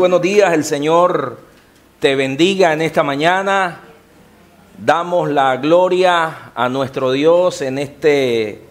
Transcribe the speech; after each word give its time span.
Buenos 0.00 0.22
días, 0.22 0.54
el 0.54 0.64
Señor 0.64 1.36
te 1.98 2.16
bendiga 2.16 2.72
en 2.72 2.80
esta 2.80 3.02
mañana. 3.02 3.80
Damos 4.78 5.28
la 5.28 5.58
gloria 5.58 6.52
a 6.54 6.70
nuestro 6.70 7.12
Dios 7.12 7.60
en 7.60 7.76
este 7.76 8.62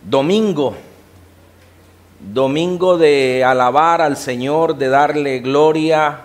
domingo, 0.00 0.74
domingo 2.18 2.96
de 2.96 3.44
alabar 3.44 4.00
al 4.00 4.16
Señor, 4.16 4.76
de 4.76 4.88
darle 4.88 5.40
gloria 5.40 6.20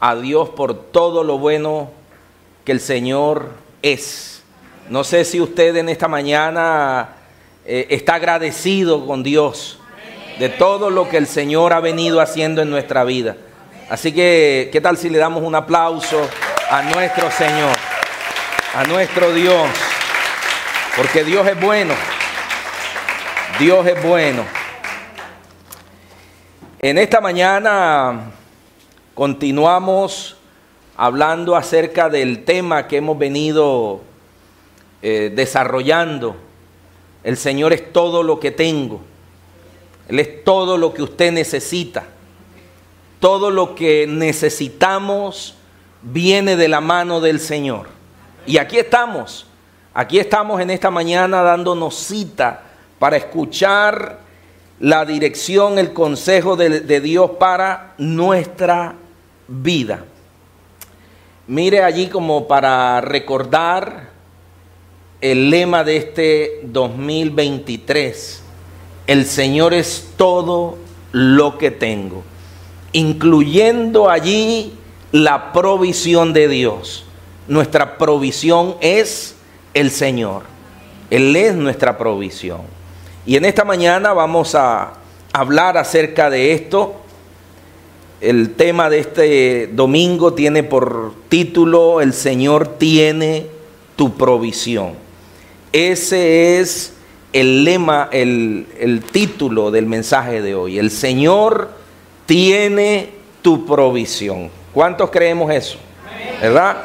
a 0.00 0.16
Dios 0.16 0.48
por 0.48 0.74
todo 0.74 1.22
lo 1.22 1.38
bueno 1.38 1.92
que 2.64 2.72
el 2.72 2.80
Señor 2.80 3.50
es. 3.82 4.42
No 4.90 5.04
sé 5.04 5.24
si 5.24 5.40
usted 5.40 5.76
en 5.76 5.90
esta 5.90 6.08
mañana 6.08 7.10
eh, 7.64 7.86
está 7.90 8.16
agradecido 8.16 9.06
con 9.06 9.22
Dios 9.22 9.78
de 10.38 10.48
todo 10.48 10.90
lo 10.90 11.08
que 11.08 11.16
el 11.16 11.26
Señor 11.26 11.72
ha 11.72 11.80
venido 11.80 12.20
haciendo 12.20 12.62
en 12.62 12.70
nuestra 12.70 13.04
vida. 13.04 13.36
Así 13.88 14.12
que, 14.12 14.70
¿qué 14.72 14.80
tal 14.80 14.96
si 14.96 15.10
le 15.10 15.18
damos 15.18 15.42
un 15.42 15.54
aplauso 15.54 16.28
a 16.70 16.82
nuestro 16.82 17.30
Señor, 17.30 17.76
a 18.74 18.84
nuestro 18.84 19.32
Dios? 19.32 19.68
Porque 20.96 21.24
Dios 21.24 21.46
es 21.46 21.60
bueno, 21.60 21.94
Dios 23.58 23.86
es 23.86 24.02
bueno. 24.02 24.44
En 26.80 26.98
esta 26.98 27.20
mañana 27.20 28.32
continuamos 29.14 30.36
hablando 30.96 31.56
acerca 31.56 32.08
del 32.08 32.44
tema 32.44 32.86
que 32.86 32.98
hemos 32.98 33.18
venido 33.18 34.02
eh, 35.02 35.32
desarrollando. 35.34 36.36
El 37.22 37.36
Señor 37.36 37.72
es 37.72 37.92
todo 37.92 38.22
lo 38.22 38.38
que 38.38 38.50
tengo. 38.50 39.00
Él 40.08 40.18
es 40.18 40.44
todo 40.44 40.76
lo 40.76 40.92
que 40.92 41.02
usted 41.02 41.32
necesita. 41.32 42.04
Todo 43.20 43.50
lo 43.50 43.74
que 43.74 44.06
necesitamos 44.06 45.56
viene 46.02 46.56
de 46.56 46.68
la 46.68 46.80
mano 46.80 47.20
del 47.20 47.40
Señor. 47.40 47.88
Y 48.46 48.58
aquí 48.58 48.78
estamos, 48.78 49.46
aquí 49.94 50.18
estamos 50.18 50.60
en 50.60 50.70
esta 50.70 50.90
mañana 50.90 51.42
dándonos 51.42 51.94
cita 51.94 52.62
para 52.98 53.16
escuchar 53.16 54.18
la 54.80 55.06
dirección, 55.06 55.78
el 55.78 55.94
consejo 55.94 56.56
de, 56.56 57.00
Dios 57.00 57.32
para 57.38 57.94
nuestra 57.96 58.94
vida. 59.48 60.04
Mire 61.46 61.82
allí 61.82 62.08
como 62.08 62.46
para 62.46 63.00
recordar 63.00 64.10
el 65.20 65.48
lema 65.48 65.84
de 65.84 65.96
este 65.96 66.60
2023 66.64 68.43
el 69.06 69.26
Señor 69.26 69.74
es 69.74 70.10
todo 70.16 70.78
lo 71.12 71.58
que 71.58 71.70
tengo, 71.70 72.22
incluyendo 72.92 74.08
allí 74.08 74.74
la 75.12 75.52
provisión 75.52 76.32
de 76.32 76.48
Dios. 76.48 77.04
Nuestra 77.46 77.98
provisión 77.98 78.76
es 78.80 79.34
el 79.74 79.90
Señor. 79.90 80.42
Él 81.10 81.36
es 81.36 81.54
nuestra 81.54 81.98
provisión. 81.98 82.62
Y 83.26 83.36
en 83.36 83.44
esta 83.44 83.64
mañana 83.64 84.12
vamos 84.12 84.54
a 84.54 84.94
hablar 85.32 85.76
acerca 85.76 86.30
de 86.30 86.52
esto. 86.52 86.96
El 88.20 88.54
tema 88.54 88.88
de 88.88 89.00
este 89.00 89.66
domingo 89.68 90.32
tiene 90.32 90.62
por 90.62 91.12
título 91.28 92.00
El 92.00 92.14
Señor 92.14 92.78
tiene 92.78 93.46
tu 93.96 94.16
provisión. 94.16 94.94
Ese 95.72 96.60
es 96.60 96.93
el 97.34 97.64
lema, 97.64 98.08
el, 98.12 99.02
título 99.10 99.72
del 99.72 99.86
mensaje 99.86 100.40
de 100.40 100.54
hoy. 100.54 100.78
El 100.78 100.92
Señor 100.92 101.68
tiene 102.26 103.12
tu 103.42 103.66
provisión. 103.66 104.50
¿Cuántos 104.72 105.10
creemos 105.10 105.52
eso? 105.52 105.78
¿Verdad? 106.40 106.76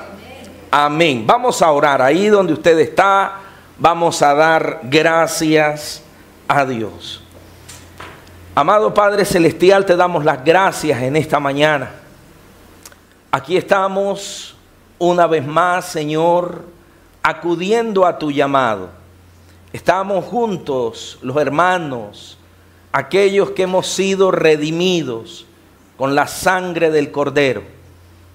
Amén. 0.71 1.23
Vamos 1.27 1.61
a 1.61 1.71
orar 1.71 2.01
ahí 2.01 2.27
donde 2.27 2.53
usted 2.53 2.79
está. 2.79 3.41
Vamos 3.77 4.23
a 4.23 4.33
dar 4.33 4.79
gracias 4.83 6.01
a 6.47 6.65
Dios. 6.65 7.21
Amado 8.55 8.91
Padre 8.91 9.25
Celestial, 9.25 9.85
te 9.85 9.95
damos 9.95 10.25
las 10.25 10.43
gracias 10.43 10.99
en 11.03 11.15
esta 11.15 11.39
mañana. 11.39 11.91
Aquí 13.29 13.55
estamos 13.55 14.57
una 14.97 15.27
vez 15.27 15.45
más, 15.45 15.85
Señor, 15.85 16.63
acudiendo 17.21 18.07
a 18.07 18.17
tu 18.17 18.31
llamado 18.31 18.98
Estamos 19.71 20.25
juntos, 20.25 21.19
los 21.21 21.37
hermanos, 21.37 22.39
aquellos 22.91 23.51
que 23.51 23.63
hemos 23.63 23.85
sido 23.85 24.31
redimidos 24.31 25.45
con 25.95 26.15
la 26.15 26.25
sangre 26.25 26.89
del 26.89 27.11
Cordero. 27.11 27.61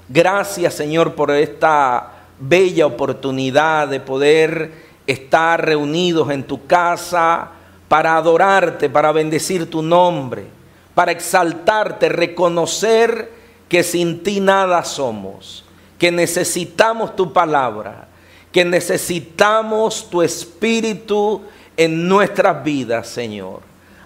Gracias 0.09 0.75
Señor 0.75 1.17
por 1.17 1.33
esta 1.33 2.13
bella 2.39 2.87
oportunidad 2.87 3.89
de 3.89 3.99
poder 3.99 4.73
estar 5.09 5.65
reunidos 5.65 6.31
en 6.31 6.45
tu 6.45 6.69
casa 6.69 7.51
para 7.89 8.17
adorarte, 8.17 8.89
para 8.89 9.11
bendecir 9.11 9.69
tu 9.69 9.83
nombre, 9.83 10.47
para 10.95 11.11
exaltarte, 11.11 12.11
reconocer 12.11 13.33
que 13.69 13.83
sin 13.83 14.23
ti 14.23 14.39
nada 14.39 14.85
somos, 14.85 15.65
que 15.99 16.13
necesitamos 16.13 17.17
tu 17.17 17.33
palabra 17.33 18.07
que 18.55 18.65
necesitamos 18.65 20.09
tu 20.09 20.23
espíritu 20.23 21.43
en 21.77 22.07
nuestras 22.07 22.63
vidas, 22.63 23.09
Señor. 23.09 23.63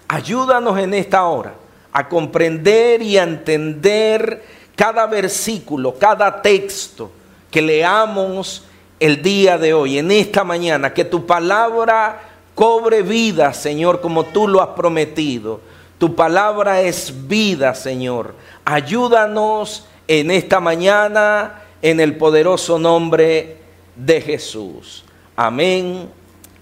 Ayúdanos 0.07 0.79
en 0.79 0.95
esta 0.95 1.23
hora 1.25 1.53
a 1.91 2.09
comprender 2.09 3.03
y 3.03 3.19
a 3.19 3.23
entender 3.23 4.43
cada 4.75 5.05
versículo, 5.05 5.93
cada 5.99 6.41
texto 6.41 7.11
que 7.51 7.61
leamos 7.61 8.63
el 8.99 9.21
día 9.21 9.59
de 9.59 9.75
hoy, 9.75 9.99
en 9.99 10.09
esta 10.09 10.43
mañana, 10.43 10.95
que 10.95 11.05
tu 11.05 11.27
palabra 11.27 12.19
cobre 12.55 13.03
vida, 13.03 13.53
Señor, 13.53 14.01
como 14.01 14.25
tú 14.25 14.47
lo 14.47 14.63
has 14.63 14.69
prometido. 14.69 15.61
Tu 15.99 16.15
palabra 16.15 16.81
es 16.81 17.27
vida, 17.27 17.75
Señor. 17.75 18.33
Ayúdanos 18.65 19.85
en 20.07 20.31
esta 20.31 20.59
mañana 20.59 21.61
en 21.83 21.99
el 21.99 22.17
poderoso 22.17 22.79
nombre 22.79 23.58
de 24.05 24.21
Jesús. 24.21 25.03
Amén 25.35 26.09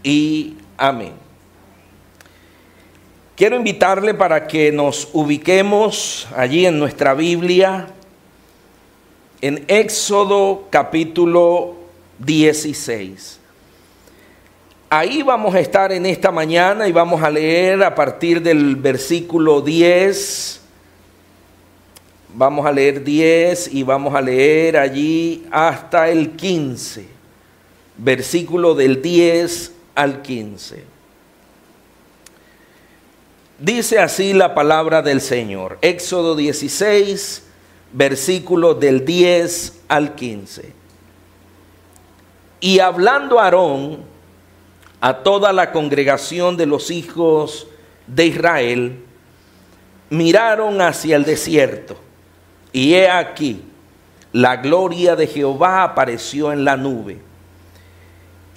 y 0.04 0.56
amén. 0.78 1.14
Quiero 3.36 3.56
invitarle 3.56 4.16
para 4.16 4.48
que 4.48 4.72
nos 4.72 5.10
ubiquemos 5.14 6.28
allí 6.36 6.66
en 6.66 6.80
nuestra 6.80 7.14
Biblia, 7.14 7.88
en 9.42 9.64
Éxodo 9.68 10.68
capítulo 10.72 11.76
16. 12.18 13.40
Ahí 14.90 15.22
vamos 15.22 15.54
a 15.54 15.60
estar 15.60 15.92
en 15.92 16.06
esta 16.08 16.32
mañana 16.32 16.88
y 16.88 16.92
vamos 16.92 17.22
a 17.22 17.30
leer 17.30 17.84
a 17.84 17.94
partir 17.94 18.42
del 18.42 18.76
versículo 18.76 19.62
10. 19.62 20.62
Vamos 22.34 22.66
a 22.66 22.72
leer 22.72 23.04
10 23.04 23.74
y 23.74 23.84
vamos 23.84 24.16
a 24.16 24.22
leer 24.22 24.78
allí 24.78 25.46
hasta 25.52 26.10
el 26.10 26.32
15 26.32 27.17
versículo 27.98 28.76
del 28.76 29.02
10 29.02 29.72
al 29.96 30.22
15. 30.22 30.84
Dice 33.60 34.00
así 34.00 34.34
la 34.34 34.54
palabra 34.54 35.02
del 35.02 35.20
Señor. 35.20 35.80
Éxodo 35.82 36.36
16, 36.36 37.44
versículo 37.92 38.76
del 38.76 39.04
10 39.04 39.82
al 39.88 40.14
15. 40.14 40.74
Y 42.60 42.80
hablando 42.80 43.40
Aarón 43.40 44.00
a 45.02 45.18
toda 45.20 45.54
la 45.54 45.72
congregación 45.72 46.58
de 46.58 46.66
los 46.68 46.92
hijos 46.92 47.68
de 48.06 48.28
Israel, 48.28 49.04
miraron 50.10 50.82
hacia 50.82 51.16
el 51.16 51.24
desierto. 51.24 51.98
Y 52.72 52.94
he 52.94 53.10
aquí, 53.10 53.64
la 54.32 54.58
gloria 54.58 55.16
de 55.16 55.26
Jehová 55.26 55.84
apareció 55.84 56.52
en 56.52 56.64
la 56.64 56.78
nube 56.78 57.27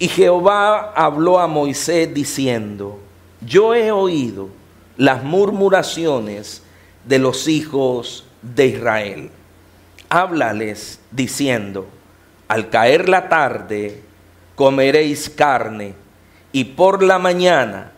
y 0.01 0.07
Jehová 0.07 0.93
habló 0.95 1.37
a 1.37 1.45
Moisés 1.45 2.11
diciendo, 2.11 2.97
yo 3.45 3.75
he 3.75 3.91
oído 3.91 4.49
las 4.97 5.23
murmuraciones 5.23 6.63
de 7.05 7.19
los 7.19 7.47
hijos 7.47 8.25
de 8.41 8.65
Israel. 8.65 9.29
Háblales 10.09 10.99
diciendo, 11.11 11.85
al 12.47 12.71
caer 12.71 13.09
la 13.09 13.29
tarde 13.29 14.01
comeréis 14.55 15.29
carne 15.29 15.93
y 16.51 16.63
por 16.63 17.03
la 17.03 17.19
mañana 17.19 17.91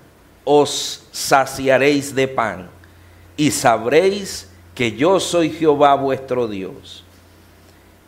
os 0.44 1.08
saciaréis 1.14 2.14
de 2.14 2.28
pan 2.28 2.70
y 3.38 3.52
sabréis 3.52 4.50
que 4.76 4.92
yo 4.92 5.22
soy 5.22 5.52
Jehová 5.52 5.96
vuestro 5.96 6.50
Dios. 6.50 7.06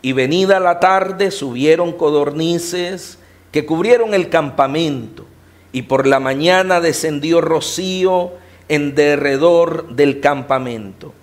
Y 0.01 0.11
venida 0.11 0.59
la 0.59 0.81
tarde 0.81 1.31
subieron 1.31 1.93
codornices, 1.93 3.19
que 3.55 3.65
cubrieron 3.65 4.13
el 4.13 4.27
campamento, 4.27 5.25
y 5.71 5.83
por 5.83 6.07
la 6.07 6.19
mañana 6.19 6.81
descendió 6.81 7.39
rocío 7.39 8.33
en 8.67 8.95
derredor 8.95 9.95
del 9.95 10.19
campamento. 10.19 11.13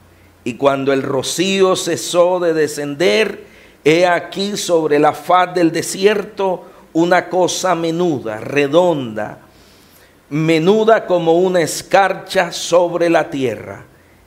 Y 0.43 0.55
cuando 0.55 0.95
el 0.95 1.03
rocío 1.03 1.77
cesó 1.77 2.41
de 2.41 2.55
descender, 2.55 3.45
he 3.85 4.07
aquí 4.07 4.57
sobre 4.57 4.99
la 4.99 5.13
faz 5.13 5.55
del 5.55 5.73
desierto 5.73 6.65
una 6.95 7.29
cosa 7.29 7.75
menuda, 7.75 8.39
redonda, 8.41 9.41
menuda 10.31 11.07
como 11.07 11.35
una 11.35 11.61
escarcha 11.61 12.51
sobre 12.51 13.11
la 13.11 13.29
tierra. 13.29 13.85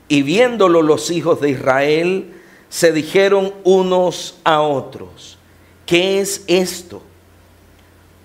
Y 0.07 0.21
viéndolo 0.21 0.83
los 0.83 1.09
hijos 1.09 1.41
de 1.41 1.49
Israel, 1.49 2.35
se 2.69 2.91
dijeron 2.91 3.51
unos 3.63 4.37
a 4.43 4.61
otros, 4.61 5.39
¿qué 5.87 6.19
es 6.19 6.43
esto? 6.45 7.01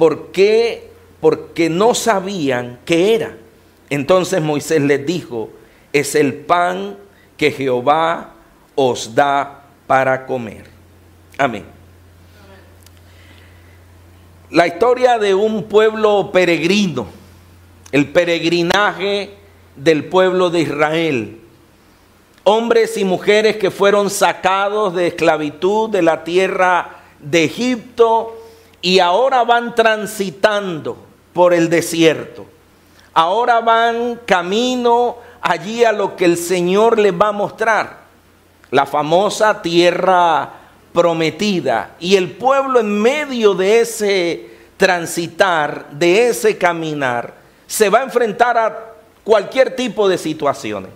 ¿Por 0.01 0.33
qué? 0.33 0.89
Porque 1.21 1.69
no 1.69 1.95
sabían 1.95 2.81
qué 2.87 3.15
era. 3.15 3.37
Entonces 3.91 4.41
Moisés 4.41 4.81
les 4.81 5.05
dijo, 5.05 5.51
es 5.93 6.15
el 6.15 6.33
pan 6.33 6.97
que 7.37 7.53
Jehová 7.53 8.33
os 8.77 9.15
da 9.15 9.65
para 9.87 10.25
comer. 10.25 10.65
Amén. 11.37 11.67
La 14.49 14.67
historia 14.67 15.19
de 15.19 15.35
un 15.35 15.65
pueblo 15.65 16.31
peregrino, 16.33 17.07
el 17.93 18.09
peregrinaje 18.09 19.35
del 19.77 20.07
pueblo 20.07 20.49
de 20.49 20.61
Israel. 20.61 21.41
Hombres 22.45 22.97
y 22.97 23.05
mujeres 23.05 23.59
que 23.59 23.71
fueron 23.71 24.09
sacados 24.09 24.95
de 24.95 25.09
esclavitud 25.09 25.91
de 25.91 26.01
la 26.01 26.25
tierra 26.25 27.03
de 27.19 27.45
Egipto 27.45 28.40
y 28.83 28.99
ahora 28.99 29.45
van 29.45 29.75
transitando 29.75 30.97
por 31.33 31.55
el 31.55 31.69
desierto. 31.69 32.47
Ahora 33.13 33.61
van 33.61 34.21
camino 34.25 35.19
allí 35.41 35.85
a 35.85 35.93
lo 35.93 36.17
que 36.17 36.25
el 36.25 36.37
Señor 36.37 36.99
les 36.99 37.13
va 37.13 37.29
a 37.29 37.33
mostrar, 37.33 38.01
la 38.71 38.87
famosa 38.87 39.63
tierra 39.63 40.51
prometida. 40.93 41.97
Y 41.99 42.17
el 42.17 42.33
pueblo 42.33 42.81
en 42.81 43.01
medio 43.01 43.55
de 43.55 43.81
ese 43.81 44.51
transitar, 44.77 45.91
de 45.91 46.29
ese 46.29 46.57
caminar, 46.57 47.35
se 47.67 47.89
va 47.89 48.01
a 48.01 48.05
enfrentar 48.05 48.57
a 48.57 48.87
cualquier 49.25 49.77
tipo 49.77 50.09
de 50.09 50.19
situaciones. 50.19 50.91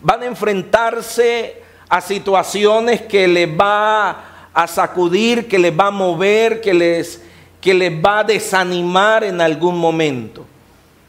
Van 0.00 0.22
a 0.22 0.26
enfrentarse 0.26 1.62
a 1.88 2.00
situaciones 2.00 3.02
que 3.02 3.28
les 3.28 3.48
va 3.48 4.33
a 4.54 4.66
sacudir, 4.66 5.48
que 5.48 5.58
les 5.58 5.76
va 5.76 5.88
a 5.88 5.90
mover, 5.90 6.60
que 6.60 6.72
les, 6.72 7.20
que 7.60 7.74
les 7.74 7.92
va 7.92 8.20
a 8.20 8.24
desanimar 8.24 9.24
en 9.24 9.40
algún 9.40 9.76
momento. 9.76 10.46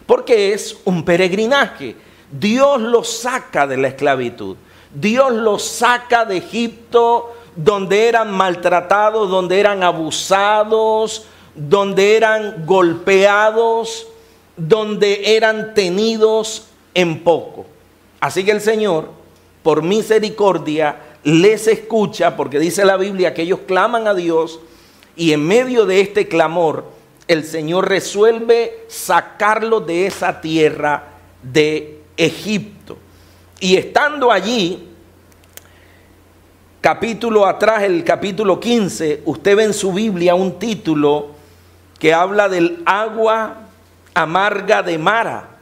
Porque 0.05 0.51
es 0.53 0.75
un 0.83 1.05
peregrinaje. 1.05 1.95
Dios 2.31 2.81
los 2.81 3.07
saca 3.07 3.67
de 3.67 3.77
la 3.77 3.89
esclavitud. 3.89 4.57
Dios 4.93 5.31
los 5.31 5.63
saca 5.63 6.25
de 6.25 6.37
Egipto 6.37 7.33
donde 7.55 8.07
eran 8.07 8.31
maltratados, 8.31 9.29
donde 9.29 9.59
eran 9.59 9.83
abusados, 9.83 11.25
donde 11.55 12.17
eran 12.17 12.65
golpeados, 12.65 14.07
donde 14.57 15.35
eran 15.35 15.73
tenidos 15.73 16.67
en 16.93 17.23
poco. 17.23 17.65
Así 18.19 18.43
que 18.43 18.51
el 18.51 18.61
Señor, 18.61 19.09
por 19.63 19.83
misericordia, 19.83 21.14
les 21.25 21.67
escucha, 21.67 22.37
porque 22.37 22.59
dice 22.59 22.85
la 22.85 22.97
Biblia 22.97 23.33
que 23.33 23.41
ellos 23.41 23.61
claman 23.65 24.07
a 24.07 24.13
Dios 24.13 24.59
y 25.15 25.33
en 25.33 25.45
medio 25.45 25.87
de 25.87 25.99
este 25.99 26.27
clamor, 26.27 26.85
el 27.27 27.43
Señor 27.43 27.89
resuelve 27.89 28.85
sacarlos 28.87 29.87
de 29.87 30.05
esa 30.05 30.39
tierra 30.39 31.03
de 31.41 31.99
Egipto. 32.15 32.97
Y 33.59 33.75
estando 33.75 34.31
allí, 34.31 34.87
capítulo 36.79 37.47
atrás, 37.47 37.81
el 37.81 38.03
capítulo 38.03 38.59
15, 38.59 39.23
usted 39.25 39.55
ve 39.55 39.63
en 39.63 39.73
su 39.73 39.93
Biblia 39.93 40.35
un 40.35 40.59
título 40.59 41.31
que 41.97 42.13
habla 42.13 42.49
del 42.49 42.83
agua 42.85 43.61
amarga 44.13 44.83
de 44.83 44.99
Mara. 44.99 45.54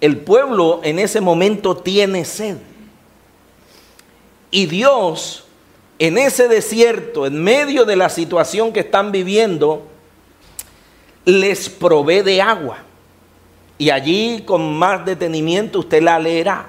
El 0.00 0.18
pueblo 0.18 0.80
en 0.82 0.98
ese 0.98 1.20
momento 1.20 1.76
tiene 1.76 2.24
sed. 2.24 2.58
Y 4.50 4.66
Dios, 4.66 5.44
en 5.98 6.18
ese 6.18 6.48
desierto, 6.48 7.26
en 7.26 7.42
medio 7.42 7.84
de 7.84 7.96
la 7.96 8.08
situación 8.08 8.72
que 8.72 8.80
están 8.80 9.12
viviendo, 9.12 9.82
les 11.24 11.68
provee 11.68 12.22
de 12.22 12.40
agua. 12.40 12.78
Y 13.78 13.90
allí 13.90 14.42
con 14.46 14.76
más 14.78 15.04
detenimiento 15.04 15.80
usted 15.80 16.02
la 16.02 16.18
leerá. 16.18 16.68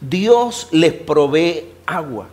Dios 0.00 0.68
les 0.72 0.92
provee 0.92 1.72
agua. 1.86 2.26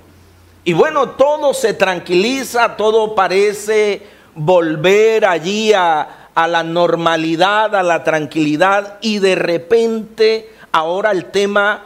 Y 0.66 0.74
bueno, 0.74 1.10
todo 1.12 1.54
se 1.54 1.74
tranquiliza, 1.74 2.76
todo 2.76 3.16
parece 3.16 4.02
volver 4.36 5.26
allí 5.26 5.74
a, 5.74 6.23
a, 6.36 6.48
la 6.48 6.64
normalidad, 6.64 7.76
a 7.76 7.84
la 7.84 8.04
tranquilidad, 8.04 8.98
y 9.02 9.20
de 9.20 9.36
repente 9.36 10.50
ahora 10.72 11.12
el 11.12 11.26
tema 11.26 11.86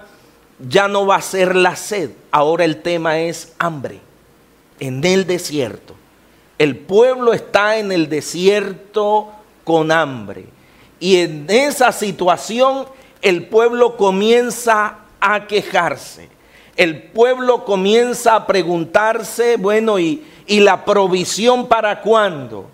ya 0.59 0.87
no 0.87 1.05
va 1.05 1.17
a 1.17 1.21
ser 1.21 1.55
la 1.55 1.75
sed, 1.75 2.11
ahora 2.31 2.65
el 2.65 2.81
tema 2.81 3.19
es 3.19 3.53
hambre 3.59 3.99
en 4.79 5.03
el 5.03 5.25
desierto. 5.25 5.95
El 6.57 6.75
pueblo 6.75 7.33
está 7.33 7.77
en 7.77 7.91
el 7.91 8.09
desierto 8.09 9.29
con 9.63 9.91
hambre. 9.91 10.45
Y 10.99 11.17
en 11.17 11.45
esa 11.49 11.91
situación 11.91 12.85
el 13.21 13.45
pueblo 13.45 13.95
comienza 13.95 14.99
a 15.19 15.45
quejarse. 15.45 16.29
El 16.75 17.03
pueblo 17.03 17.65
comienza 17.65 18.35
a 18.35 18.47
preguntarse, 18.47 19.57
bueno, 19.57 19.99
¿y, 19.99 20.25
y 20.45 20.59
la 20.59 20.85
provisión 20.85 21.67
para 21.67 22.01
cuándo? 22.01 22.69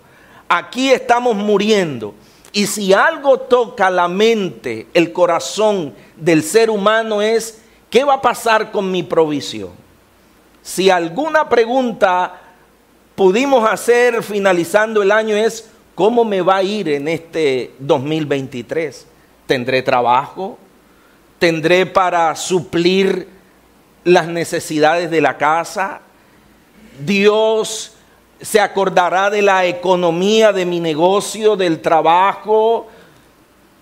Aquí 0.48 0.90
estamos 0.90 1.34
muriendo. 1.36 2.14
Y 2.52 2.66
si 2.66 2.92
algo 2.92 3.38
toca 3.40 3.90
la 3.90 4.08
mente, 4.08 4.86
el 4.94 5.12
corazón 5.12 5.94
del 6.16 6.42
ser 6.42 6.70
humano 6.70 7.20
es, 7.20 7.62
¿qué 7.90 8.04
va 8.04 8.14
a 8.14 8.22
pasar 8.22 8.70
con 8.70 8.90
mi 8.90 9.02
provisión? 9.02 9.70
Si 10.62 10.88
alguna 10.88 11.48
pregunta 11.48 12.40
pudimos 13.14 13.68
hacer 13.68 14.22
finalizando 14.22 15.02
el 15.02 15.10
año 15.10 15.36
es, 15.36 15.68
¿cómo 15.94 16.24
me 16.24 16.42
va 16.42 16.56
a 16.56 16.62
ir 16.62 16.88
en 16.88 17.08
este 17.08 17.72
2023? 17.80 19.06
¿Tendré 19.46 19.82
trabajo? 19.82 20.58
tendré 21.44 21.84
para 21.84 22.34
suplir 22.36 23.28
las 24.02 24.26
necesidades 24.26 25.10
de 25.10 25.20
la 25.20 25.36
casa. 25.36 26.00
Dios 27.04 27.93
se 28.44 28.60
acordará 28.60 29.30
de 29.30 29.40
la 29.40 29.64
economía 29.64 30.52
de 30.52 30.66
mi 30.66 30.78
negocio, 30.78 31.56
del 31.56 31.80
trabajo. 31.80 32.86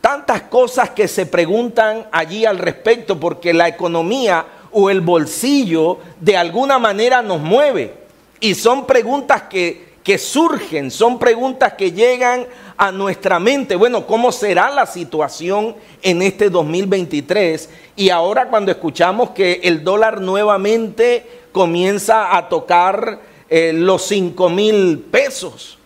Tantas 0.00 0.42
cosas 0.42 0.90
que 0.90 1.08
se 1.08 1.26
preguntan 1.26 2.06
allí 2.12 2.44
al 2.44 2.58
respecto 2.58 3.18
porque 3.18 3.52
la 3.52 3.66
economía 3.66 4.46
o 4.70 4.88
el 4.88 5.00
bolsillo 5.00 5.98
de 6.20 6.36
alguna 6.36 6.78
manera 6.78 7.22
nos 7.22 7.40
mueve. 7.40 7.92
Y 8.38 8.54
son 8.54 8.86
preguntas 8.86 9.42
que, 9.42 9.94
que 10.04 10.16
surgen, 10.16 10.92
son 10.92 11.18
preguntas 11.18 11.72
que 11.72 11.90
llegan 11.90 12.46
a 12.76 12.92
nuestra 12.92 13.40
mente, 13.40 13.74
bueno, 13.74 14.06
¿cómo 14.06 14.30
será 14.30 14.70
la 14.70 14.86
situación 14.86 15.74
en 16.02 16.22
este 16.22 16.50
2023? 16.50 17.68
Y 17.96 18.10
ahora 18.10 18.46
cuando 18.46 18.70
escuchamos 18.70 19.30
que 19.30 19.60
el 19.64 19.82
dólar 19.82 20.20
nuevamente 20.20 21.42
comienza 21.52 22.36
a 22.36 22.48
tocar 22.48 23.31
eh, 23.54 23.70
los 23.74 24.04
5 24.04 24.48
mil 24.48 24.98
pesos, 24.98 25.76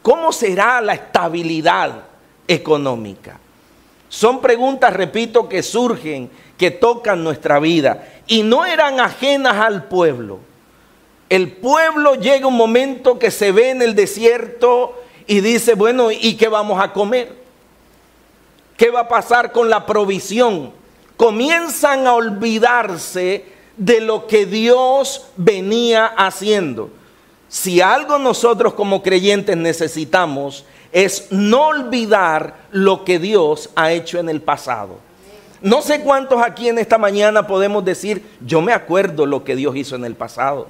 ¿cómo 0.00 0.30
será 0.30 0.80
la 0.80 0.94
estabilidad 0.94 2.04
económica? 2.46 3.40
Son 4.08 4.40
preguntas, 4.40 4.92
repito, 4.92 5.48
que 5.48 5.64
surgen, 5.64 6.30
que 6.56 6.70
tocan 6.70 7.24
nuestra 7.24 7.58
vida 7.58 8.06
y 8.28 8.44
no 8.44 8.64
eran 8.64 9.00
ajenas 9.00 9.56
al 9.56 9.88
pueblo. 9.88 10.38
El 11.28 11.50
pueblo 11.50 12.14
llega 12.14 12.46
un 12.46 12.56
momento 12.56 13.18
que 13.18 13.32
se 13.32 13.50
ve 13.50 13.70
en 13.70 13.82
el 13.82 13.96
desierto 13.96 15.02
y 15.26 15.40
dice, 15.40 15.74
bueno, 15.74 16.12
¿y 16.12 16.36
qué 16.36 16.46
vamos 16.46 16.80
a 16.80 16.92
comer? 16.92 17.34
¿Qué 18.76 18.92
va 18.92 19.00
a 19.00 19.08
pasar 19.08 19.50
con 19.50 19.68
la 19.68 19.84
provisión? 19.84 20.72
Comienzan 21.16 22.06
a 22.06 22.14
olvidarse 22.14 23.46
de 23.76 24.00
lo 24.00 24.26
que 24.26 24.46
Dios 24.46 25.26
venía 25.36 26.06
haciendo. 26.06 26.90
Si 27.48 27.80
algo 27.80 28.18
nosotros 28.18 28.74
como 28.74 29.02
creyentes 29.02 29.56
necesitamos 29.56 30.64
es 30.92 31.28
no 31.30 31.68
olvidar 31.68 32.54
lo 32.70 33.04
que 33.04 33.18
Dios 33.18 33.70
ha 33.74 33.92
hecho 33.92 34.18
en 34.18 34.28
el 34.28 34.40
pasado. 34.40 34.98
No 35.60 35.80
sé 35.82 36.02
cuántos 36.02 36.42
aquí 36.42 36.68
en 36.68 36.78
esta 36.78 36.98
mañana 36.98 37.46
podemos 37.46 37.84
decir, 37.84 38.24
yo 38.44 38.60
me 38.60 38.72
acuerdo 38.72 39.24
lo 39.24 39.44
que 39.44 39.56
Dios 39.56 39.74
hizo 39.76 39.96
en 39.96 40.04
el 40.04 40.14
pasado. 40.14 40.68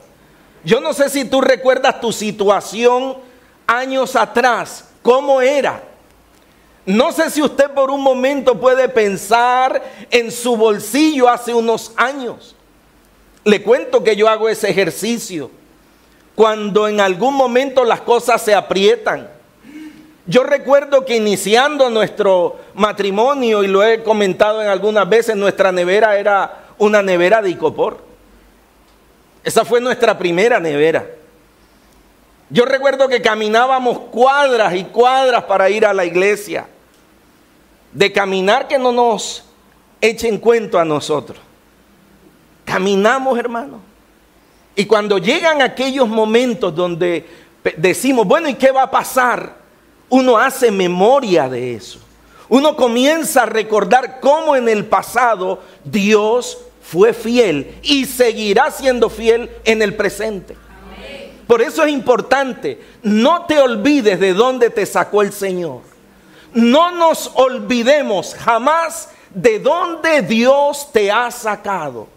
Yo 0.64 0.80
no 0.80 0.94
sé 0.94 1.10
si 1.10 1.24
tú 1.24 1.40
recuerdas 1.40 2.00
tu 2.00 2.12
situación 2.12 3.16
años 3.66 4.16
atrás, 4.16 4.88
cómo 5.02 5.40
era. 5.40 5.82
No 6.86 7.12
sé 7.12 7.30
si 7.30 7.42
usted 7.42 7.70
por 7.70 7.90
un 7.90 8.02
momento 8.02 8.60
puede 8.60 8.88
pensar 8.88 9.82
en 10.10 10.30
su 10.30 10.56
bolsillo 10.56 11.28
hace 11.28 11.52
unos 11.52 11.92
años. 11.96 12.54
Le 13.44 13.62
cuento 13.62 14.02
que 14.02 14.16
yo 14.16 14.28
hago 14.28 14.48
ese 14.48 14.70
ejercicio 14.70 15.50
cuando 16.34 16.88
en 16.88 17.00
algún 17.00 17.34
momento 17.34 17.84
las 17.84 18.00
cosas 18.00 18.42
se 18.42 18.54
aprietan. 18.54 19.28
Yo 20.26 20.42
recuerdo 20.42 21.04
que 21.04 21.16
iniciando 21.16 21.90
nuestro 21.90 22.56
matrimonio, 22.74 23.62
y 23.62 23.66
lo 23.66 23.84
he 23.84 24.02
comentado 24.02 24.62
en 24.62 24.68
algunas 24.68 25.08
veces, 25.08 25.36
nuestra 25.36 25.70
nevera 25.70 26.16
era 26.16 26.64
una 26.78 27.02
nevera 27.02 27.42
de 27.42 27.50
icopor. 27.50 27.98
Esa 29.44 29.64
fue 29.64 29.80
nuestra 29.80 30.16
primera 30.16 30.58
nevera. 30.58 31.06
Yo 32.48 32.64
recuerdo 32.64 33.08
que 33.08 33.20
caminábamos 33.20 33.98
cuadras 34.10 34.74
y 34.74 34.84
cuadras 34.84 35.44
para 35.44 35.68
ir 35.68 35.84
a 35.84 35.92
la 35.92 36.04
iglesia 36.04 36.66
de 37.92 38.12
caminar 38.12 38.66
que 38.66 38.78
no 38.78 38.92
nos 38.92 39.44
echen 40.00 40.38
cuento 40.38 40.78
a 40.78 40.84
nosotros. 40.84 41.38
Caminamos, 42.74 43.38
hermano. 43.38 43.80
Y 44.74 44.84
cuando 44.84 45.18
llegan 45.18 45.62
aquellos 45.62 46.08
momentos 46.08 46.74
donde 46.74 47.24
decimos, 47.76 48.26
bueno, 48.26 48.48
¿y 48.48 48.54
qué 48.54 48.72
va 48.72 48.82
a 48.82 48.90
pasar? 48.90 49.54
Uno 50.08 50.36
hace 50.36 50.72
memoria 50.72 51.48
de 51.48 51.74
eso. 51.74 52.00
Uno 52.48 52.74
comienza 52.74 53.44
a 53.44 53.46
recordar 53.46 54.18
cómo 54.18 54.56
en 54.56 54.68
el 54.68 54.86
pasado 54.86 55.62
Dios 55.84 56.58
fue 56.82 57.12
fiel 57.12 57.76
y 57.84 58.06
seguirá 58.06 58.72
siendo 58.72 59.08
fiel 59.08 59.48
en 59.64 59.80
el 59.80 59.94
presente. 59.94 60.56
Por 61.46 61.62
eso 61.62 61.84
es 61.84 61.92
importante, 61.92 62.80
no 63.04 63.46
te 63.46 63.60
olvides 63.60 64.18
de 64.18 64.34
dónde 64.34 64.70
te 64.70 64.84
sacó 64.84 65.22
el 65.22 65.32
Señor 65.32 65.82
no 66.54 66.92
nos 66.92 67.32
olvidemos 67.34 68.34
jamás 68.34 69.10
de 69.30 69.58
dónde 69.58 70.22
Dios 70.22 70.88
te 70.92 71.10
ha 71.10 71.30
sacado. 71.30 72.13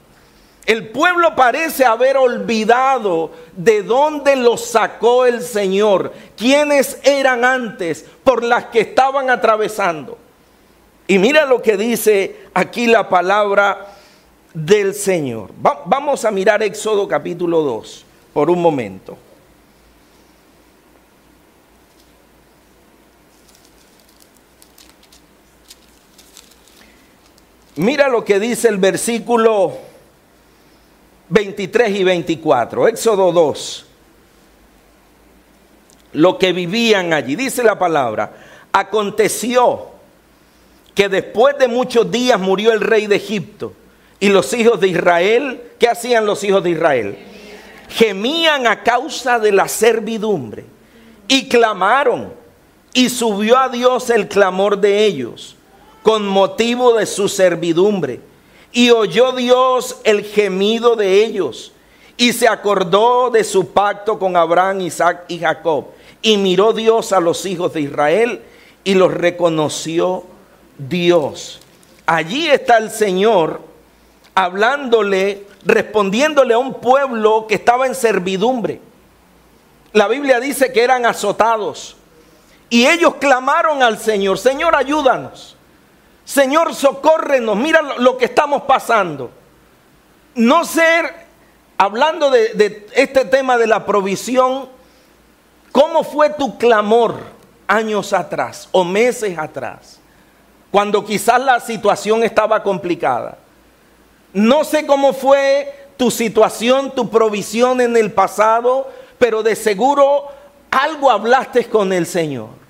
El 0.67 0.89
pueblo 0.89 1.33
parece 1.33 1.85
haber 1.85 2.17
olvidado 2.17 3.31
de 3.55 3.83
dónde 3.83 4.35
los 4.35 4.65
sacó 4.65 5.25
el 5.25 5.41
Señor, 5.41 6.11
quiénes 6.35 6.99
eran 7.03 7.45
antes 7.45 8.05
por 8.25 8.43
las 8.43 8.65
que 8.65 8.81
estaban 8.81 9.29
atravesando. 9.29 10.17
Y 11.07 11.19
mira 11.19 11.45
lo 11.45 11.61
que 11.61 11.77
dice 11.77 12.47
aquí 12.53 12.85
la 12.85 13.07
palabra 13.07 13.95
del 14.53 14.93
Señor. 14.93 15.51
vamos 15.55 16.25
a 16.25 16.31
mirar 16.31 16.61
Éxodo 16.61 17.07
capítulo 17.07 17.61
2 17.61 18.05
por 18.33 18.49
un 18.49 18.61
momento. 18.61 19.17
Mira 27.77 28.09
lo 28.09 28.25
que 28.25 28.37
dice 28.37 28.67
el 28.67 28.79
versículo 28.79 29.86
23 31.29 31.95
y 31.95 32.03
24, 32.03 32.87
Éxodo 32.87 33.31
2. 33.31 33.85
Lo 36.13 36.37
que 36.37 36.53
vivían 36.53 37.13
allí, 37.13 37.35
dice 37.35 37.63
la 37.63 37.77
palabra, 37.77 38.31
aconteció 38.71 39.87
que 40.95 41.09
después 41.09 41.57
de 41.57 41.67
muchos 41.67 42.09
días 42.09 42.39
murió 42.39 42.71
el 42.71 42.81
rey 42.81 43.07
de 43.07 43.17
Egipto 43.17 43.73
y 44.19 44.29
los 44.29 44.53
hijos 44.53 44.79
de 44.79 44.87
Israel, 44.87 45.61
¿qué 45.77 45.87
hacían 45.87 46.25
los 46.25 46.43
hijos 46.43 46.63
de 46.63 46.71
Israel? 46.71 47.17
Gemían 47.89 48.65
a 48.65 48.83
causa 48.83 49.37
de 49.37 49.51
la 49.51 49.67
servidumbre 49.67 50.65
y 51.27 51.47
clamaron 51.47 52.33
y 52.93 53.09
subió 53.09 53.57
a 53.57 53.69
Dios 53.69 54.09
el 54.09 54.27
clamor 54.27 54.79
de 54.79 55.05
ellos 55.05 55.55
con 56.01 56.27
motivo 56.27 56.93
de 56.97 57.05
su 57.05 57.27
servidumbre. 57.27 58.21
Y 58.71 58.91
oyó 58.91 59.31
Dios 59.31 59.97
el 60.03 60.23
gemido 60.23 60.95
de 60.95 61.25
ellos 61.25 61.71
y 62.17 62.33
se 62.33 62.47
acordó 62.47 63.29
de 63.29 63.43
su 63.43 63.69
pacto 63.69 64.17
con 64.17 64.35
Abraham, 64.35 64.81
Isaac 64.81 65.25
y 65.27 65.39
Jacob. 65.39 65.85
Y 66.21 66.37
miró 66.37 66.73
Dios 66.73 67.13
a 67.13 67.19
los 67.19 67.45
hijos 67.45 67.73
de 67.73 67.81
Israel 67.81 68.41
y 68.83 68.95
los 68.95 69.13
reconoció 69.13 70.23
Dios. 70.77 71.59
Allí 72.05 72.47
está 72.47 72.77
el 72.77 72.89
Señor 72.89 73.61
hablándole, 74.33 75.45
respondiéndole 75.65 76.53
a 76.53 76.57
un 76.57 76.75
pueblo 76.75 77.47
que 77.47 77.55
estaba 77.55 77.85
en 77.85 77.95
servidumbre. 77.95 78.79
La 79.93 80.07
Biblia 80.07 80.39
dice 80.39 80.71
que 80.71 80.83
eran 80.83 81.05
azotados. 81.05 81.97
Y 82.69 82.85
ellos 82.85 83.15
clamaron 83.15 83.81
al 83.81 83.97
Señor, 83.97 84.37
Señor, 84.37 84.75
ayúdanos. 84.75 85.56
Señor, 86.27 86.75
socórrenos, 86.75 87.55
mira 87.55 87.81
lo, 87.81 88.17
que 88.17 88.25
estamos 88.25 88.63
pasando. 88.63 89.31
No 90.35 90.65
ser, 90.65 91.09
hablando 91.77 92.29
de, 92.29 92.49
de 92.49 92.85
este 92.95 93.23
tema 93.23 93.57
de 93.57 93.65
la 93.65 93.85
provisión, 93.85 94.67
¿cómo 95.71 96.03
fue 96.03 96.29
tu 96.31 96.57
clamor 96.57 97.15
años 97.65 98.11
atrás 98.11 98.67
o 98.73 98.83
meses 98.83 99.37
atrás? 99.37 100.01
Cuando 100.69 101.05
quizás 101.05 101.39
la 101.39 101.61
situación 101.61 102.21
estaba 102.25 102.61
complicada. 102.61 103.37
No 104.33 104.65
sé 104.65 104.85
cómo 104.85 105.13
fue 105.13 105.87
tu 105.95 106.11
situación, 106.11 106.91
tu 106.93 107.09
provisión 107.09 107.79
en 107.79 107.95
el 107.95 108.11
pasado, 108.11 108.91
pero 109.17 109.43
de 109.43 109.55
seguro 109.55 110.27
algo 110.71 111.09
hablaste 111.09 111.69
con 111.69 111.93
el 111.93 112.05
Señor. 112.05 112.66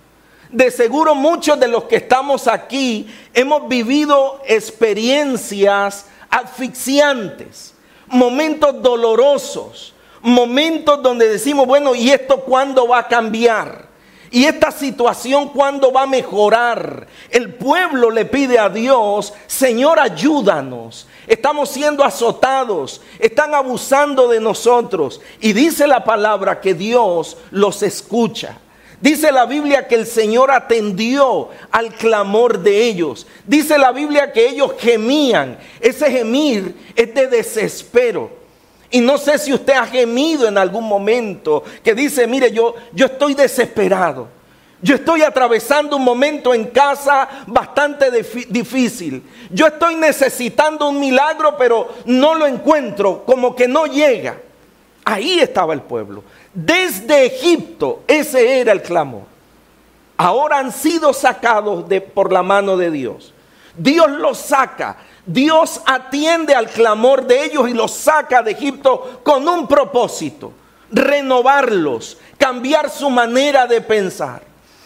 De 0.50 0.72
seguro 0.72 1.14
muchos 1.14 1.60
de 1.60 1.68
los 1.68 1.84
que 1.86 1.98
estamos 1.98 2.48
aquí 2.48 3.08
hemos 3.34 3.68
vivido 3.68 4.42
experiencias 4.46 6.06
asfixiantes, 6.30 7.74
momentos 8.08 8.82
dolorosos, 8.82 9.94
momentos 10.22 11.02
donde 11.04 11.28
decimos, 11.28 11.68
bueno, 11.68 11.96
¿y 11.96 12.12
esto 12.12 12.40
cuándo 12.42 12.88
va 12.88 13.00
a 13.00 13.08
cambiar? 13.08 13.88
¿Y 14.30 14.46
esta 14.46 14.72
situación 14.72 15.50
cuándo 15.50 15.92
va 15.92 16.04
a 16.04 16.08
mejorar? 16.08 17.08
El 17.30 17.54
pueblo 17.56 18.10
le 18.10 18.26
pide 18.26 18.60
a 18.60 18.70
Dios, 18.70 19.34
Señor, 19.48 20.00
ayúdanos. 20.00 21.08
Estamos 21.28 21.70
siendo 21.70 22.04
azotados, 22.04 23.02
están 23.20 23.54
abusando 23.54 24.28
de 24.28 24.40
nosotros. 24.40 25.22
Y 25.40 25.54
dice 25.54 25.88
la 25.88 26.04
palabra 26.04 26.60
que 26.60 26.74
Dios 26.74 27.38
los 27.52 27.84
escucha. 27.84 28.60
Dice 29.00 29.32
la 29.32 29.46
Biblia 29.46 29.88
que 29.88 29.96
el 29.96 30.08
Señor 30.08 30.50
atendió 30.50 31.50
al 31.72 31.94
clamor 31.94 32.60
de 32.60 32.84
ellos. 32.84 33.28
Dice 33.46 33.78
la 33.78 33.92
Biblia 33.92 34.32
que 34.32 34.48
ellos 34.50 34.74
gemían. 34.80 35.58
Ese 35.80 36.10
gemir 36.10 36.76
es 36.96 37.14
de 37.14 37.28
desespero. 37.28 38.32
Y 38.90 39.02
no 39.02 39.18
sé 39.18 39.38
si 39.38 39.54
usted 39.54 39.74
ha 39.74 39.86
gemido 39.86 40.48
en 40.48 40.58
algún 40.58 40.86
momento 40.86 41.64
que 41.84 41.94
dice, 41.94 42.26
mire, 42.26 42.52
yo, 42.52 42.74
yo 42.94 43.06
estoy 43.06 43.34
desesperado. 43.36 44.30
Yo 44.82 44.96
estoy 44.96 45.24
atravesando 45.24 45.98
un 45.98 46.04
momento 46.04 46.54
en 46.54 46.66
casa 46.66 47.28
bastante 47.48 48.12
difícil. 48.50 49.24
Yo 49.50 49.68
estoy 49.68 49.96
necesitando 49.96 50.90
un 50.90 51.00
milagro, 51.00 51.58
pero 51.58 51.94
no 52.06 52.36
lo 52.36 52.46
encuentro, 52.46 53.24
como 53.26 53.56
que 53.56 53.68
no 53.68 53.86
llega. 53.88 54.38
Ahí 55.04 55.40
estaba 55.40 55.74
el 55.74 55.82
pueblo. 55.82 56.24
Desde 56.58 57.28
Egipto, 57.28 58.02
ese 58.08 58.60
era 58.60 58.72
el 58.72 58.82
clamor. 58.82 59.26
Ahora 60.18 60.58
han 60.58 60.72
sido 60.72 61.14
sacados 61.14 61.88
de, 61.88 62.02
por 62.02 62.34
la 62.34 62.42
mano 62.42 62.78
de 62.78 62.90
Dios. 62.90 63.32
Dios 63.76 64.10
los 64.10 64.40
saca. 64.40 64.98
Dios 65.24 65.80
atiende 65.86 66.56
al 66.56 66.68
clamor 66.68 67.28
de 67.28 67.46
ellos 67.46 67.70
y 67.70 67.74
los 67.74 67.92
saca 67.92 68.42
de 68.42 68.54
Egipto 68.54 69.22
con 69.22 69.48
un 69.48 69.68
propósito. 69.68 70.52
Renovarlos, 70.90 72.18
cambiar 72.40 72.90
su 72.90 73.12
manera 73.12 73.68
de 73.68 73.80
pensar. 73.82 74.42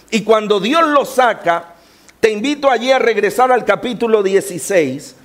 Y 0.09 0.23
cuando 0.23 0.59
Dios 0.59 0.85
los 0.87 1.11
saca, 1.11 1.75
te 2.19 2.31
invito 2.31 2.69
allí 2.69 2.91
a 2.91 2.99
regresar 2.99 3.49
al 3.49 3.63
capítulo 3.63 4.21
16 4.21 5.15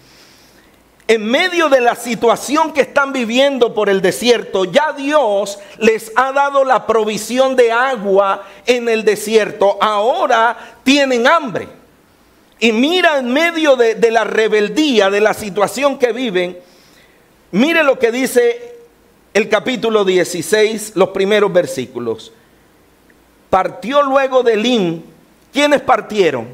en 1.09 1.25
medio 1.25 1.69
de 1.69 1.81
la 1.81 1.95
situación 1.95 2.73
que 2.73 2.81
están 2.81 3.13
viviendo 3.13 3.73
por 3.73 3.89
el 3.89 4.03
desierto, 4.03 4.65
ya 4.65 4.93
Dios 4.93 5.59
les 5.79 6.11
ha 6.17 6.33
dado 6.33 6.65
la 6.65 6.85
provisión 6.85 7.55
de 7.55 7.71
agua 7.71 8.45
en 8.67 8.89
el 8.89 9.05
desierto. 9.05 9.79
Ahora 9.81 10.57
tienen 10.83 11.29
hambre. 11.29 11.69
Y 12.59 12.73
mira 12.73 13.19
en 13.19 13.33
medio 13.33 13.77
de, 13.77 14.11
la 14.11 14.25
rebeldía, 14.25 15.09
de 15.09 15.21
la 15.21 15.33
situación 15.33 15.97
que 15.99 16.13
viven, 16.13 16.59
mire 17.53 17.85
lo 17.85 17.99
que 18.01 18.11
dice 18.11 18.77
el 19.33 19.49
capítulo 19.49 20.05
16, 20.05 20.93
los 20.97 21.11
primeros 21.11 21.53
versículos. 21.53 22.33
Partió 23.49 24.03
luego 24.03 24.43
de 24.43 24.55
Elín. 24.55 25.05
¿Quiénes 25.53 25.83
partieron? 25.83 26.49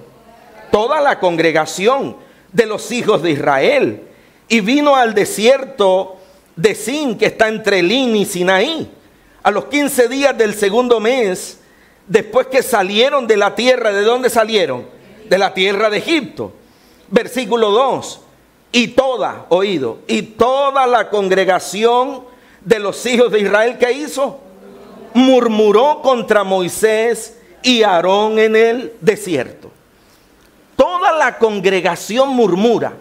Toda 0.71 1.01
la 1.01 1.19
congregación 1.19 2.17
de 2.53 2.67
los 2.67 2.93
hijos 2.93 3.23
de 3.23 3.31
Israel 3.31 4.09
y 4.53 4.61
vino 4.61 4.95
al 4.95 5.15
desierto 5.15 6.17
de 6.57 6.75
Sin, 6.75 7.17
que 7.17 7.25
está 7.25 7.49
entre 7.49 7.83
Lin 7.83 8.15
y 8.15 8.27
Sinaí. 8.27 8.87
A 9.43 9.51
los 9.51 9.65
15 9.65 10.09
días 10.09 10.37
del 10.37 10.53
segundo 10.53 11.01
mes, 11.01 11.59
después 12.07 12.49
que 12.49 12.63
salieron 12.63 13.27
de 13.27 13.39
la 13.39 13.55
tierra, 13.55 13.93
¿de 13.93 14.03
dónde 14.03 14.29
salieron? 14.29 14.85
de 15.27 15.39
la 15.39 15.55
tierra 15.55 15.89
de 15.89 15.97
Egipto. 15.97 16.53
Versículo 17.09 17.71
2. 17.71 18.21
Y 18.73 18.89
toda, 18.89 19.47
oído, 19.49 20.01
y 20.07 20.21
toda 20.21 20.87
la 20.87 21.09
congregación 21.09 22.25
de 22.61 22.79
los 22.79 23.07
hijos 23.07 23.33
de 23.33 23.41
Israel 23.41 23.79
que 23.79 23.91
hizo, 23.91 24.39
murmuró 25.15 26.03
contra 26.03 26.45
Moisés 26.45 27.39
y 27.63 27.85
Aarón 27.85 28.39
en 28.39 28.55
el 28.55 28.93
desierto. 29.01 29.71
Toda 30.77 31.13
la 31.13 31.39
congregación 31.39 32.29
murmura. 32.29 32.93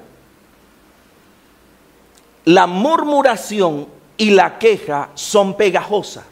La 2.45 2.67
murmuración 2.67 3.87
y 4.17 4.31
la 4.31 4.57
queja 4.57 5.09
son 5.13 5.55
pegajosas. 5.55 6.25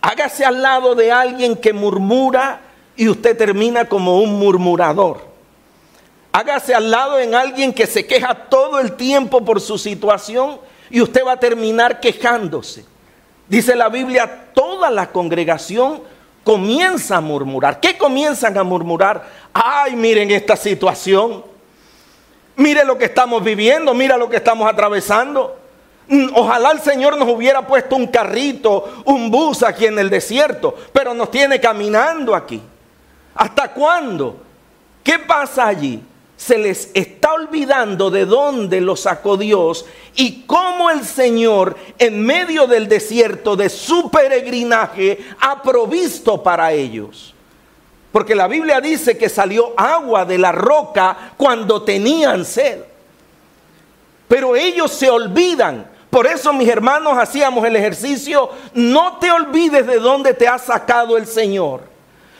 Hágase 0.00 0.44
al 0.44 0.62
lado 0.62 0.94
de 0.94 1.10
alguien 1.10 1.56
que 1.56 1.72
murmura 1.72 2.60
y 2.96 3.08
usted 3.08 3.36
termina 3.36 3.86
como 3.86 4.20
un 4.20 4.38
murmurador. 4.38 5.26
Hágase 6.32 6.74
al 6.74 6.90
lado 6.90 7.18
en 7.18 7.34
alguien 7.34 7.72
que 7.72 7.86
se 7.86 8.06
queja 8.06 8.34
todo 8.34 8.78
el 8.78 8.92
tiempo 8.92 9.44
por 9.44 9.60
su 9.60 9.78
situación 9.78 10.58
y 10.90 11.00
usted 11.00 11.24
va 11.26 11.32
a 11.32 11.40
terminar 11.40 11.98
quejándose. 11.98 12.84
Dice 13.48 13.74
la 13.74 13.88
Biblia, 13.88 14.48
toda 14.54 14.90
la 14.90 15.10
congregación 15.12 16.02
comienza 16.44 17.16
a 17.16 17.20
murmurar. 17.20 17.80
¿Qué 17.80 17.96
comienzan 17.98 18.56
a 18.58 18.62
murmurar? 18.62 19.26
Ay, 19.52 19.96
miren 19.96 20.30
esta 20.30 20.56
situación. 20.56 21.42
Mire 22.56 22.84
lo 22.84 22.96
que 22.96 23.04
estamos 23.04 23.44
viviendo, 23.44 23.92
mira 23.92 24.16
lo 24.16 24.28
que 24.30 24.36
estamos 24.36 24.68
atravesando. 24.68 25.56
Mm, 26.08 26.28
ojalá 26.34 26.70
el 26.70 26.80
Señor 26.80 27.18
nos 27.18 27.28
hubiera 27.28 27.66
puesto 27.66 27.96
un 27.96 28.06
carrito, 28.06 29.02
un 29.04 29.30
bus 29.30 29.62
aquí 29.62 29.86
en 29.86 29.98
el 29.98 30.08
desierto, 30.08 30.74
pero 30.92 31.12
nos 31.12 31.30
tiene 31.30 31.60
caminando 31.60 32.34
aquí. 32.34 32.62
¿Hasta 33.34 33.72
cuándo? 33.72 34.38
¿Qué 35.02 35.18
pasa 35.18 35.66
allí? 35.66 36.02
Se 36.36 36.56
les 36.56 36.90
está 36.94 37.34
olvidando 37.34 38.10
de 38.10 38.24
dónde 38.24 38.80
lo 38.80 38.96
sacó 38.96 39.36
Dios 39.36 39.84
y 40.14 40.42
cómo 40.46 40.90
el 40.90 41.04
Señor 41.04 41.76
en 41.98 42.24
medio 42.24 42.66
del 42.66 42.88
desierto 42.88 43.54
de 43.54 43.68
su 43.68 44.10
peregrinaje 44.10 45.18
ha 45.40 45.62
provisto 45.62 46.42
para 46.42 46.72
ellos. 46.72 47.35
Porque 48.12 48.34
la 48.34 48.48
Biblia 48.48 48.80
dice 48.80 49.18
que 49.18 49.28
salió 49.28 49.74
agua 49.76 50.24
de 50.24 50.38
la 50.38 50.52
roca 50.52 51.32
cuando 51.36 51.82
tenían 51.82 52.44
sed. 52.44 52.80
Pero 54.28 54.56
ellos 54.56 54.90
se 54.90 55.10
olvidan 55.10 55.96
por 56.16 56.26
eso, 56.26 56.50
mis 56.54 56.66
hermanos, 56.66 57.18
hacíamos 57.18 57.62
el 57.66 57.76
ejercicio. 57.76 58.48
No 58.72 59.18
te 59.18 59.30
olvides 59.30 59.86
de 59.86 59.98
dónde 59.98 60.32
te 60.32 60.48
ha 60.48 60.56
sacado 60.58 61.18
el 61.18 61.26
Señor. 61.26 61.82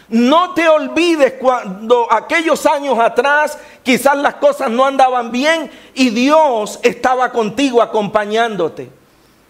No 0.08 0.54
te 0.54 0.66
olvides 0.66 1.34
cuando 1.34 2.10
aquellos 2.10 2.64
años 2.64 2.98
atrás 2.98 3.58
quizás 3.82 4.16
las 4.16 4.36
cosas 4.36 4.70
no 4.70 4.86
andaban 4.86 5.30
bien 5.30 5.70
y 5.92 6.08
Dios 6.08 6.80
estaba 6.82 7.30
contigo 7.32 7.82
acompañándote. 7.82 8.88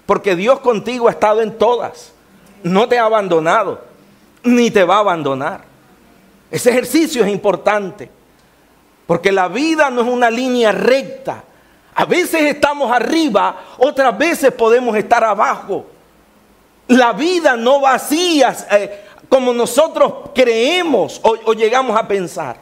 Porque 0.06 0.34
Dios 0.34 0.58
contigo 0.58 1.06
ha 1.06 1.12
estado 1.12 1.40
en 1.40 1.56
todas. 1.56 2.12
No 2.64 2.88
te 2.88 2.98
ha 2.98 3.04
abandonado, 3.04 3.80
ni 4.42 4.72
te 4.72 4.82
va 4.82 4.96
a 4.96 5.00
abandonar. 5.00 5.62
Ese 6.50 6.70
ejercicio 6.70 7.24
es 7.24 7.30
importante. 7.30 8.10
Porque 9.06 9.30
la 9.30 9.48
vida 9.48 9.88
no 9.90 10.02
es 10.02 10.08
una 10.08 10.30
línea 10.30 10.72
recta. 10.72 11.44
A 11.94 12.04
veces 12.04 12.42
estamos 12.42 12.92
arriba, 12.92 13.64
otras 13.78 14.16
veces 14.18 14.52
podemos 14.52 14.96
estar 14.96 15.24
abajo. 15.24 15.86
La 16.88 17.12
vida 17.12 17.56
no 17.56 17.80
vacía 17.80 18.54
eh, 18.70 19.04
como 19.28 19.52
nosotros 19.52 20.30
creemos 20.34 21.20
o, 21.22 21.36
o 21.46 21.52
llegamos 21.54 21.96
a 21.96 22.06
pensar. 22.06 22.58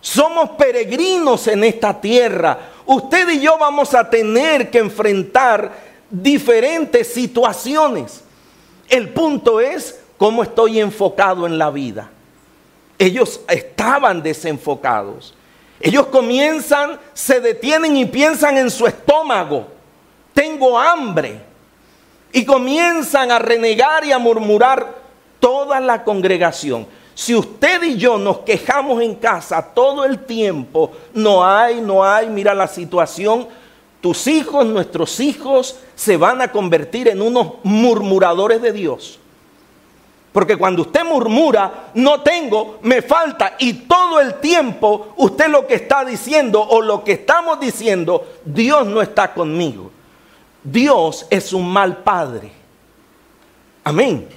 Somos 0.00 0.50
peregrinos 0.50 1.46
en 1.48 1.64
esta 1.64 2.00
tierra. 2.00 2.58
Usted 2.86 3.28
y 3.30 3.40
yo 3.40 3.58
vamos 3.58 3.92
a 3.94 4.08
tener 4.08 4.70
que 4.70 4.78
enfrentar 4.78 5.72
diferentes 6.08 7.12
situaciones. 7.12 8.22
El 8.88 9.10
punto 9.10 9.60
es 9.60 9.98
cómo 10.16 10.42
estoy 10.42 10.80
enfocado 10.80 11.46
en 11.46 11.58
la 11.58 11.70
vida. 11.70 12.10
Ellos 13.00 13.40
estaban 13.48 14.22
desenfocados. 14.22 15.32
Ellos 15.80 16.08
comienzan, 16.08 17.00
se 17.14 17.40
detienen 17.40 17.96
y 17.96 18.04
piensan 18.04 18.58
en 18.58 18.70
su 18.70 18.86
estómago. 18.86 19.68
Tengo 20.34 20.78
hambre. 20.78 21.40
Y 22.30 22.44
comienzan 22.44 23.30
a 23.30 23.38
renegar 23.38 24.04
y 24.04 24.12
a 24.12 24.18
murmurar 24.18 24.96
toda 25.40 25.80
la 25.80 26.04
congregación. 26.04 26.86
Si 27.14 27.34
usted 27.34 27.82
y 27.84 27.96
yo 27.96 28.18
nos 28.18 28.40
quejamos 28.40 29.00
en 29.00 29.14
casa 29.14 29.62
todo 29.74 30.04
el 30.04 30.26
tiempo, 30.26 30.92
no 31.14 31.42
hay, 31.42 31.80
no 31.80 32.04
hay, 32.04 32.28
mira 32.28 32.52
la 32.52 32.68
situación, 32.68 33.48
tus 34.02 34.26
hijos, 34.26 34.66
nuestros 34.66 35.20
hijos, 35.20 35.78
se 35.94 36.18
van 36.18 36.42
a 36.42 36.52
convertir 36.52 37.08
en 37.08 37.22
unos 37.22 37.54
murmuradores 37.62 38.60
de 38.60 38.72
Dios. 38.72 39.19
Porque 40.32 40.56
cuando 40.56 40.82
usted 40.82 41.04
murmura, 41.04 41.90
no 41.94 42.20
tengo, 42.22 42.78
me 42.82 43.02
falta, 43.02 43.56
y 43.58 43.72
todo 43.72 44.20
el 44.20 44.34
tiempo 44.34 45.14
usted 45.16 45.48
lo 45.48 45.66
que 45.66 45.74
está 45.74 46.04
diciendo 46.04 46.62
o 46.62 46.80
lo 46.80 47.02
que 47.02 47.12
estamos 47.12 47.58
diciendo, 47.58 48.24
Dios 48.44 48.86
no 48.86 49.02
está 49.02 49.34
conmigo. 49.34 49.90
Dios 50.62 51.26
es 51.30 51.52
un 51.52 51.68
mal 51.72 51.98
padre. 51.98 52.52
Amén. 53.82 54.28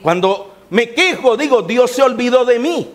Cuando 0.00 0.54
me 0.70 0.90
quejo, 0.90 1.36
digo, 1.36 1.62
Dios 1.62 1.90
se 1.90 2.02
olvidó 2.02 2.44
de 2.44 2.58
mí. 2.58 2.92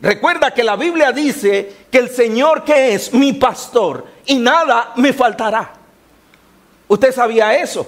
Recuerda 0.00 0.52
que 0.52 0.62
la 0.62 0.76
Biblia 0.76 1.12
dice 1.12 1.74
que 1.90 1.98
el 1.98 2.10
Señor 2.10 2.64
que 2.64 2.94
es 2.94 3.12
mi 3.12 3.32
pastor 3.32 4.06
y 4.26 4.36
nada 4.36 4.92
me 4.96 5.12
faltará. 5.12 5.72
¿Usted 6.88 7.12
sabía 7.12 7.54
eso? 7.56 7.86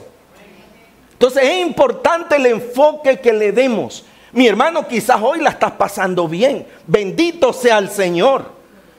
Entonces 1.22 1.50
es 1.50 1.64
importante 1.64 2.34
el 2.34 2.46
enfoque 2.46 3.20
que 3.20 3.32
le 3.32 3.52
demos. 3.52 4.04
Mi 4.32 4.48
hermano, 4.48 4.88
quizás 4.88 5.22
hoy 5.22 5.38
la 5.38 5.50
estás 5.50 5.70
pasando 5.70 6.26
bien. 6.26 6.66
Bendito 6.84 7.52
sea 7.52 7.78
el 7.78 7.88
Señor. 7.88 8.50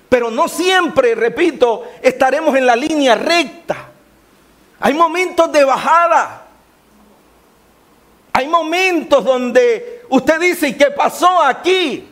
Pero 0.07 0.31
no 0.31 0.47
siempre, 0.47 1.15
repito, 1.15 1.83
estaremos 2.01 2.55
en 2.55 2.65
la 2.65 2.77
línea 2.77 3.15
recta. 3.15 3.89
Hay 4.79 4.93
momentos 4.93 5.51
de 5.51 5.65
bajada. 5.65 6.45
Hay 8.31 8.47
momentos 8.47 9.25
donde 9.25 10.03
usted 10.07 10.39
dice, 10.39 10.69
¿y 10.69 10.75
qué 10.75 10.91
pasó 10.91 11.41
aquí? 11.41 12.07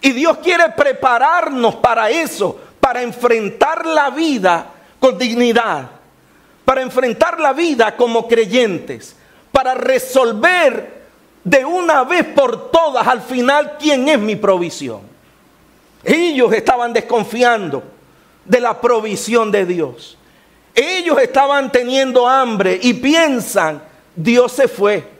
Y 0.00 0.12
Dios 0.12 0.38
quiere 0.38 0.68
prepararnos 0.68 1.74
para 1.74 2.08
eso, 2.08 2.56
para 2.78 3.02
enfrentar 3.02 3.84
la 3.84 4.10
vida 4.10 4.66
con 5.00 5.18
dignidad 5.18 5.93
para 6.64 6.82
enfrentar 6.82 7.40
la 7.40 7.52
vida 7.52 7.96
como 7.96 8.26
creyentes, 8.26 9.16
para 9.52 9.74
resolver 9.74 11.04
de 11.44 11.64
una 11.64 12.04
vez 12.04 12.24
por 12.24 12.70
todas 12.70 13.06
al 13.06 13.20
final 13.22 13.76
quién 13.78 14.08
es 14.08 14.18
mi 14.18 14.36
provisión. 14.36 15.00
Ellos 16.02 16.52
estaban 16.52 16.92
desconfiando 16.92 17.82
de 18.44 18.60
la 18.60 18.80
provisión 18.80 19.50
de 19.50 19.66
Dios. 19.66 20.18
Ellos 20.74 21.18
estaban 21.20 21.70
teniendo 21.70 22.26
hambre 22.26 22.78
y 22.82 22.94
piensan, 22.94 23.82
Dios 24.16 24.52
se 24.52 24.68
fue. 24.68 25.14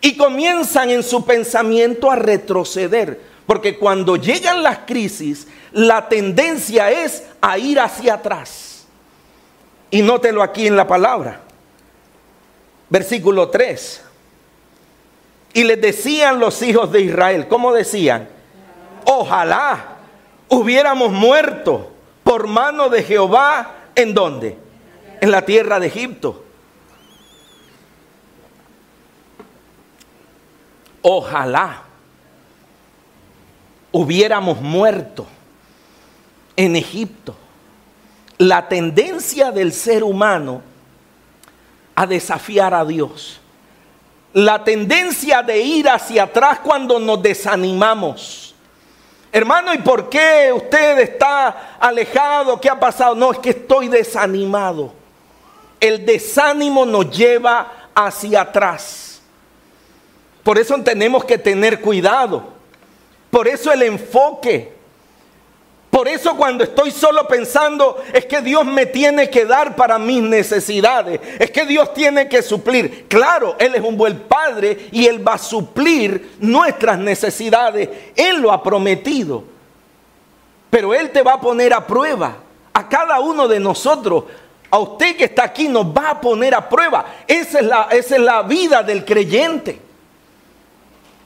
Y 0.00 0.16
comienzan 0.16 0.90
en 0.90 1.02
su 1.02 1.24
pensamiento 1.24 2.10
a 2.10 2.16
retroceder. 2.16 3.20
Porque 3.44 3.76
cuando 3.76 4.16
llegan 4.16 4.62
las 4.62 4.78
crisis, 4.86 5.48
la 5.72 6.08
tendencia 6.08 6.90
es 6.90 7.24
a 7.40 7.58
ir 7.58 7.80
hacia 7.80 8.14
atrás. 8.14 8.69
Y 9.90 10.02
nótelo 10.02 10.42
aquí 10.42 10.66
en 10.66 10.76
la 10.76 10.86
palabra. 10.86 11.40
Versículo 12.88 13.48
3. 13.48 14.04
Y 15.52 15.64
les 15.64 15.80
decían 15.80 16.38
los 16.38 16.62
hijos 16.62 16.92
de 16.92 17.00
Israel, 17.00 17.48
¿cómo 17.48 17.72
decían? 17.72 18.28
Ojalá 19.04 19.96
hubiéramos 20.48 21.10
muerto 21.10 21.90
por 22.22 22.46
mano 22.46 22.88
de 22.88 23.02
Jehová, 23.02 23.74
¿en 23.94 24.14
dónde? 24.14 24.56
En 25.20 25.30
la 25.30 25.44
tierra 25.44 25.80
de 25.80 25.88
Egipto. 25.88 26.44
Ojalá 31.02 31.82
hubiéramos 33.90 34.60
muerto 34.60 35.26
en 36.56 36.76
Egipto 36.76 37.34
la 38.40 38.66
tendencia 38.66 39.52
del 39.52 39.70
ser 39.70 40.02
humano 40.02 40.62
a 41.94 42.06
desafiar 42.06 42.72
a 42.72 42.86
Dios. 42.86 43.38
La 44.32 44.64
tendencia 44.64 45.42
de 45.42 45.60
ir 45.60 45.86
hacia 45.90 46.22
atrás 46.22 46.60
cuando 46.60 46.98
nos 46.98 47.22
desanimamos. 47.22 48.54
Hermano, 49.30 49.74
¿y 49.74 49.78
por 49.78 50.08
qué 50.08 50.50
usted 50.54 51.00
está 51.00 51.76
alejado? 51.78 52.58
¿Qué 52.58 52.70
ha 52.70 52.80
pasado? 52.80 53.14
No, 53.14 53.30
es 53.30 53.38
que 53.40 53.50
estoy 53.50 53.88
desanimado. 53.88 54.94
El 55.78 56.06
desánimo 56.06 56.86
nos 56.86 57.14
lleva 57.14 57.90
hacia 57.94 58.40
atrás. 58.40 59.20
Por 60.42 60.56
eso 60.56 60.80
tenemos 60.82 61.26
que 61.26 61.36
tener 61.36 61.82
cuidado. 61.82 62.44
Por 63.30 63.46
eso 63.48 63.70
el 63.70 63.82
enfoque. 63.82 64.79
Por 65.90 66.06
eso 66.06 66.36
cuando 66.36 66.62
estoy 66.62 66.92
solo 66.92 67.26
pensando 67.26 68.02
es 68.12 68.24
que 68.24 68.40
Dios 68.40 68.64
me 68.64 68.86
tiene 68.86 69.28
que 69.28 69.44
dar 69.44 69.74
para 69.74 69.98
mis 69.98 70.22
necesidades, 70.22 71.20
es 71.38 71.50
que 71.50 71.66
Dios 71.66 71.92
tiene 71.92 72.28
que 72.28 72.42
suplir. 72.42 73.06
Claro, 73.08 73.56
Él 73.58 73.74
es 73.74 73.82
un 73.82 73.96
buen 73.96 74.20
Padre 74.20 74.88
y 74.92 75.06
Él 75.06 75.26
va 75.26 75.34
a 75.34 75.38
suplir 75.38 76.36
nuestras 76.38 76.96
necesidades. 76.98 77.88
Él 78.14 78.40
lo 78.40 78.52
ha 78.52 78.62
prometido. 78.62 79.42
Pero 80.70 80.94
Él 80.94 81.10
te 81.10 81.22
va 81.22 81.34
a 81.34 81.40
poner 81.40 81.74
a 81.74 81.84
prueba 81.84 82.36
a 82.72 82.88
cada 82.88 83.18
uno 83.18 83.48
de 83.48 83.58
nosotros. 83.58 84.24
A 84.70 84.78
usted 84.78 85.16
que 85.16 85.24
está 85.24 85.42
aquí 85.42 85.68
nos 85.68 85.86
va 85.86 86.10
a 86.10 86.20
poner 86.20 86.54
a 86.54 86.68
prueba. 86.68 87.04
Esa 87.26 87.58
es 87.58 87.66
la, 87.66 87.88
esa 87.90 88.14
es 88.14 88.22
la 88.22 88.42
vida 88.42 88.84
del 88.84 89.04
creyente. 89.04 89.89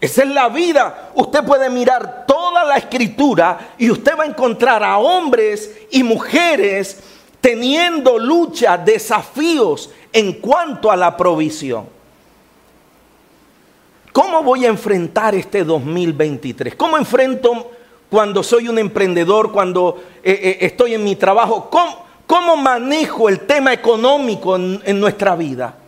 Esa 0.04 0.22
es 0.22 0.28
la 0.28 0.50
vida. 0.50 1.12
Usted 1.14 1.42
puede 1.44 1.70
mirar 1.70 2.26
toda 2.26 2.62
la 2.62 2.76
escritura 2.76 3.70
y 3.78 3.90
usted 3.90 4.12
va 4.18 4.24
a 4.24 4.26
encontrar 4.26 4.84
a 4.84 4.98
hombres 4.98 5.74
y 5.90 6.02
mujeres 6.02 7.02
teniendo 7.40 8.18
lucha, 8.18 8.76
desafíos 8.76 9.88
en 10.12 10.34
cuanto 10.34 10.90
a 10.90 10.96
la 10.96 11.16
provisión. 11.16 11.86
¿Cómo 14.12 14.42
voy 14.42 14.66
a 14.66 14.68
enfrentar 14.68 15.34
este 15.34 15.64
2023? 15.64 16.74
¿Cómo 16.74 16.98
enfrento 16.98 17.70
cuando 18.10 18.42
soy 18.42 18.68
un 18.68 18.78
emprendedor, 18.78 19.52
cuando 19.52 20.02
eh, 20.22 20.38
eh, 20.42 20.58
estoy 20.60 20.92
en 20.92 21.02
mi 21.02 21.16
trabajo? 21.16 21.70
¿Cómo, 22.26 22.58
manejo 22.58 23.30
el 23.30 23.40
tema 23.40 23.72
económico 23.72 24.56
en 24.56 25.00
nuestra 25.00 25.34
vida? 25.34 25.78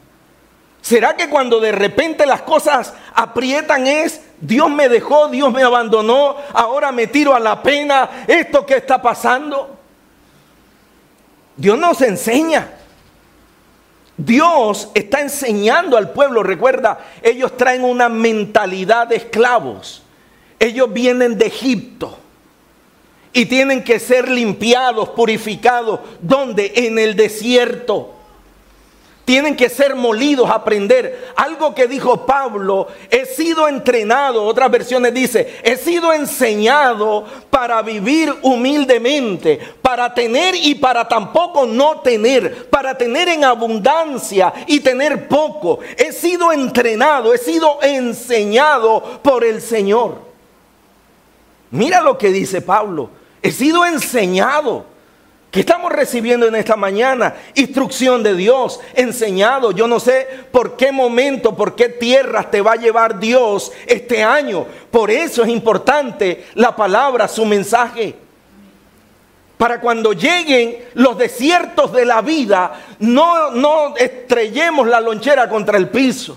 ¿Será 0.87 1.16
que 1.16 1.29
cuando 1.29 1.59
de 1.59 1.72
repente 1.72 2.25
las 2.27 2.42
cosas 2.42 2.94
aprietan 3.12 3.88
es, 3.88 4.20
Dios 4.40 4.70
me 4.70 4.88
dejó, 4.88 5.27
Dios 5.27 5.53
me 5.53 5.64
abandonó, 5.64 6.37
ahora 6.53 6.92
me 6.92 7.09
tiro 7.09 7.35
a 7.35 7.40
la 7.40 7.61
pena, 7.61 8.25
esto 8.29 8.64
que 8.64 8.77
está 8.77 9.03
pasando? 9.03 9.81
Dios 11.57 11.77
nos 11.77 12.01
enseña. 12.03 12.70
Dios 14.16 14.92
está 14.94 15.22
enseñando 15.22 15.96
al 15.96 16.12
pueblo, 16.12 16.44
recuerda, 16.44 17.01
ellos 17.20 17.57
traen 17.57 17.83
una 17.83 18.09
mentalidad 18.09 19.09
de 19.09 19.16
esclavos. 19.16 20.05
Ellos 20.61 20.92
vienen 20.92 21.37
de 21.37 21.46
Egipto 21.46 22.16
y 23.33 23.46
tienen 23.46 23.83
que 23.83 23.99
ser 23.99 24.29
limpiados, 24.29 25.09
purificados. 25.09 25.99
¿Dónde? 26.20 26.75
En 26.77 27.01
el 27.01 27.16
desierto. 27.16 28.15
Tienen 29.27 29.57
que 29.57 29.69
ser 29.69 29.97
molidos, 29.97 30.49
aprender. 30.49 31.33
Algo 31.35 31.75
que 31.75 31.89
dijo 31.89 32.25
Pablo, 32.25 32.87
he 33.11 33.27
sido 33.27 33.67
entrenado, 33.67 34.45
otras 34.45 34.71
versiones 34.71 35.12
dice, 35.12 35.59
he 35.65 35.77
sido 35.77 36.12
enseñado 36.12 37.25
para 37.51 37.83
vivir 37.83 38.33
humildemente, 38.43 39.59
para 39.83 40.15
tener 40.15 40.55
y 40.55 40.77
para 40.77 41.09
tampoco 41.09 41.67
no 41.67 42.03
tener, 42.03 42.71
para 42.71 42.97
tener 42.97 43.29
en 43.29 43.43
abundancia 43.43 44.55
y 44.69 44.79
tener 44.79 45.27
poco. 45.27 45.81
He 45.97 46.12
sido 46.12 46.53
entrenado, 46.53 47.35
he 47.35 47.39
sido 47.39 47.83
enseñado 47.83 49.03
por 49.25 49.43
el 49.43 49.61
Señor. 49.61 50.19
Mira 51.73 52.01
lo 52.01 52.17
que 52.17 52.31
dice 52.31 52.62
Pablo, 52.62 53.11
he 53.43 53.51
sido 53.51 53.85
enseñado. 53.85 54.96
¿Qué 55.57 55.61
estamos 55.61 55.90
recibiendo 55.90 56.47
en 56.47 56.55
esta 56.55 56.77
mañana? 56.77 57.35
Instrucción 57.55 58.23
de 58.23 58.35
Dios, 58.35 58.79
enseñado. 58.92 59.73
Yo 59.73 59.88
no 59.88 59.99
sé 59.99 60.29
por 60.53 60.77
qué 60.77 60.92
momento, 60.92 61.57
por 61.57 61.75
qué 61.75 61.88
tierras 61.88 62.51
te 62.51 62.61
va 62.61 62.73
a 62.73 62.77
llevar 62.77 63.19
Dios 63.19 63.73
este 63.87 64.23
año. 64.23 64.66
Por 64.90 65.11
eso 65.11 65.45
es 65.45 65.49
importante 65.49 66.45
la 66.57 66.77
palabra, 66.77 67.27
su 67.27 67.47
mensaje. 67.47 68.14
Para 69.57 69.81
cuando 69.81 70.12
lleguen 70.12 70.77
los 70.92 71.16
desiertos 71.16 71.90
de 71.90 72.05
la 72.05 72.21
vida, 72.21 72.79
no, 72.99 73.51
no 73.53 73.97
estrellemos 73.97 74.87
la 74.87 75.01
lonchera 75.01 75.49
contra 75.49 75.79
el 75.79 75.88
piso. 75.88 76.37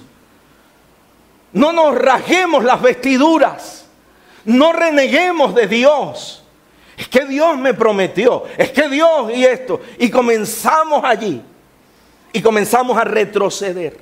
No 1.51 1.73
nos 1.73 1.93
rajemos 1.93 2.63
las 2.63 2.81
vestiduras. 2.81 3.85
No 4.45 4.71
reneguemos 4.71 5.53
de 5.55 5.67
Dios 5.67 6.39
es 6.99 7.07
que 7.07 7.23
Dios 7.23 7.57
me 7.57 7.73
prometió, 7.73 8.43
es 8.57 8.71
que 8.71 8.89
Dios 8.89 9.31
y 9.33 9.45
esto. 9.45 9.79
Y 9.99 10.09
comenzamos 10.09 11.01
allí 11.05 11.41
y 12.33 12.41
comenzamos 12.41 12.97
a 12.97 13.05
retroceder. 13.05 13.97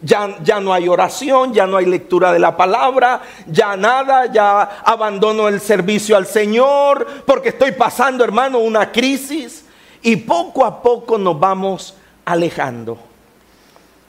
Ya, 0.00 0.38
ya, 0.42 0.58
no 0.58 0.72
hay 0.72 0.88
oración, 0.88 1.52
ya 1.52 1.66
no 1.66 1.76
hay 1.76 1.84
lectura 1.84 2.32
de 2.32 2.38
la 2.38 2.56
palabra, 2.56 3.20
ya 3.46 3.76
nada, 3.76 4.32
ya 4.32 4.62
abandono 4.82 5.46
el 5.46 5.60
servicio 5.60 6.16
al 6.16 6.26
Señor, 6.26 7.06
porque 7.26 7.50
estoy 7.50 7.72
pasando, 7.72 8.24
hermano, 8.24 8.60
una 8.60 8.90
crisis. 8.90 9.66
Y 10.00 10.16
poco 10.16 10.64
a 10.64 10.80
poco 10.80 11.18
nos 11.18 11.38
vamos 11.38 11.94
alejando. 12.24 12.98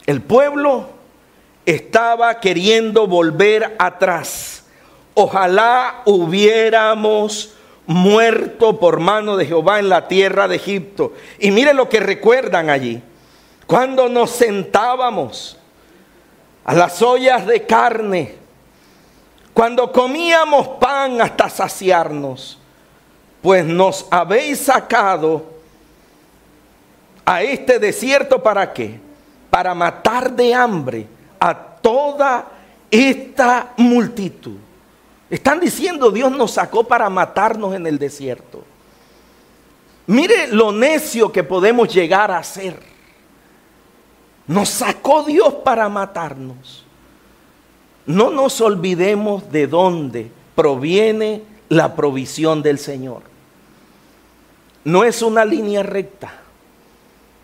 El 0.06 0.22
pueblo 0.22 0.86
estaba 1.66 2.40
queriendo 2.40 3.06
volver 3.06 3.76
atrás. 3.78 4.64
Ojalá 5.14 6.04
hubiéramos 6.06 7.54
muerto 7.86 8.80
por 8.80 9.00
mano 9.00 9.36
de 9.38 9.46
Jehová 9.46 9.80
en 9.80 9.90
la 9.90 10.08
tierra 10.08 10.48
de 10.48 10.56
Egipto. 10.56 11.14
Y 11.40 11.52
mire 11.52 11.74
lo 11.74 11.90
que 11.90 12.00
recuerdan 12.00 12.70
allí. 12.70 13.02
Cuando 13.68 14.10
nos 14.10 14.32
sentábamos 14.32 15.58
a 16.64 16.74
las 16.74 17.02
ollas 17.02 17.46
de 17.46 17.66
carne, 17.66 18.36
cuando 19.54 19.92
comíamos 19.92 20.68
pan 20.80 21.22
hasta 21.22 21.50
saciarnos, 21.50 22.60
pues 23.42 23.66
nos 23.66 24.08
habéis 24.10 24.60
sacado 24.60 25.54
a 27.26 27.44
este 27.44 27.80
desierto 27.80 28.42
para 28.42 28.74
qué? 28.74 29.00
Para 29.50 29.76
matar 29.76 30.32
de 30.32 30.54
hambre 30.54 31.08
a 31.40 31.54
toda 31.54 32.48
esta 32.90 33.74
multitud. 33.78 34.58
Están 35.34 35.60
diciendo 35.60 36.12
Dios 36.12 36.32
nos 36.32 36.52
sacó 36.52 36.84
para 36.84 37.10
matarnos 37.10 37.74
en 37.74 37.88
el 37.88 37.98
desierto. 37.98 38.64
Mire 40.06 40.46
lo 40.50 40.72
necio 40.72 41.32
que 41.32 41.44
podemos 41.44 41.92
llegar 41.92 42.30
a 42.30 42.44
ser. 42.44 42.80
Nos 44.46 44.70
sacó 44.70 45.24
Dios 45.24 45.52
para 45.66 45.90
matarnos. 45.90 46.86
No 48.06 48.30
nos 48.30 48.62
olvidemos 48.62 49.52
de 49.52 49.66
dónde 49.66 50.30
proviene 50.54 51.42
la 51.68 51.96
provisión 51.96 52.62
del 52.62 52.78
Señor. 52.78 53.24
No 54.84 55.04
es 55.04 55.24
una 55.24 55.46
línea 55.46 55.82
recta 55.82 56.43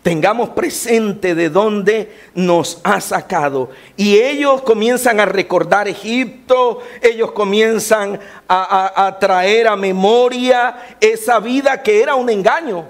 tengamos 0.02 0.50
presente 0.50 1.34
de 1.34 1.50
dónde 1.50 2.16
nos 2.34 2.80
ha 2.84 3.00
sacado. 3.00 3.70
Y 3.96 4.18
ellos 4.18 4.62
comienzan 4.62 5.20
a 5.20 5.26
recordar 5.26 5.88
Egipto, 5.88 6.80
ellos 7.02 7.32
comienzan 7.32 8.18
a, 8.48 9.16
traer 9.20 9.68
a 9.68 9.76
memoria 9.76 10.96
esa 11.00 11.38
vida 11.38 11.82
que 11.82 12.02
era 12.02 12.14
un 12.14 12.30
engaño. 12.30 12.86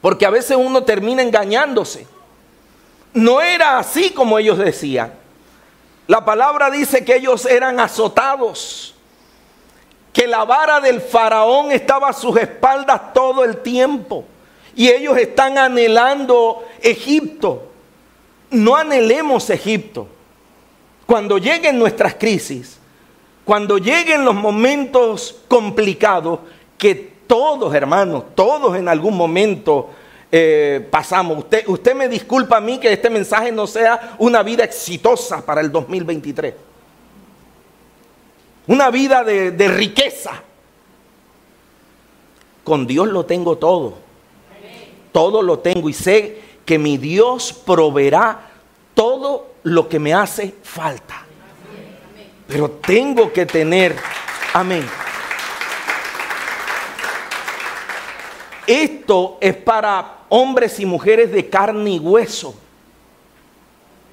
Porque 0.00 0.26
a 0.26 0.30
veces 0.30 0.56
uno 0.56 0.84
termina 0.84 1.22
engañándose. 1.22 2.06
No 3.14 3.40
era 3.40 3.78
así 3.78 4.10
como 4.10 4.38
ellos 4.38 4.58
decían. 4.58 5.12
La 6.06 6.24
palabra 6.24 6.70
dice 6.70 7.04
que 7.04 7.16
ellos 7.16 7.46
eran 7.46 7.78
azotados, 7.78 8.94
que 10.12 10.26
la 10.26 10.44
vara 10.44 10.80
del 10.80 11.00
faraón 11.00 11.70
estaba 11.70 12.08
a 12.08 12.12
sus 12.12 12.36
espaldas 12.36 13.12
todo 13.14 13.44
el 13.44 13.58
tiempo 13.58 14.26
y 14.74 14.88
ellos 14.88 15.16
están 15.18 15.58
anhelando 15.58 16.64
Egipto. 16.80 17.68
No 18.50 18.76
anhelemos 18.76 19.48
Egipto. 19.50 20.08
Cuando 21.06 21.38
lleguen 21.38 21.78
nuestras 21.78 22.14
crisis, 22.14 22.78
cuando 23.44 23.78
lleguen 23.78 24.24
los 24.24 24.34
momentos 24.34 25.40
complicados, 25.48 26.40
que 26.78 26.94
todos, 27.26 27.74
hermanos, 27.74 28.24
todos 28.34 28.76
en 28.76 28.88
algún 28.88 29.16
momento 29.16 29.90
eh, 30.30 30.86
pasamos. 30.90 31.38
Usted, 31.38 31.64
usted 31.68 31.94
me 31.94 32.08
disculpa 32.08 32.56
a 32.56 32.60
mí 32.60 32.78
que 32.78 32.92
este 32.92 33.10
mensaje 33.10 33.52
no 33.52 33.66
sea 33.66 34.16
una 34.18 34.42
vida 34.42 34.64
exitosa 34.64 35.44
para 35.44 35.60
el 35.60 35.70
2023. 35.70 36.54
Una 38.68 38.90
vida 38.90 39.24
de 39.24 39.68
riqueza. 39.68 40.42
Con 42.64 42.86
Dios 42.86 43.08
lo 43.08 43.26
tengo 43.26 43.58
todo 43.58 44.11
todo 45.12 45.42
lo 45.42 45.58
tengo 45.58 45.88
y 45.88 45.92
sé 45.92 46.40
que 46.64 46.78
mi 46.78 46.96
Dios 46.96 47.52
proveerá 47.52 48.50
todo 48.94 49.52
lo 49.62 49.88
que 49.88 49.98
me 49.98 50.14
hace 50.14 50.54
falta. 50.62 51.24
Pero 52.48 52.70
tengo 52.70 53.32
que 53.32 53.46
tener, 53.46 53.96
amén. 54.52 54.86
Esto 58.66 59.38
es 59.40 59.54
para 59.56 60.18
hombres 60.28 60.80
y 60.80 60.86
mujeres 60.86 61.32
de 61.32 61.48
carne 61.48 61.90
y 61.90 61.98
hueso, 61.98 62.54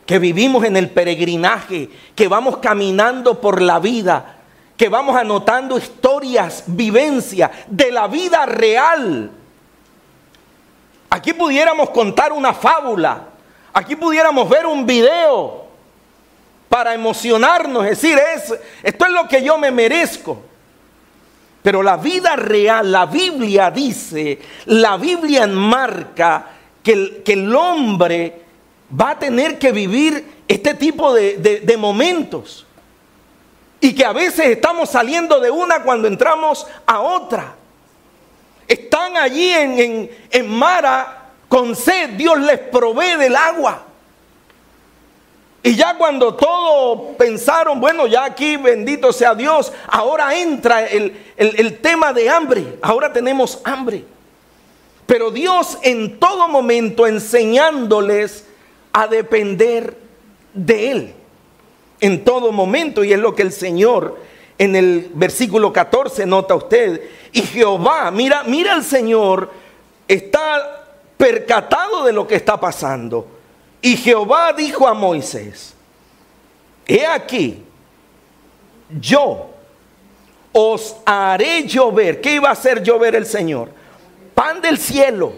que 0.06 0.20
vivimos 0.20 0.64
en 0.64 0.76
el 0.76 0.90
peregrinaje, 0.90 1.90
que 2.16 2.28
vamos 2.28 2.58
caminando 2.58 3.40
por 3.40 3.62
la 3.62 3.80
vida 3.80 4.36
que 4.80 4.88
vamos 4.88 5.18
anotando 5.18 5.78
historias, 5.78 6.64
vivencias 6.66 7.52
de 7.68 7.92
la 7.92 8.08
vida 8.08 8.46
real. 8.46 9.30
Aquí 11.10 11.34
pudiéramos 11.34 11.90
contar 11.90 12.32
una 12.32 12.54
fábula, 12.54 13.24
aquí 13.74 13.96
pudiéramos 13.96 14.48
ver 14.48 14.66
un 14.66 14.86
video 14.86 15.66
para 16.68 16.94
emocionarnos, 16.94 17.84
decir, 17.84 18.18
es, 18.36 18.54
esto 18.84 19.06
es 19.06 19.12
lo 19.12 19.28
que 19.28 19.44
yo 19.44 19.58
me 19.58 19.72
merezco. 19.72 20.44
Pero 21.64 21.84
la 21.84 21.98
vida 21.98 22.36
real, 22.36 22.92
la 22.92 23.06
Biblia 23.06 23.70
dice, 23.72 24.40
la 24.66 24.98
Biblia 24.98 25.44
enmarca 25.44 26.46
que 26.82 26.94
el, 26.94 27.24
que 27.24 27.34
el 27.34 27.54
hombre 27.54 28.42
va 29.00 29.12
a 29.12 29.20
tener 29.20 29.60
que 29.60 29.72
vivir 29.72 30.40
este 30.48 30.74
tipo 30.74 31.14
de, 31.14 31.76
momentos. 31.78 32.66
Y 33.82 33.94
que 33.94 34.04
a 34.04 34.12
veces 34.12 34.48
estamos 34.48 34.90
saliendo 34.90 35.40
de 35.40 35.52
una 35.52 35.84
cuando 35.84 36.08
entramos 36.08 36.68
a 36.86 37.00
otra. 37.00 37.56
Están 38.70 39.18
allí 39.18 39.50
en, 39.52 39.80
en, 39.80 40.12
en 40.30 40.48
Mara 40.48 41.32
con 41.50 41.76
sed, 41.76 42.12
Dios 42.12 42.40
les 42.40 42.60
provee 42.60 43.18
del 43.18 43.36
agua. 43.36 43.88
Y 45.64 45.76
ya 45.76 45.98
cuando 45.98 46.36
todos 46.36 47.16
pensaron, 47.18 47.82
bueno, 47.82 48.06
ya 48.06 48.24
aquí 48.24 48.56
bendito 48.58 49.12
sea 49.12 49.34
Dios, 49.34 49.74
ahora 49.88 50.38
entra 50.38 50.86
el, 50.86 51.18
el, 51.36 51.80
tema 51.80 52.14
de 52.14 52.30
hambre, 52.30 52.78
ahora 52.82 53.12
tenemos 53.12 53.60
hambre. 53.66 54.06
Pero 55.08 55.32
Dios 55.32 55.80
en 55.82 56.20
todo 56.20 56.48
momento 56.48 57.08
enseñándoles 57.08 58.46
a 58.94 59.08
depender 59.08 59.98
de 60.54 60.92
Él, 60.92 61.14
en 62.00 62.24
todo 62.24 62.52
momento, 62.52 63.04
y 63.04 63.12
es 63.12 63.20
lo 63.20 63.36
que 63.36 63.42
el 63.42 63.52
Señor 63.52 64.29
en 64.60 64.76
el 64.76 65.10
versículo 65.16 65.74
14 65.74 66.28
nota 66.28 66.54
usted, 66.54 67.02
y 67.32 67.42
Jehová, 67.42 68.12
mira, 68.12 68.44
mira 68.44 68.76
el 68.76 68.84
Señor, 68.84 69.50
está 70.08 70.86
percatado 71.18 72.04
de 72.04 72.14
lo 72.14 72.28
que 72.28 72.36
está 72.36 72.60
pasando 72.60 73.40
y 73.82 73.96
Jehová 73.96 74.54
dijo 74.54 74.88
a 74.88 74.94
Moisés, 74.94 75.74
he 76.86 77.06
aquí, 77.06 77.64
yo 79.00 79.50
os 80.52 80.98
haré 81.06 81.64
llover. 81.64 82.20
¿Qué 82.20 82.34
iba 82.34 82.50
a 82.50 82.54
hacer 82.54 82.84
llover 82.84 83.16
el 83.16 83.26
Señor? 83.26 83.70
Pan 84.34 84.62
del 84.62 84.78
cielo. 84.78 85.34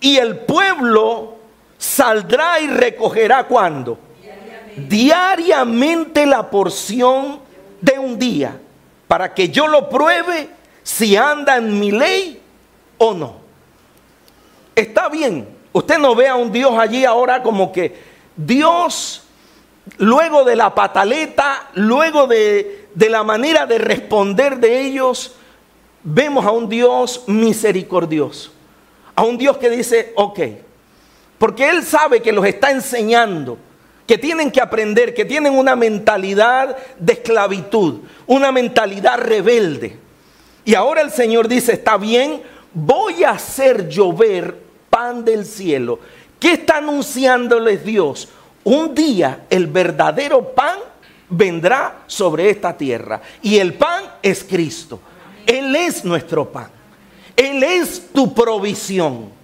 Y 0.00 0.16
el 0.16 0.38
pueblo 0.38 1.36
saldrá 1.76 2.58
y 2.60 2.68
recogerá 2.68 3.44
cuando? 3.44 3.98
Diariamente. 4.20 4.96
Diariamente 4.96 6.26
la 6.26 6.50
porción 6.50 7.40
de 7.80 7.98
un 7.98 8.18
día, 8.18 8.60
para 9.06 9.34
que 9.34 9.48
yo 9.48 9.66
lo 9.66 9.88
pruebe 9.88 10.48
si 10.82 11.16
anda 11.16 11.56
en 11.56 11.78
mi 11.78 11.90
ley 11.90 12.40
o 12.98 13.14
no. 13.14 13.36
Está 14.74 15.08
bien, 15.08 15.58
Usted 15.72 15.98
no 15.98 16.14
ve 16.14 16.26
a 16.26 16.36
un 16.36 16.50
Dios 16.50 16.72
allí 16.78 17.04
ahora 17.04 17.42
como 17.42 17.70
que 17.70 17.94
Dios, 18.34 19.22
luego 19.98 20.44
de 20.44 20.56
la 20.56 20.74
pataleta, 20.74 21.68
luego 21.74 22.26
de, 22.26 22.88
la 22.96 23.22
manera 23.22 23.66
de 23.66 23.78
responder 23.78 24.58
de 24.58 24.80
ellos, 24.80 25.36
vemos 26.02 26.44
a 26.44 26.50
un 26.50 26.68
Dios 26.68 27.24
misericordioso. 27.26 28.52
A 29.14 29.22
un 29.22 29.36
Dios 29.36 29.58
que 29.58 29.70
dice, 29.70 30.12
ok, 30.16 30.40
porque 31.38 31.68
Él 31.68 31.84
sabe 31.84 32.22
que 32.22 32.32
los 32.32 32.44
está 32.44 32.70
enseñando, 32.70 33.58
que 34.08 34.16
tienen 34.16 34.50
que 34.50 34.62
aprender, 34.62 35.12
que 35.12 35.26
tienen 35.26 35.52
una 35.52 35.76
mentalidad 35.76 36.78
de 36.98 37.12
esclavitud, 37.12 38.00
una 38.26 38.50
mentalidad 38.50 39.18
rebelde. 39.18 39.98
Y 40.64 40.74
ahora 40.74 41.02
el 41.02 41.10
Señor 41.10 41.46
dice, 41.46 41.74
está 41.74 41.98
bien, 41.98 42.42
voy 42.72 43.22
a 43.22 43.32
hacer 43.32 43.86
llover 43.86 44.56
pan 44.88 45.26
del 45.26 45.44
cielo. 45.44 45.98
¿Qué 46.40 46.52
está 46.52 46.78
anunciándoles 46.78 47.84
Dios? 47.84 48.30
Un 48.64 48.94
día 48.94 49.44
el 49.50 49.66
verdadero 49.66 50.54
pan 50.54 50.78
vendrá 51.28 52.04
sobre 52.06 52.48
esta 52.48 52.74
tierra. 52.74 53.20
Y 53.42 53.58
el 53.58 53.74
pan 53.74 54.04
es 54.22 54.42
Cristo. 54.42 55.00
Él 55.44 55.76
es 55.76 56.02
nuestro 56.02 56.50
pan. 56.50 56.70
Él 57.36 57.62
es 57.62 58.08
tu 58.10 58.32
provisión. 58.32 59.37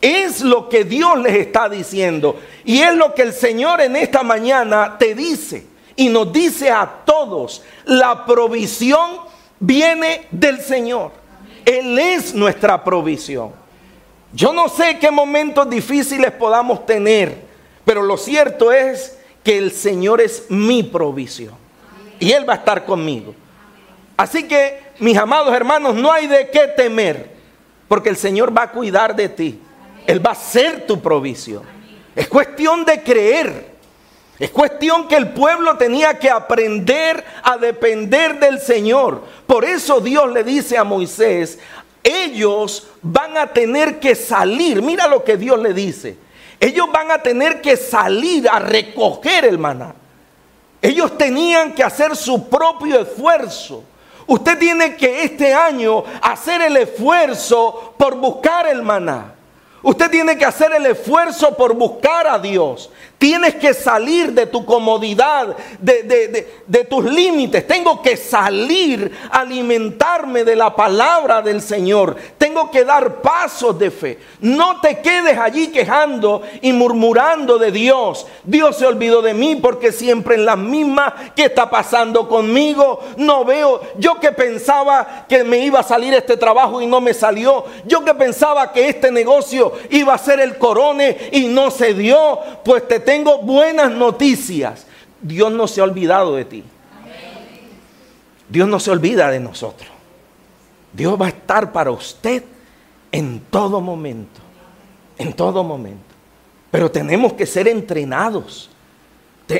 Es 0.00 0.40
lo 0.40 0.68
que 0.68 0.84
Dios 0.84 1.18
les 1.18 1.34
está 1.34 1.68
diciendo. 1.68 2.40
Y 2.64 2.80
es 2.80 2.94
lo 2.94 3.14
que 3.14 3.22
el 3.22 3.32
Señor 3.32 3.80
en 3.80 3.96
esta 3.96 4.22
mañana 4.22 4.96
te 4.98 5.14
dice. 5.14 5.66
Y 5.96 6.08
nos 6.08 6.32
dice 6.32 6.70
a 6.70 6.88
todos, 7.04 7.62
la 7.84 8.24
provisión 8.24 9.18
viene 9.58 10.26
del 10.30 10.60
Señor. 10.60 11.12
Él 11.64 11.98
es 11.98 12.34
nuestra 12.34 12.82
provisión. 12.82 13.52
Yo 14.32 14.52
no 14.52 14.68
sé 14.68 14.98
qué 14.98 15.10
momentos 15.10 15.68
difíciles 15.68 16.30
podamos 16.32 16.86
tener, 16.86 17.36
pero 17.84 18.02
lo 18.02 18.16
cierto 18.16 18.72
es 18.72 19.18
que 19.42 19.58
el 19.58 19.72
Señor 19.72 20.20
es 20.20 20.46
mi 20.48 20.82
provisión 20.82 21.54
y 22.20 22.32
Él 22.32 22.48
va 22.48 22.54
a 22.54 22.56
estar 22.56 22.84
conmigo. 22.84 23.34
Así 24.16 24.44
que, 24.44 24.80
mis 24.98 25.16
amados 25.16 25.52
hermanos, 25.54 25.94
no 25.94 26.12
hay 26.12 26.26
de 26.26 26.50
qué 26.50 26.68
temer, 26.68 27.30
porque 27.88 28.10
el 28.10 28.16
Señor 28.16 28.56
va 28.56 28.64
a 28.64 28.70
cuidar 28.70 29.16
de 29.16 29.28
ti. 29.28 29.60
Él 30.10 30.26
va 30.26 30.32
a 30.32 30.34
ser 30.34 30.88
tu 30.88 31.00
provisión. 31.00 31.62
Es 32.16 32.26
cuestión 32.26 32.84
de 32.84 33.00
creer. 33.00 33.70
Es 34.40 34.50
cuestión 34.50 35.06
que 35.06 35.14
el 35.14 35.28
pueblo 35.28 35.76
tenía 35.76 36.18
que 36.18 36.28
aprender 36.28 37.24
a 37.44 37.56
depender 37.56 38.40
del 38.40 38.58
Señor. 38.58 39.22
Por 39.46 39.64
eso 39.64 40.00
Dios 40.00 40.32
le 40.32 40.42
dice 40.42 40.76
a 40.76 40.82
Moisés, 40.82 41.60
ellos 42.02 42.88
van 43.02 43.36
a 43.36 43.52
tener 43.52 44.00
que 44.00 44.16
salir. 44.16 44.82
Mira 44.82 45.06
lo 45.06 45.22
que 45.22 45.36
Dios 45.36 45.60
le 45.60 45.72
dice. 45.72 46.16
Ellos 46.58 46.88
van 46.92 47.12
a 47.12 47.22
tener 47.22 47.60
que 47.60 47.76
salir 47.76 48.48
a 48.48 48.58
recoger 48.58 49.44
el 49.44 49.58
maná. 49.58 49.94
Ellos 50.82 51.16
tenían 51.16 51.72
que 51.72 51.84
hacer 51.84 52.16
su 52.16 52.48
propio 52.48 53.00
esfuerzo. 53.00 53.84
Usted 54.26 54.58
tiene 54.58 54.96
que 54.96 55.22
este 55.22 55.54
año 55.54 56.02
hacer 56.20 56.62
el 56.62 56.78
esfuerzo 56.78 57.94
por 57.96 58.16
buscar 58.16 58.66
el 58.66 58.82
maná. 58.82 59.34
Usted 59.82 60.10
tiene 60.10 60.36
que 60.36 60.44
hacer 60.44 60.72
el 60.72 60.86
esfuerzo 60.86 61.56
por 61.56 61.74
buscar 61.74 62.26
a 62.26 62.38
Dios. 62.38 62.90
Tienes 63.20 63.56
que 63.56 63.74
salir 63.74 64.32
de 64.32 64.46
tu 64.46 64.64
comodidad, 64.64 65.54
de, 65.78 66.86
tus 66.88 67.04
límites. 67.04 67.66
Tengo 67.66 68.00
que 68.00 68.16
salir, 68.16 69.14
alimentarme 69.30 70.42
de 70.42 70.56
la 70.56 70.74
palabra 70.74 71.42
del 71.42 71.60
Señor. 71.60 72.16
Tengo 72.38 72.70
que 72.70 72.82
dar 72.82 73.20
pasos 73.20 73.78
de 73.78 73.90
fe. 73.90 74.18
No 74.40 74.80
te 74.80 75.00
quedes 75.00 75.36
allí 75.36 75.68
quejando 75.68 76.40
y 76.62 76.72
murmurando 76.72 77.58
de 77.58 77.70
Dios. 77.70 78.26
Dios 78.42 78.78
se 78.78 78.86
olvidó 78.86 79.20
de 79.20 79.34
mí 79.34 79.56
porque 79.56 79.92
siempre 79.92 80.36
en 80.36 80.46
la 80.46 80.56
misma 80.56 81.14
que 81.36 81.44
está 81.44 81.68
pasando 81.68 82.26
conmigo. 82.26 83.00
No 83.18 83.44
veo. 83.44 83.82
Yo 83.98 84.18
que 84.18 84.32
pensaba 84.32 85.26
que 85.28 85.44
me 85.44 85.58
iba 85.58 85.80
a 85.80 85.82
salir 85.82 86.14
este 86.14 86.38
trabajo 86.38 86.80
y 86.80 86.86
no 86.86 87.02
me 87.02 87.12
salió. 87.12 87.66
Yo 87.84 88.02
que 88.02 88.14
pensaba 88.14 88.72
que 88.72 88.88
este 88.88 89.10
negocio 89.10 89.74
iba 89.90 90.14
a 90.14 90.18
ser 90.18 90.40
el 90.40 90.56
corone 90.56 91.28
y 91.32 91.48
no 91.48 91.70
se 91.70 91.92
dio. 91.92 92.38
Pues 92.64 92.88
te 92.88 93.09
tengo 93.10 93.38
buenas 93.38 93.90
noticias. 93.90 94.86
Dios 95.20 95.50
no 95.50 95.66
se 95.66 95.80
ha 95.80 95.84
olvidado 95.84 96.36
de 96.36 96.44
ti. 96.44 96.62
Dios 98.48 98.68
no 98.68 98.78
se 98.78 98.92
olvida 98.92 99.28
de 99.32 99.40
nosotros. 99.40 99.90
Dios 100.92 101.20
va 101.20 101.26
a 101.26 101.30
estar 101.30 101.72
para 101.72 101.90
usted 101.90 102.44
en 103.10 103.40
todo 103.50 103.80
momento. 103.80 104.40
En 105.18 105.32
todo 105.32 105.64
momento. 105.64 106.04
Pero 106.70 106.88
tenemos 106.88 107.32
que 107.32 107.46
ser 107.46 107.66
entrenados. 107.66 108.70
E, 109.48 109.54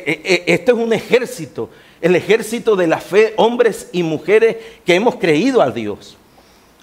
e, 0.46 0.54
este 0.54 0.70
es 0.70 0.78
un 0.78 0.92
ejército, 0.92 1.70
el 2.00 2.14
ejército 2.14 2.76
de 2.76 2.86
la 2.86 2.98
fe, 2.98 3.34
hombres 3.36 3.88
y 3.90 4.04
mujeres 4.04 4.58
que 4.86 4.94
hemos 4.94 5.16
creído 5.16 5.60
a 5.60 5.72
Dios. 5.72 6.16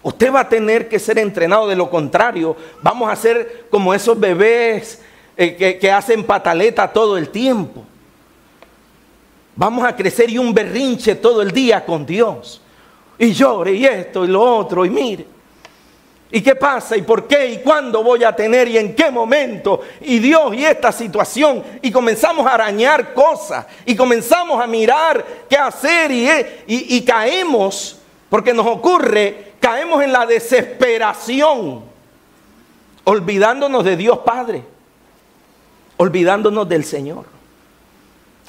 Usted 0.03 0.33
va 0.33 0.41
a 0.41 0.49
tener 0.49 0.89
que 0.89 0.99
ser 0.99 1.17
entrenado, 1.17 1.65
de 1.69 1.77
lo 1.77 1.89
contrario, 1.89 2.57
vamos 2.81 3.09
a 3.09 3.15
ser 3.15 3.67
como 3.69 3.93
esos 3.93 4.19
bebés 4.19 5.01
eh, 5.39 5.77
que, 5.79 5.91
hacen 5.91 6.23
pataleta 6.23 6.91
todo 6.91 7.15
el 7.15 7.29
tiempo. 7.29 7.85
Vamos 9.55 9.85
a 9.85 9.95
crecer 9.95 10.31
y 10.31 10.39
un 10.39 10.51
berrinche 10.51 11.13
todo 11.13 11.43
el 11.43 11.51
día 11.51 11.85
con 11.85 12.07
Dios. 12.07 12.59
Y 13.19 13.33
llore 13.33 13.73
y 13.73 13.85
esto 13.85 14.25
y 14.25 14.29
lo 14.29 14.41
otro 14.41 14.83
y 14.83 14.89
mire. 14.89 15.27
¿Y 16.31 16.41
qué 16.41 16.55
pasa? 16.55 16.97
¿Y 16.97 17.03
por 17.03 17.27
qué? 17.27 17.51
¿Y 17.51 17.57
cuándo 17.59 18.03
voy 18.03 18.23
a 18.23 18.35
tener? 18.35 18.67
¿Y 18.67 18.79
en 18.79 18.95
qué 18.95 19.11
momento? 19.11 19.81
Y 20.01 20.17
Dios 20.17 20.55
y 20.55 20.65
esta 20.65 20.91
situación. 20.91 21.63
Y 21.83 21.91
comenzamos 21.91 22.47
a 22.47 22.55
arañar 22.55 23.13
cosas. 23.13 23.67
Y 23.85 23.95
comenzamos 23.95 24.59
a 24.61 24.65
mirar 24.65 25.23
qué 25.47 25.55
hacer. 25.55 26.11
Y, 26.11 26.29
y, 26.65 26.97
y 26.97 27.01
caemos, 27.03 27.99
porque 28.27 28.55
nos 28.55 28.65
ocurre, 28.65 29.53
caemos 29.59 30.03
en 30.03 30.11
la 30.11 30.25
desesperación. 30.25 31.83
Olvidándonos 33.03 33.85
de 33.85 33.95
Dios 33.95 34.17
Padre 34.25 34.76
olvidándonos 35.97 36.69
del 36.69 36.83
Señor. 36.83 37.25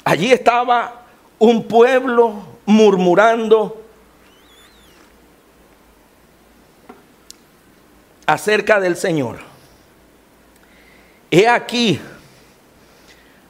Allí 0.03 0.31
estaba 0.31 1.03
un 1.39 1.67
pueblo 1.67 2.33
murmurando 2.65 3.83
acerca 8.25 8.79
del 8.79 8.95
Señor. 8.95 9.39
He 11.31 11.47
aquí, 11.47 11.99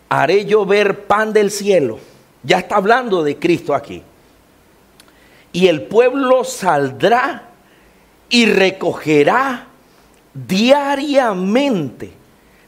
haré 0.07 0.45
llover 0.45 1.05
pan 1.05 1.33
del 1.33 1.51
cielo. 1.51 1.99
Ya 2.43 2.59
está 2.59 2.77
hablando 2.77 3.23
de 3.23 3.37
Cristo 3.37 3.75
aquí. 3.75 4.03
Y 5.51 5.67
el 5.67 5.83
pueblo 5.83 6.43
saldrá 6.43 7.49
y 8.29 8.45
recogerá 8.45 9.67
diariamente 10.33 12.18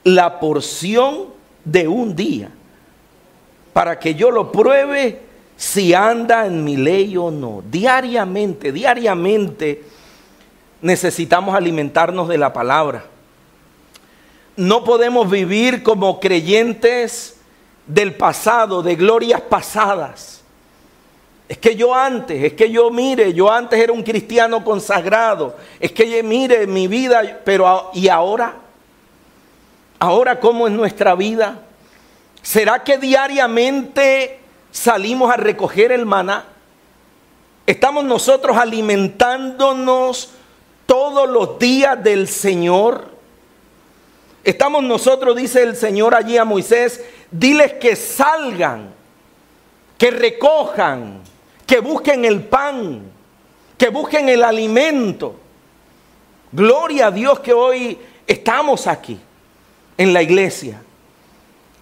la 0.03 0.39
porción 0.39 1.27
de 1.63 1.87
un 1.87 2.15
día 2.15 2.51
para 3.73 3.99
que 3.99 4.15
yo 4.15 4.31
lo 4.31 4.51
pruebe 4.51 5.21
si 5.55 5.93
anda 5.93 6.45
en 6.45 6.63
mi 6.63 6.75
ley 6.75 7.15
o 7.17 7.31
no. 7.31 7.63
Diariamente, 7.69 8.71
diariamente 8.71 9.83
necesitamos 10.81 11.55
alimentarnos 11.55 12.27
de 12.27 12.37
la 12.37 12.51
palabra. 12.51 13.05
No 14.55 14.83
podemos 14.83 15.29
vivir 15.29 15.83
como 15.83 16.19
creyentes 16.19 17.37
del 17.87 18.15
pasado, 18.15 18.81
de 18.81 18.95
glorias 18.95 19.41
pasadas. 19.41 20.41
Es 21.47 21.57
que 21.57 21.75
yo 21.75 21.93
antes, 21.93 22.43
es 22.43 22.53
que 22.53 22.71
yo 22.71 22.89
mire, 22.89 23.33
yo 23.33 23.51
antes 23.51 23.79
era 23.79 23.91
un 23.93 24.03
cristiano 24.03 24.63
consagrado. 24.63 25.55
Es 25.79 25.91
que 25.91 26.23
mire 26.23 26.65
mi 26.65 26.87
vida, 26.87 27.41
pero 27.43 27.91
¿y 27.93 28.07
ahora? 28.07 28.55
¿Ahora 30.03 30.39
cómo 30.39 30.65
es 30.65 30.73
nuestra 30.73 31.13
vida? 31.13 31.59
¿Será 32.41 32.83
que 32.83 32.97
diariamente 32.97 34.39
salimos 34.71 35.31
a 35.31 35.37
recoger 35.37 35.91
el 35.91 36.07
maná? 36.07 36.45
¿Estamos 37.67 38.03
nosotros 38.05 38.57
alimentándonos 38.57 40.31
todos 40.87 41.29
los 41.29 41.59
días 41.59 42.03
del 42.03 42.27
Señor? 42.27 43.09
Estamos 44.43 44.81
nosotros, 44.81 45.35
dice 45.35 45.61
el 45.61 45.75
Señor 45.75 46.15
allí 46.15 46.35
a 46.35 46.45
Moisés, 46.45 47.05
diles 47.29 47.73
que 47.73 47.95
salgan, 47.95 48.95
que 49.99 50.09
recojan, 50.09 51.21
que 51.67 51.79
busquen 51.79 52.25
el 52.25 52.41
pan, 52.41 53.03
que 53.77 53.89
busquen 53.89 54.29
el 54.29 54.43
alimento. 54.43 55.35
Gloria 56.51 57.05
a 57.05 57.11
Dios 57.11 57.39
que 57.41 57.53
hoy 57.53 57.99
estamos 58.25 58.87
aquí 58.87 59.19
en 60.01 60.13
la 60.13 60.23
iglesia, 60.23 60.81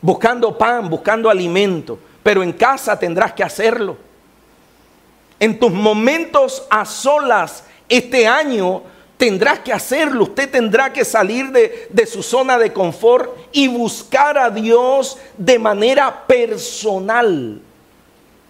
buscando 0.02 0.58
pan, 0.58 0.90
buscando 0.90 1.30
alimento, 1.30 1.98
pero 2.22 2.44
en 2.44 2.52
casa 2.52 3.00
tendrás 3.00 3.32
que 3.32 3.46
hacerlo. 3.46 3.96
En 5.40 5.58
tus 5.58 5.72
momentos 5.72 6.68
a 6.70 6.84
solas 6.84 7.64
este 7.88 8.28
año 8.28 8.84
tendrás 9.16 9.60
que 9.60 9.72
hacerlo. 9.72 10.24
Usted 10.24 10.52
tendrá 10.52 10.92
que 10.92 11.06
salir 11.06 11.50
de, 11.52 11.88
de, 11.90 12.06
su 12.06 12.22
zona 12.22 12.58
de 12.58 12.74
confort 12.74 13.38
y 13.54 13.70
buscar 13.70 14.38
a 14.38 14.50
Dios 14.50 15.18
de 15.38 15.58
manera 15.58 16.28
personal. 16.28 17.62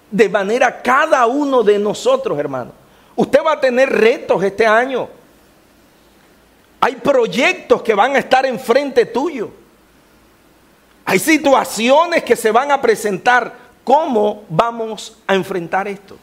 De 0.10 0.30
manera 0.30 0.82
cada 0.82 1.28
uno 1.28 1.62
de 1.62 1.78
nosotros, 1.78 2.40
hermano. 2.40 2.72
Usted 3.16 3.40
va 3.46 3.52
a 3.52 3.62
tener 3.62 3.88
retos 3.88 4.42
este 4.42 4.66
año. 4.66 5.08
Hay 6.80 6.96
proyectos 6.96 7.84
que 7.84 7.94
van 7.94 8.16
a 8.16 8.20
estar 8.20 8.48
enfrente 8.48 9.06
tuyo. 9.06 9.59
Hay 11.10 11.18
situaciones 11.18 12.22
que 12.22 12.36
se 12.36 12.52
van 12.52 12.70
a 12.70 12.80
presentar. 12.80 13.52
¿Cómo 13.84 14.44
vamos 14.48 15.18
a 15.26 15.34
enfrentar 15.34 15.88
esto? 15.88 16.16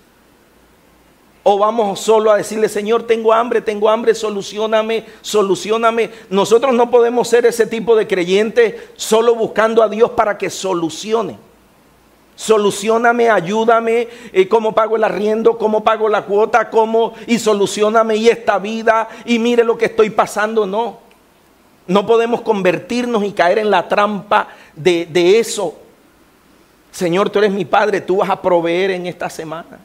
O 1.42 1.58
vamos 1.58 1.98
solo 1.98 2.30
a 2.30 2.36
decirle, 2.36 2.68
Señor, 2.68 3.02
tengo 3.02 3.32
hambre, 3.32 3.60
tengo 3.60 3.90
hambre, 3.90 4.14
solucioname, 4.14 5.04
solucioname. 5.22 6.10
Nosotros 6.30 6.72
no 6.72 6.88
podemos 6.88 7.26
ser 7.26 7.46
ese 7.46 7.66
tipo 7.66 7.96
de 7.96 8.06
creyentes 8.06 8.76
solo 8.94 9.34
buscando 9.34 9.82
a 9.82 9.88
Dios 9.88 10.12
para 10.12 10.38
que 10.38 10.50
solucione. 10.50 11.36
Solucioname, 12.36 13.28
ayúdame, 13.28 14.06
eh, 14.32 14.46
cómo 14.46 14.72
pago 14.72 14.94
el 14.94 15.02
arriendo, 15.02 15.58
cómo 15.58 15.82
pago 15.82 16.08
la 16.08 16.26
cuota, 16.26 16.70
cómo 16.70 17.14
y 17.26 17.40
solucioname 17.40 18.18
y 18.18 18.28
esta 18.28 18.60
vida 18.60 19.08
y 19.24 19.40
mire 19.40 19.64
lo 19.64 19.76
que 19.76 19.86
estoy 19.86 20.10
pasando. 20.10 20.64
No, 20.64 21.05
no 21.86 22.06
podemos 22.06 22.42
convertirnos 22.42 23.24
y 23.24 23.32
caer 23.32 23.58
en 23.58 23.70
la 23.70 23.88
trampa 23.88 24.48
de, 24.74 25.38
eso. 25.38 25.76
Señor, 26.90 27.30
tú 27.30 27.38
eres 27.38 27.52
mi 27.52 27.64
Padre, 27.64 28.00
tú 28.00 28.18
vas 28.18 28.30
a 28.30 28.40
proveer 28.40 28.92
en 28.92 29.06
esta 29.06 29.30
semana. 29.30 29.78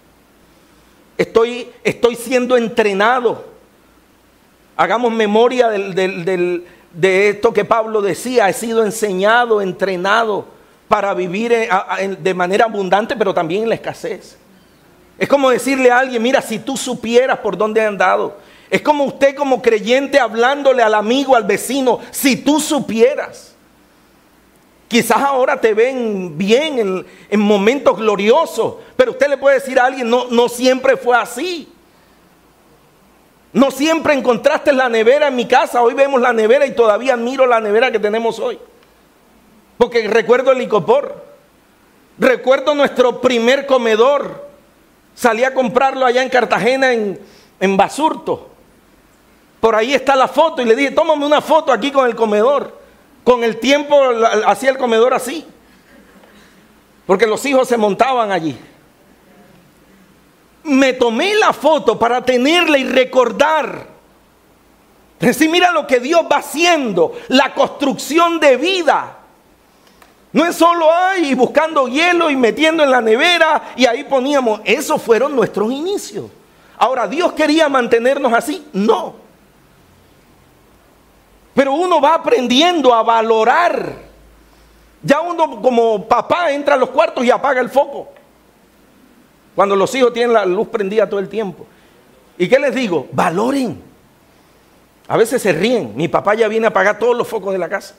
Estoy, 1.18 1.70
estoy 1.84 2.16
siendo 2.16 2.58
entrenado. 2.58 3.46
Hagamos 4.76 5.12
memoria 5.12 5.70
de 5.70 7.30
esto 7.30 7.54
que 7.54 7.66
Pablo 7.66 8.02
decía. 8.02 8.50
He 8.50 8.54
sido 8.54 8.84
enseñado, 8.84 9.62
entrenado 9.62 10.46
para 10.88 11.14
vivir 11.14 11.54
de 12.20 12.34
manera 12.34 12.66
abundante, 12.66 13.16
pero 13.16 13.34
también 13.34 13.64
en 13.64 13.70
la 13.70 13.76
escasez. 13.76 14.38
Es 15.18 15.30
como 15.30 15.50
decirle 15.52 15.92
a 15.92 16.00
alguien, 16.00 16.22
mira, 16.22 16.42
si 16.42 16.60
tú 16.60 16.76
supieras 16.76 17.38
por 17.40 17.56
dónde 17.56 17.80
he 17.80 17.86
andado. 17.86 18.38
Es 18.72 18.82
como 18.82 19.04
usted 19.04 19.36
como 19.36 19.62
creyente 19.62 20.18
hablándole 20.18 20.82
al 20.82 20.94
amigo, 20.94 21.36
al 21.36 21.44
vecino, 21.44 22.00
si 22.10 22.38
tú 22.38 22.62
supieras. 22.62 23.54
Quizás 24.88 25.18
ahora 25.18 25.60
te 25.60 25.74
ven 25.74 26.38
bien 26.38 27.06
en, 27.30 27.40
momentos 27.40 27.98
gloriosos, 27.98 28.76
pero 28.96 29.12
usted 29.12 29.28
le 29.28 29.36
puede 29.36 29.60
decir 29.60 29.78
a 29.78 29.88
alguien, 29.88 30.10
no, 30.10 30.28
no 30.30 30.48
siempre 30.48 30.96
fue 30.96 31.18
así. 31.18 31.68
No 33.52 33.72
siempre 33.72 34.14
encontraste 34.14 34.72
la 34.72 34.88
nevera 34.88 35.28
en 35.28 35.36
mi 35.36 35.46
casa. 35.46 35.82
Hoy 35.82 35.94
vemos 35.94 36.22
la 36.22 36.32
nevera 36.32 36.66
y 36.66 36.74
todavía 36.74 37.18
miro 37.18 37.46
la 37.46 37.60
nevera 37.60 37.92
que 37.92 38.00
tenemos 38.00 38.40
hoy. 38.40 38.58
Porque 39.78 40.08
recuerdo 40.08 40.54
el 40.54 40.60
licopor. 40.60 41.26
Recuerdo 42.18 42.74
nuestro 42.74 43.20
primer 43.20 43.66
comedor. 43.66 44.48
Salí 45.14 45.44
a 45.44 45.54
comprarlo 45.54 46.06
allá 46.06 46.24
en 46.24 46.30
Cartagena 46.30 46.94
en, 46.94 47.20
en 47.60 47.76
Basurto. 47.76 48.51
Por 49.62 49.76
ahí 49.76 49.93
está 49.93 50.15
la 50.15 50.28
foto 50.28 50.62
y 50.62 50.65
le 50.65 50.76
dije, 50.76 50.91
tómame 50.91 51.24
una 51.24 51.39
foto 51.39 51.71
aquí 51.71 51.91
con 51.91 52.08
el 52.08 52.15
comedor. 52.15 52.82
Con 53.24 53.43
el 53.43 53.60
tiempo 53.60 53.95
hacía 54.47 54.71
el 54.71 54.78
comedor 54.78 55.13
así. 55.13 55.45
Porque 57.06 57.28
los 57.28 57.45
hijos 57.45 57.67
se 57.67 57.78
montaban 57.78 58.32
allí. 58.32 58.58
Me 60.63 60.93
tomé 60.93 61.36
la 61.36 61.54
foto 61.54 61.97
para 62.00 62.26
tenerla 62.26 62.80
y 62.80 62.86
recordar. 62.86 63.86
Decir, 65.19 65.52
mira 65.52 65.71
lo 65.71 65.86
que 65.86 66.00
Dios 66.00 66.24
va 66.30 66.38
haciendo. 66.38 67.13
La 67.28 67.54
construcción 67.54 68.39
de 68.39 68.58
vida. 68.58 69.17
No 70.34 70.43
es 70.43 70.56
solo 70.56 70.91
ahí 70.91 71.36
buscando 71.36 71.88
hielo 71.88 72.32
y 72.32 72.36
metiendo 72.36 72.84
en 72.84 72.89
la 72.89 73.02
nevera 73.02 73.74
y 73.76 73.86
ahí 73.86 74.06
poníamos. 74.06 74.62
Esos 74.63 75.00
fueron 75.00 75.36
nuestros 75.36 75.71
inicios. 75.71 76.32
Ahora, 76.78 77.08
¿Dios 77.08 77.34
quería 77.34 77.69
mantenernos 77.69 78.34
así? 78.34 78.65
No. 78.74 79.21
Pero 81.54 81.74
uno 81.74 82.00
va 82.00 82.16
aprendiendo 82.16 82.94
a 82.94 83.04
valorar. 83.04 83.94
Ya 85.04 85.20
uno 85.22 85.62
como 85.62 86.08
papá 86.08 86.52
entra 86.52 86.76
a 86.76 86.78
los 86.78 86.90
cuartos 86.90 87.26
y 87.26 87.32
apaga 87.32 87.60
el 87.60 87.70
foco. 87.70 88.10
Cuando 89.56 89.76
los 89.76 89.93
hijos 89.95 90.14
tienen 90.14 90.34
la 90.34 90.45
luz 90.45 90.68
prendida 90.70 91.10
todo 91.10 91.20
el 91.20 91.28
tiempo. 91.28 91.66
¿Y 92.38 92.47
qué 92.47 92.58
les 92.58 92.74
digo? 92.74 93.08
Valoren. 93.12 93.82
A 95.08 95.18
veces 95.18 95.41
se 95.41 95.52
ríen. 95.52 95.93
Mi 95.95 96.08
papá 96.08 96.36
ya 96.36 96.47
viene 96.47 96.68
a 96.68 96.70
apagar 96.70 96.97
todos 96.97 97.18
los 97.18 97.28
focos 97.28 97.52
de 97.52 97.60
la 97.60 97.68
casa. 97.68 97.95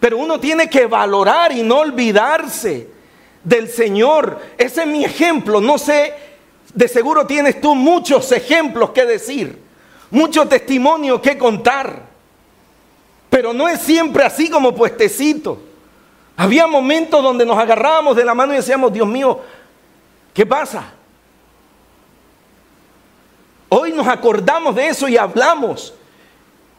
Pero 0.00 0.18
uno 0.18 0.40
tiene 0.40 0.68
que 0.68 0.86
valorar 0.86 1.52
y 1.52 1.62
no 1.62 1.78
olvidarse 1.78 2.88
del 3.44 3.68
Señor. 3.68 4.40
Ese 4.58 4.80
es 4.82 4.86
mi 4.88 5.04
ejemplo. 5.04 5.60
No 5.60 5.78
sé, 5.78 6.12
de 6.74 6.88
seguro 6.88 7.24
tienes 7.24 7.60
tú 7.60 7.76
muchos 7.76 8.32
ejemplos 8.32 8.90
que 8.90 9.06
decir 9.06 9.62
mucho 10.12 10.46
testimonio 10.46 11.20
que 11.20 11.36
contar. 11.36 12.02
Pero 13.28 13.52
no 13.52 13.66
es 13.66 13.80
siempre 13.80 14.24
así 14.24 14.48
como 14.48 14.74
puestecito. 14.74 15.58
Había 16.36 16.66
momentos 16.66 17.22
donde 17.22 17.46
nos 17.46 17.58
agarrábamos 17.58 18.14
de 18.14 18.24
la 18.24 18.34
mano 18.34 18.52
y 18.52 18.56
decíamos, 18.56 18.92
Dios 18.92 19.08
mío, 19.08 19.40
¿qué 20.34 20.44
pasa? 20.44 20.92
Hoy 23.70 23.92
nos 23.92 24.06
acordamos 24.06 24.74
de 24.74 24.88
eso 24.88 25.08
y 25.08 25.16
hablamos. 25.16 25.94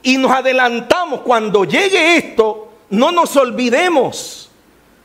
Y 0.03 0.17
nos 0.17 0.31
adelantamos. 0.31 1.21
Cuando 1.21 1.65
llegue 1.65 2.17
esto, 2.17 2.71
no 2.91 3.11
nos 3.11 3.35
olvidemos. 3.35 4.51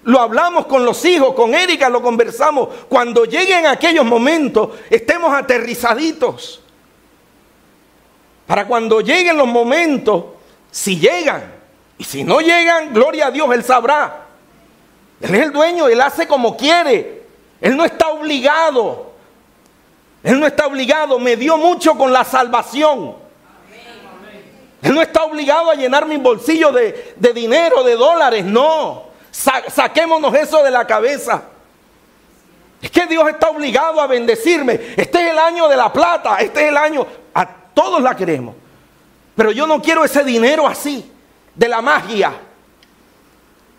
Lo 0.04 0.20
hablamos 0.20 0.66
con 0.66 0.84
los 0.84 1.02
hijos, 1.06 1.32
con 1.32 1.54
Erika 1.54 1.88
lo 1.88 2.02
conversamos. 2.02 2.68
Cuando 2.90 3.24
lleguen 3.24 3.64
aquellos 3.64 4.04
momentos, 4.04 4.70
estemos 4.90 5.32
aterrizaditos. 5.32 6.62
Para 8.48 8.66
cuando 8.66 9.02
lleguen 9.02 9.36
los 9.36 9.46
momentos, 9.46 10.24
si 10.70 10.98
llegan, 10.98 11.52
y 11.98 12.04
si 12.04 12.24
no 12.24 12.40
llegan, 12.40 12.94
gloria 12.94 13.26
a 13.26 13.30
Dios, 13.30 13.46
Él 13.52 13.62
sabrá. 13.62 14.22
Él 15.20 15.34
es 15.34 15.42
el 15.42 15.52
dueño, 15.52 15.86
Él 15.86 16.00
hace 16.00 16.26
como 16.26 16.56
quiere. 16.56 17.24
Él 17.60 17.76
no 17.76 17.84
está 17.84 18.08
obligado. 18.08 19.12
Él 20.22 20.40
no 20.40 20.46
está 20.46 20.66
obligado, 20.66 21.18
me 21.18 21.36
dio 21.36 21.58
mucho 21.58 21.94
con 21.94 22.10
la 22.10 22.24
salvación. 22.24 23.16
Él 24.80 24.94
no 24.94 25.02
está 25.02 25.24
obligado 25.24 25.70
a 25.70 25.74
llenar 25.74 26.06
mi 26.06 26.16
bolsillo 26.16 26.72
de, 26.72 27.14
dinero, 27.34 27.82
de 27.82 27.96
dólares, 27.96 28.46
no. 28.46 29.08
saquémonos 29.30 30.34
eso 30.34 30.62
de 30.62 30.70
la 30.70 30.86
cabeza. 30.86 31.42
Es 32.80 32.90
que 32.90 33.04
Dios 33.04 33.28
está 33.28 33.50
obligado 33.50 34.00
a 34.00 34.06
bendecirme. 34.06 34.94
Este 34.96 35.20
es 35.20 35.32
el 35.32 35.38
año 35.38 35.68
de 35.68 35.76
la 35.76 35.92
plata, 35.92 36.38
este 36.38 36.62
es 36.62 36.68
el 36.68 36.78
año, 36.78 37.06
a 37.34 37.58
todos 37.78 38.02
la 38.02 38.16
queremos. 38.16 38.56
Pero 39.36 39.52
yo 39.52 39.64
no 39.64 39.80
quiero 39.80 40.04
ese 40.04 40.24
dinero 40.24 40.66
así, 40.66 41.08
de 41.54 41.68
la 41.68 41.80
magia, 41.80 42.32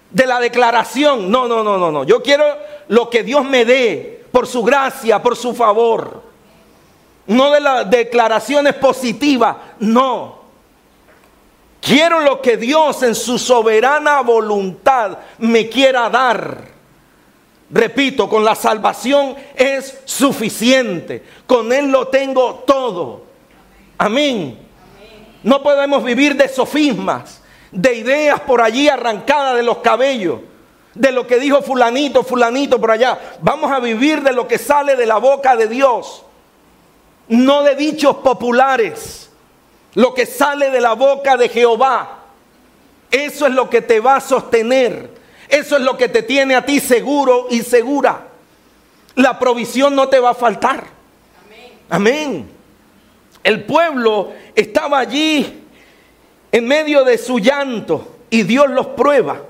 de 0.10 0.26
la 0.26 0.40
declaración. 0.40 1.30
No, 1.30 1.50
no, 1.50 1.66
no, 1.66 1.78
no, 1.78 1.92
no. 1.92 2.06
Yo 2.06 2.24
quiero 2.24 2.46
lo 2.88 3.10
que 3.10 3.24
Dios 3.24 3.44
me 3.44 3.66
dé 3.66 4.26
por 4.32 4.48
su 4.48 4.64
gracia, 4.64 5.22
por 5.22 5.36
su 5.36 5.54
favor. 5.54 6.24
No 7.28 7.52
de 7.52 7.60
las 7.60 7.90
declaraciones 7.90 8.76
positivas, 8.76 9.58
no. 9.80 10.44
Quiero 11.82 12.22
lo 12.22 12.42
que 12.42 12.56
Dios 12.56 13.04
en 13.04 13.16
su 13.16 13.38
soberana 13.38 14.22
voluntad 14.22 15.18
me 15.40 15.68
quiera 15.68 16.10
dar. 16.10 16.70
Repito, 17.70 18.30
con 18.30 18.46
la 18.46 18.56
salvación 18.56 19.36
es 19.58 20.00
suficiente. 20.06 21.22
Con 21.46 21.74
Él 21.74 21.92
lo 21.92 22.08
tengo 22.08 22.64
todo. 22.66 23.29
Amén. 24.00 24.58
No 25.44 25.62
podemos 25.62 26.06
vivir 26.06 26.36
de 26.36 26.48
sofismas, 26.48 27.42
de 27.70 27.96
ideas 27.96 28.40
por 28.40 28.62
allí 28.62 28.88
arrancadas 28.88 29.58
de 29.58 29.64
los 29.64 29.80
cabellos, 29.80 30.40
de 30.96 31.12
lo 31.12 31.28
que 31.28 31.38
dijo 31.38 31.62
fulanito, 31.62 32.24
fulanito 32.24 32.80
por 32.80 32.92
allá. 32.92 33.20
Vamos 33.42 33.70
a 33.70 33.80
vivir 33.80 34.24
de 34.24 34.32
lo 34.32 34.48
que 34.48 34.58
sale 34.58 34.96
de 34.96 35.06
la 35.06 35.18
boca 35.18 35.58
de 35.58 35.68
Dios, 35.68 36.24
no 37.28 37.62
de 37.64 37.76
dichos 37.76 38.16
populares, 38.18 39.30
lo 39.96 40.14
que 40.14 40.26
sale 40.26 40.72
de 40.72 40.80
la 40.80 40.94
boca 40.94 41.36
de 41.36 41.50
Jehová. 41.50 42.20
Eso 43.12 43.48
es 43.48 43.54
lo 43.54 43.70
que 43.70 43.82
te 43.82 44.00
va 44.00 44.16
a 44.16 44.22
sostener. 44.22 45.10
Eso 45.50 45.76
es 45.76 45.82
lo 45.82 45.98
que 45.98 46.08
te 46.08 46.24
tiene 46.24 46.56
a 46.56 46.66
ti 46.66 46.80
seguro 46.80 47.48
y 47.50 47.64
segura. 47.64 48.28
La 49.16 49.38
provisión 49.38 49.94
no 49.94 50.08
te 50.08 50.20
va 50.20 50.30
a 50.30 50.36
faltar. 50.36 50.86
Amén. 51.90 52.59
El 53.50 53.64
pueblo 53.64 54.32
estaba 54.54 55.00
allí 55.00 55.64
en 56.52 56.68
medio 56.68 57.04
de 57.04 57.18
su 57.18 57.40
llanto 57.40 58.18
y 58.30 58.44
Dios 58.44 58.70
los 58.70 58.86
prueba. 58.90 59.42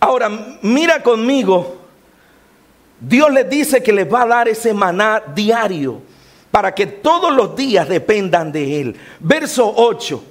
Ahora, 0.00 0.30
mira 0.62 1.02
conmigo, 1.02 1.82
Dios 2.98 3.30
les 3.30 3.50
dice 3.50 3.82
que 3.82 3.92
les 3.92 4.10
va 4.10 4.22
a 4.22 4.26
dar 4.26 4.48
ese 4.48 4.72
maná 4.72 5.22
diario 5.34 6.00
para 6.50 6.74
que 6.74 6.86
todos 6.86 7.30
los 7.30 7.54
días 7.54 7.90
dependan 7.90 8.50
de 8.50 8.80
Él. 8.80 8.96
Verso 9.20 9.70
8, 9.76 10.24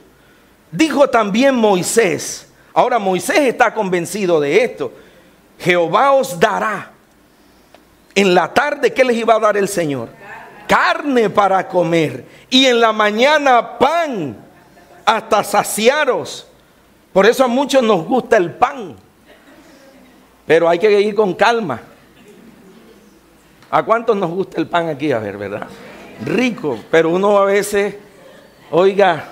dijo 0.71 1.07
también 1.11 1.53
Moisés, 1.53 2.51
ahora 2.73 2.97
Moisés 2.97 3.41
está 3.41 3.71
convencido 3.71 4.39
de 4.39 4.63
esto, 4.63 4.91
Jehová 5.59 6.13
os 6.13 6.39
dará 6.39 6.91
en 8.15 8.33
la 8.33 8.51
tarde, 8.51 8.91
¿qué 8.91 9.03
les 9.03 9.17
iba 9.17 9.35
a 9.35 9.39
dar 9.39 9.57
el 9.57 9.67
Señor? 9.67 10.22
Carne 10.73 11.29
para 11.29 11.67
comer 11.67 12.25
y 12.49 12.65
en 12.65 12.81
la 12.81 12.91
mañana 12.91 13.77
pan 13.77 14.35
hasta 15.05 15.43
saciaros. 15.43 16.47
Por 17.11 17.27
eso 17.27 17.43
a 17.43 17.47
muchos 17.47 17.83
nos 17.83 18.03
gusta 18.03 18.37
el 18.37 18.55
pan. 18.55 18.95
Pero 20.47 20.67
hay 20.67 20.79
que 20.79 20.99
ir 20.99 21.13
con 21.13 21.35
calma. 21.35 21.79
¿A 23.69 23.83
cuántos 23.83 24.17
nos 24.17 24.31
gusta 24.31 24.59
el 24.59 24.65
pan 24.65 24.89
aquí? 24.89 25.11
A 25.11 25.19
ver, 25.19 25.37
¿verdad? 25.37 25.67
Rico, 26.25 26.79
pero 26.89 27.11
uno 27.11 27.37
a 27.37 27.45
veces, 27.45 27.95
oiga, 28.71 29.25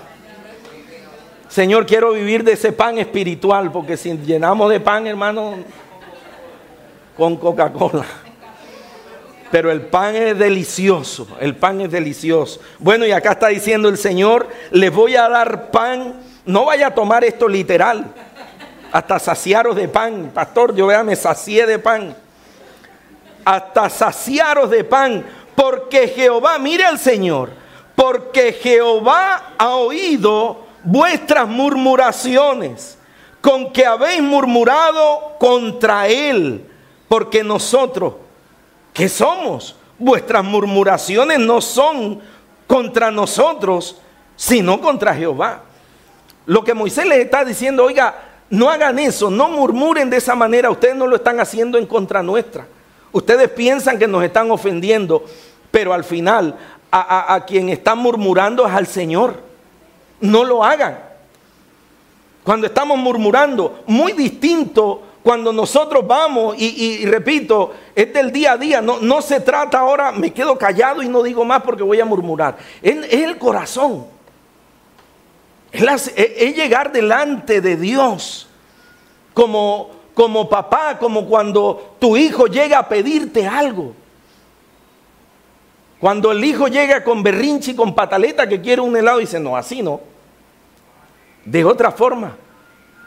Señor, 1.49 1.87
quiero 1.87 2.11
vivir 2.11 2.43
de 2.43 2.51
ese 2.51 2.71
pan 2.71 2.99
espiritual, 2.99 3.71
porque 3.71 3.97
si 3.97 4.15
llenamos 4.15 4.69
de 4.69 4.79
pan, 4.79 5.07
hermano, 5.07 5.55
con 7.17 7.35
Coca-Cola. 7.35 8.05
Pero 9.51 9.69
el 9.69 9.81
pan 9.81 10.15
es 10.15 10.39
delicioso, 10.39 11.27
el 11.41 11.55
pan 11.55 11.81
es 11.81 11.91
delicioso. 11.91 12.61
Bueno, 12.79 13.05
y 13.05 13.11
acá 13.11 13.33
está 13.33 13.47
diciendo 13.47 13.89
el 13.89 13.97
Señor, 13.97 14.47
les 14.71 14.93
voy 14.93 15.17
a 15.17 15.27
dar 15.27 15.71
pan, 15.71 16.21
no 16.45 16.65
vaya 16.65 16.87
a 16.87 16.95
tomar 16.95 17.25
esto 17.25 17.49
literal, 17.49 18.05
hasta 18.93 19.19
saciaros 19.19 19.75
de 19.75 19.89
pan. 19.89 20.31
Pastor, 20.33 20.73
yo 20.73 20.87
vea, 20.87 21.03
me 21.03 21.17
sacié 21.17 21.65
de 21.65 21.79
pan. 21.79 22.15
Hasta 23.43 23.89
saciaros 23.89 24.69
de 24.69 24.85
pan, 24.85 25.25
porque 25.53 26.07
Jehová, 26.07 26.57
mire 26.57 26.85
al 26.85 26.97
Señor, 26.97 27.49
porque 27.95 28.53
Jehová 28.53 29.53
ha 29.57 29.75
oído 29.75 30.65
vuestras 30.83 31.47
murmuraciones, 31.47 32.97
con 33.41 33.73
que 33.73 33.85
habéis 33.85 34.21
murmurado 34.21 35.35
contra 35.39 36.07
Él, 36.07 36.65
porque 37.09 37.43
nosotros 37.43 38.13
¿Qué 38.93 39.07
somos? 39.09 39.75
Vuestras 39.97 40.43
murmuraciones 40.43 41.39
no 41.39 41.61
son 41.61 42.19
contra 42.67 43.11
nosotros, 43.11 43.97
sino 44.35 44.81
contra 44.81 45.13
Jehová. 45.13 45.61
Lo 46.45 46.63
que 46.63 46.73
Moisés 46.73 47.05
les 47.05 47.19
está 47.19 47.45
diciendo, 47.45 47.85
oiga, 47.85 48.15
no 48.49 48.69
hagan 48.69 48.99
eso, 48.99 49.29
no 49.29 49.47
murmuren 49.49 50.09
de 50.09 50.17
esa 50.17 50.35
manera, 50.35 50.69
ustedes 50.69 50.95
no 50.95 51.07
lo 51.07 51.15
están 51.15 51.39
haciendo 51.39 51.77
en 51.77 51.85
contra 51.85 52.23
nuestra. 52.23 52.67
Ustedes 53.11 53.49
piensan 53.49 53.99
que 53.99 54.07
nos 54.07 54.23
están 54.23 54.51
ofendiendo, 54.51 55.23
pero 55.69 55.93
al 55.93 56.03
final 56.03 56.57
a, 56.91 57.33
a 57.33 57.45
quien 57.45 57.69
están 57.69 57.97
murmurando 57.99 58.67
es 58.67 58.73
al 58.73 58.87
Señor. 58.87 59.35
No 60.19 60.43
lo 60.43 60.63
hagan. 60.63 60.99
Cuando 62.43 62.67
estamos 62.67 62.97
murmurando, 62.97 63.83
muy 63.85 64.13
distinto 64.13 65.03
cuando 65.23 65.53
nosotros 65.53 66.05
vamos, 66.07 66.55
y, 66.57 67.05
repito, 67.05 67.73
es 67.95 68.11
del 68.11 68.31
día 68.31 68.53
a 68.53 68.57
día, 68.57 68.81
no, 68.81 68.99
no, 68.99 69.21
se 69.21 69.39
trata 69.39 69.79
ahora, 69.79 70.11
me 70.11 70.33
quedo 70.33 70.57
callado 70.57 71.03
y 71.03 71.09
no 71.09 71.21
digo 71.21 71.45
más 71.45 71.61
porque 71.61 71.83
voy 71.83 71.99
a 71.99 72.05
murmurar. 72.05 72.57
Es, 72.81 73.13
el 73.13 73.37
corazón. 73.37 74.07
Es, 75.71 76.15
llegar 76.55 76.91
delante 76.91 77.61
de 77.61 77.77
Dios 77.77 78.47
como, 79.33 79.91
como 80.15 80.49
papá, 80.49 80.97
como 80.97 81.27
cuando 81.27 81.95
tu 81.99 82.17
hijo 82.17 82.47
llega 82.47 82.79
a 82.79 82.89
pedirte 82.89 83.47
algo. 83.47 83.93
Cuando 85.99 86.31
el 86.31 86.43
hijo 86.43 86.67
llega 86.67 87.03
con 87.03 87.21
berrinche 87.21 87.71
y 87.71 87.75
con 87.75 87.93
pataleta 87.93 88.49
que 88.49 88.59
quiere 88.59 88.81
un 88.81 88.97
helado, 88.97 89.19
dice, 89.19 89.39
no, 89.39 89.55
así 89.55 89.83
no. 89.83 90.01
De 91.45 91.63
otra 91.63 91.91
forma. 91.91 92.35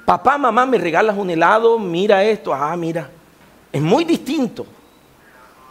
Papá, 0.05 0.36
mamá, 0.36 0.66
me 0.66 0.78
regalas 0.78 1.16
un 1.16 1.30
helado, 1.30 1.78
mira 1.78 2.22
esto, 2.24 2.52
ah, 2.52 2.76
mira. 2.76 3.11
Es 3.72 3.80
muy 3.80 4.05
distinto. 4.05 4.66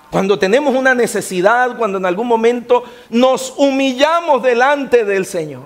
Cuando 0.10 0.38
tenemos 0.38 0.76
una 0.76 0.94
necesidad, 0.94 1.78
cuando 1.78 1.98
en 1.98 2.06
algún 2.06 2.28
momento 2.28 2.84
nos 3.10 3.54
humillamos 3.58 4.44
delante 4.44 5.06
del 5.06 5.26
Señor. 5.26 5.64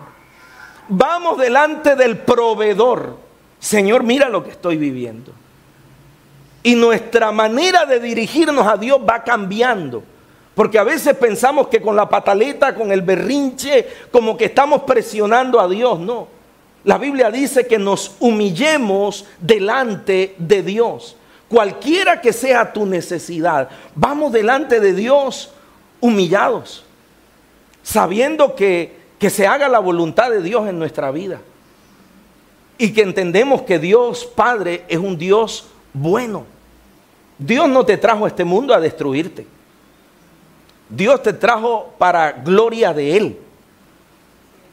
Vamos 0.87 1.37
delante 1.37 1.95
del 1.95 2.17
proveedor. 2.17 3.17
Señor, 3.59 4.03
mira 4.03 4.29
lo 4.29 4.43
que 4.43 4.51
estoy 4.51 4.77
viviendo. 4.77 5.33
Y 6.63 6.75
nuestra 6.75 7.31
manera 7.31 7.85
de 7.85 7.99
dirigirnos 7.99 8.67
a 8.67 8.77
Dios 8.77 8.99
va 8.99 9.23
cambiando. 9.23 10.03
Porque 10.55 10.79
a 10.79 10.83
veces 10.83 11.15
pensamos 11.15 11.67
que 11.67 11.81
con 11.81 11.95
la 11.95 12.09
pataleta, 12.09 12.73
con 12.73 12.91
el 12.91 13.01
berrinche, 13.01 13.87
como 14.11 14.37
que 14.37 14.45
estamos 14.45 14.83
presionando 14.83 15.59
a 15.59 15.67
Dios. 15.67 15.99
No. 15.99 16.36
La 16.87 16.97
Biblia 16.97 17.29
dice 17.29 17.67
que 17.67 17.77
nos 17.77 18.15
humillemos 18.21 19.25
delante 19.41 20.35
de 20.37 20.63
Dios. 20.63 21.17
Cualquiera 21.49 22.21
que 22.21 22.31
sea 22.31 22.71
tu 22.71 22.85
necesidad, 22.85 23.67
vamos 23.93 24.31
delante 24.31 24.79
de 24.79 24.93
Dios 24.93 25.51
humillados, 25.99 26.85
sabiendo 27.83 28.55
que, 28.55 28.95
que 29.19 29.29
se 29.29 29.45
haga 29.45 29.67
la 29.67 29.79
voluntad 29.79 30.29
de 30.29 30.41
Dios 30.41 30.69
en 30.69 30.79
nuestra 30.79 31.11
vida. 31.11 31.41
Y 32.77 32.93
que 32.93 33.01
entendemos 33.01 33.63
que 33.63 33.79
Dios 33.79 34.25
Padre 34.25 34.85
es 34.87 34.97
un 34.97 35.17
Dios 35.17 35.67
bueno. 35.91 36.45
Dios 37.37 37.67
no 37.67 37.85
te 37.85 37.97
trajo 37.97 38.23
a 38.23 38.29
este 38.29 38.45
mundo 38.45 38.73
a 38.73 38.79
destruirte. 38.79 39.45
Dios 40.87 41.21
te 41.21 41.33
trajo 41.33 41.93
para 41.97 42.31
gloria 42.31 42.93
de 42.93 43.17
Él. 43.17 43.39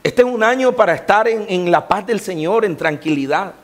Este 0.04 0.20
es 0.20 0.28
un 0.28 0.42
año 0.42 0.72
para 0.72 0.94
estar 0.94 1.26
en, 1.26 1.70
la 1.70 1.88
paz 1.88 2.06
del 2.06 2.20
Señor, 2.20 2.66
en 2.66 2.76
tranquilidad. 2.76 3.54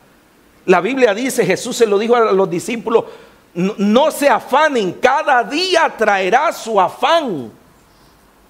La 0.65 0.81
Biblia 0.81 1.13
dice, 1.13 1.45
Jesús 1.45 1.77
se 1.77 1.85
lo 1.85 1.99
dijo 1.99 2.15
a 2.15 2.31
los 2.31 2.49
discípulos, 2.49 3.05
no, 3.53 4.09
se 4.09 4.27
afanen, 4.27 4.93
cada 4.93 5.43
día 5.43 5.93
traerá 5.95 6.51
su 6.51 6.81
afán. 6.81 7.51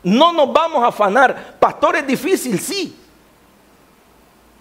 No 0.03 0.31
nos 0.31 0.53
vamos 0.53 0.81
a 0.85 0.87
afanar. 0.87 1.57
Pastor, 1.59 1.97
es 1.97 2.07
difícil, 2.07 2.61
sí. 2.61 2.95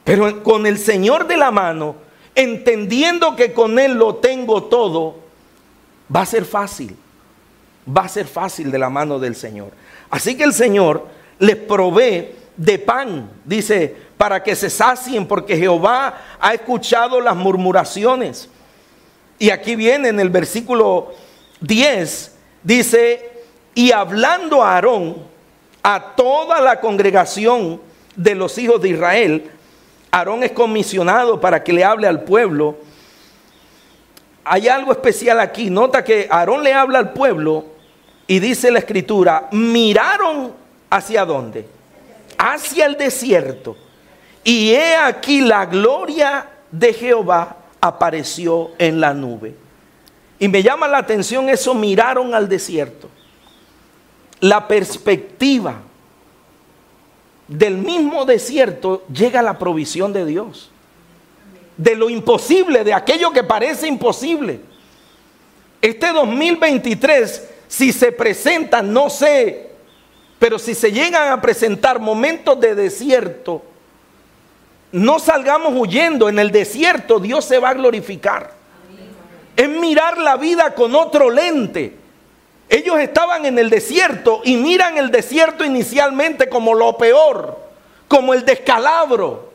Pero 0.03 0.43
con 0.43 0.67
el 0.67 0.77
Señor 0.77 1.25
de 1.29 1.37
la 1.37 1.53
mano, 1.53 1.95
entendiendo 2.35 3.37
que 3.37 3.53
con 3.53 3.79
Él 3.79 3.93
lo 3.93 4.17
tengo 4.17 4.65
todo, 4.65 5.21
va 6.15 6.23
a 6.23 6.27
ser 6.27 6.45
fácil. 6.45 6.97
va 7.89 8.03
a 8.03 8.09
ser 8.09 8.27
fácil 8.27 8.73
de 8.73 8.79
la 8.79 8.91
mano 8.91 9.21
del 9.21 9.37
Señor. 9.37 9.71
Así 10.11 10.37
que 10.37 10.43
el 10.43 10.53
Señor 10.53 11.07
les 11.39 11.57
provee 11.57 12.40
de 12.57 12.79
pan, 12.79 13.31
dice, 13.45 13.97
para 14.17 14.43
que 14.43 14.55
se 14.55 14.69
sacien, 14.71 15.27
porque 15.27 15.57
Jehová 15.57 16.19
ha 16.41 16.55
escuchado 16.55 17.21
las 17.21 17.37
murmuraciones. 17.37 18.49
Y 19.39 19.51
aquí 19.51 19.77
viene 19.77 20.09
en 20.09 20.21
el 20.21 20.29
versículo 20.29 21.13
10, 21.61 22.37
dice, 22.63 23.31
y 23.75 23.93
hablando 23.93 24.63
a 24.63 24.75
Aarón, 24.75 25.17
a 25.83 26.15
toda 26.15 26.61
la 26.61 26.81
congregación 26.81 27.81
de 28.15 28.35
los 28.35 28.59
hijos 28.59 28.83
de 28.83 28.91
Israel, 28.91 29.51
Aarón 30.11 30.43
es 30.43 30.53
comisionado 30.53 31.41
para 31.41 31.63
que 31.63 31.73
le 31.73 31.85
hable 31.85 32.07
al 32.07 32.23
pueblo. 32.23 32.77
Hay 34.45 34.69
algo 34.69 34.93
especial 34.93 35.41
aquí. 35.41 35.71
Nota 35.71 36.05
que 36.05 36.27
Aarón 36.31 36.63
le 36.63 36.75
habla 36.75 36.99
al 36.99 37.13
pueblo 37.13 37.65
y 38.27 38.39
dice 38.41 38.71
la 38.71 38.81
escritura, 38.81 39.49
miraron 39.53 40.53
hacia 40.91 41.25
dónde? 41.25 41.80
Hacia 42.43 42.87
el 42.87 42.97
desierto. 42.97 43.77
Y 44.43 44.71
he 44.71 44.97
aquí 44.97 45.43
la 45.43 45.67
gloria 45.67 46.49
de 46.71 46.95
Jehová 46.95 47.57
apareció 47.79 48.71
en 48.79 48.99
la 48.99 49.13
nube. 49.13 49.55
Y 50.39 50.49
me 50.49 50.63
llama 50.63 50.89
la 50.89 50.97
atención 50.97 51.51
eso, 51.51 51.75
miraron 51.75 52.35
al 52.35 52.49
desierto. 52.49 53.11
La 54.41 54.67
perspectiva 54.67 55.83
del 57.47 57.77
mismo 57.77 58.25
desierto 58.25 59.05
llega 59.13 59.43
la 59.43 59.59
provisión 59.59 60.15
de 60.15 60.25
Dios. 60.25 60.71
De 61.77 61.95
lo 61.95 62.09
imposible, 62.09 62.85
de 62.85 62.95
aquello 62.95 63.33
que 63.33 63.45
parece 63.45 63.87
imposible. 63.87 64.61
Este 65.83 66.11
2023, 66.11 67.51
si 67.69 67.93
se 67.93 68.13
presenta, 68.13 68.81
no 68.81 69.11
sé, 69.11 69.70
pero 70.41 70.59
si 70.59 70.75
se 70.75 70.91
llegan 70.91 71.31
a 71.31 71.41
presentar 71.43 72.01
momentos 72.01 72.59
de 72.59 72.75
desierto, 72.75 73.63
no 74.91 75.19
salgamos 75.19 75.75
huyendo. 75.77 76.31
En 76.31 76.39
el 76.39 76.51
desierto 76.51 77.21
Dios 77.21 77.45
se 77.45 77.59
va 77.59 77.69
a 77.69 77.75
glorificar. 77.75 78.55
Es 79.55 79.69
mirar 79.69 80.17
la 80.17 80.39
vida 80.39 80.75
con 80.75 80.95
otro 80.95 81.29
lente. 81.29 81.95
Ellos 82.71 82.99
estaban 83.01 83.45
en 83.45 83.59
el 83.59 83.69
desierto 83.69 84.41
y 84.43 84.57
miran 84.57 84.97
el 84.97 85.11
desierto 85.11 85.63
inicialmente 85.63 86.49
como 86.49 86.73
lo 86.73 86.97
peor, 86.97 87.59
como 88.09 88.33
el 88.33 88.43
descalabro. 88.47 89.51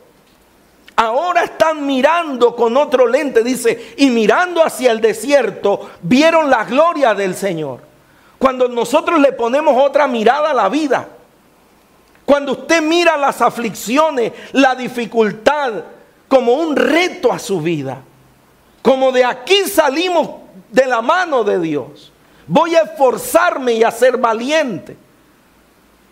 Ahora 0.94 1.42
están 1.42 1.84
mirando 1.84 2.54
con 2.54 2.76
otro 2.76 3.08
lente, 3.08 3.42
dice, 3.42 3.94
y 3.96 4.08
mirando 4.10 4.62
hacia 4.64 4.92
el 4.92 5.00
desierto, 5.00 5.90
vieron 6.00 6.48
la 6.48 6.64
gloria 6.64 7.12
del 7.12 7.34
Señor. 7.34 7.85
Cuando 8.46 8.68
nosotros 8.68 9.18
le 9.18 9.32
ponemos 9.32 9.76
otra 9.76 10.06
mirada 10.06 10.50
a 10.50 10.54
la 10.54 10.68
vida, 10.68 11.08
cuando 12.24 12.52
usted 12.52 12.80
mira 12.80 13.16
las 13.16 13.42
aflicciones, 13.42 14.30
la 14.52 14.76
dificultad 14.76 15.72
como 16.28 16.52
un 16.52 16.76
reto 16.76 17.32
a 17.32 17.40
su 17.40 17.60
vida, 17.60 17.98
como 18.82 19.10
de 19.10 19.24
aquí 19.24 19.64
salimos 19.64 20.30
de 20.70 20.86
la 20.86 21.02
mano 21.02 21.42
de 21.42 21.58
Dios. 21.58 22.12
Voy 22.46 22.76
a 22.76 22.82
esforzarme 22.82 23.72
y 23.72 23.82
a 23.82 23.90
ser 23.90 24.16
valiente. 24.16 24.96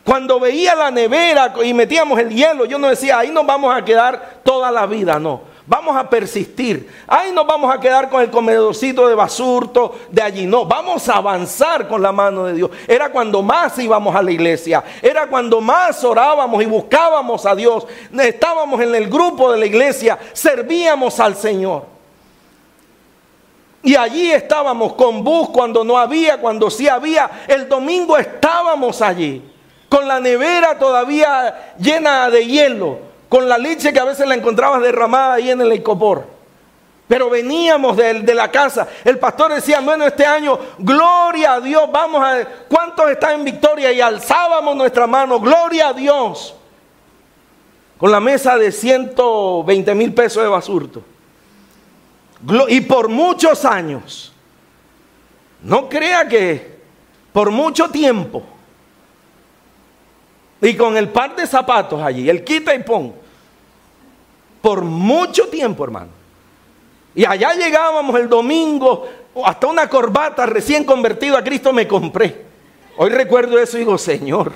Cuando 0.04 0.40
veía 0.40 0.74
la 0.74 0.90
nevera 0.90 1.54
y 1.64 1.72
metíamos 1.72 2.18
el 2.18 2.30
hielo, 2.30 2.64
yo 2.64 2.80
no 2.80 2.88
decía, 2.88 3.20
ahí 3.20 3.30
nos 3.30 3.46
vamos 3.46 3.72
a 3.72 3.84
quedar 3.84 4.40
toda 4.42 4.72
la 4.72 4.86
vida, 4.86 5.20
no. 5.20 5.40
Vamos 5.66 5.96
a 5.96 6.08
persistir. 6.08 6.90
Ahí 7.06 7.32
nos 7.32 7.46
vamos 7.46 7.74
a 7.74 7.80
quedar 7.80 8.10
con 8.10 8.20
el 8.20 8.30
comedorcito 8.30 9.08
de 9.08 9.14
basurto 9.14 9.94
de 10.10 10.20
allí. 10.20 10.46
No, 10.46 10.66
vamos 10.66 11.08
a 11.08 11.14
avanzar 11.14 11.88
con 11.88 12.02
la 12.02 12.12
mano 12.12 12.44
de 12.44 12.52
Dios. 12.52 12.70
Era 12.86 13.10
cuando 13.10 13.42
más 13.42 13.78
íbamos 13.78 14.14
a 14.14 14.22
la 14.22 14.30
iglesia. 14.30 14.84
Era 15.00 15.26
cuando 15.26 15.62
más 15.62 16.04
orábamos 16.04 16.62
y 16.62 16.66
buscábamos 16.66 17.46
a 17.46 17.54
Dios. 17.54 17.86
Estábamos 18.12 18.78
en 18.82 18.94
el 18.94 19.08
grupo 19.08 19.50
de 19.52 19.58
la 19.58 19.64
iglesia. 19.64 20.18
Servíamos 20.34 21.18
al 21.18 21.34
Señor. 21.34 21.94
Y 23.82 23.96
allí 23.96 24.32
estábamos 24.32 24.94
con 24.94 25.24
bus 25.24 25.48
cuando 25.50 25.82
no 25.82 25.98
había, 25.98 26.40
cuando 26.40 26.70
sí 26.70 26.88
había. 26.88 27.30
El 27.46 27.68
domingo 27.68 28.16
estábamos 28.16 29.02
allí, 29.02 29.42
con 29.90 30.08
la 30.08 30.20
nevera 30.20 30.78
todavía 30.78 31.74
llena 31.78 32.30
de 32.30 32.46
hielo, 32.46 32.98
con 33.34 33.48
la 33.48 33.58
leche 33.58 33.92
que 33.92 33.98
a 33.98 34.04
veces 34.04 34.28
la 34.28 34.36
encontrabas 34.36 34.80
derramada 34.80 35.34
ahí 35.34 35.50
en 35.50 35.60
el 35.60 35.72
ecopor. 35.72 36.24
Pero 37.08 37.28
veníamos 37.28 37.96
de, 37.96 38.20
de, 38.20 38.32
la 38.32 38.48
casa. 38.48 38.86
El 39.04 39.18
pastor 39.18 39.52
decía, 39.52 39.80
bueno, 39.80 40.06
este 40.06 40.24
año, 40.24 40.56
gloria 40.78 41.54
a 41.54 41.60
Dios, 41.60 41.90
vamos 41.90 42.22
a... 42.24 42.44
¿Cuántos 42.68 43.10
están 43.10 43.40
en 43.40 43.44
victoria? 43.44 43.90
Y 43.90 44.00
alzábamos 44.00 44.76
nuestra 44.76 45.08
mano, 45.08 45.40
gloria 45.40 45.88
a 45.88 45.92
Dios. 45.92 46.54
Con 47.98 48.12
la 48.12 48.20
mesa 48.20 48.56
de 48.56 48.70
120 48.70 49.94
mil 49.96 50.14
pesos 50.14 50.40
de 50.40 50.48
basurto. 50.48 51.02
Y 52.68 52.82
por 52.82 53.08
muchos 53.08 53.64
años. 53.64 54.32
No 55.60 55.88
crea 55.88 56.28
que 56.28 56.78
por 57.32 57.50
mucho 57.50 57.90
tiempo. 57.90 58.44
Y 60.60 60.76
con 60.76 60.96
el 60.96 61.08
par 61.08 61.34
de 61.34 61.48
zapatos 61.48 62.00
allí, 62.00 62.30
el 62.30 62.44
quita 62.44 62.72
y 62.72 62.84
pon. 62.84 63.23
Por 64.64 64.80
mucho 64.82 65.48
tiempo, 65.48 65.84
hermano. 65.84 66.08
Y 67.14 67.26
allá 67.26 67.52
llegábamos 67.52 68.18
el 68.18 68.30
domingo, 68.30 69.06
hasta 69.44 69.66
una 69.66 69.88
corbata 69.88 70.46
recién 70.46 70.84
convertido 70.84 71.36
a 71.36 71.44
Cristo 71.44 71.70
me 71.70 71.86
compré. 71.86 72.46
Hoy 72.96 73.10
recuerdo 73.10 73.58
eso 73.58 73.76
y 73.76 73.80
digo, 73.80 73.98
Señor, 73.98 74.52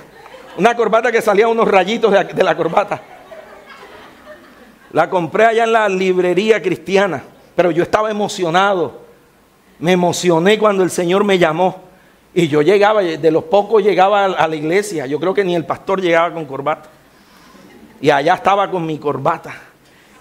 una 0.57 0.75
corbata 0.75 1.13
que 1.13 1.21
salía 1.21 1.47
unos 1.47 1.69
rayitos 1.69 2.11
de, 2.11 2.25
de 2.25 2.43
la 2.43 2.57
corbata. 2.57 3.03
La 4.93 5.11
compré 5.11 5.45
allá 5.45 5.65
en 5.65 5.73
la 5.73 5.89
librería 5.91 6.63
cristiana 6.63 7.23
pero 7.59 7.73
yo 7.73 7.83
estaba 7.83 8.09
emocionado. 8.09 9.01
Me 9.81 9.91
emocioné 9.91 10.61
cuando 10.61 10.85
el 10.85 10.93
Señor 10.93 11.25
me 11.25 11.41
llamó. 11.41 11.83
Y 12.33 12.47
yo 12.47 12.63
llegaba, 12.63 13.03
de 13.03 13.31
los 13.33 13.43
pocos 13.43 13.83
llegaba 13.83 14.27
a 14.27 14.47
la 14.47 14.55
iglesia. 14.55 15.07
Yo 15.07 15.19
creo 15.19 15.35
que 15.35 15.43
ni 15.43 15.57
el 15.57 15.67
pastor 15.67 16.01
llegaba 16.01 16.33
con 16.33 16.45
corbata. 16.45 16.89
Y 18.01 18.11
allá 18.11 18.35
estaba 18.35 18.71
con 18.71 18.87
mi 18.87 18.97
corbata. 18.97 19.53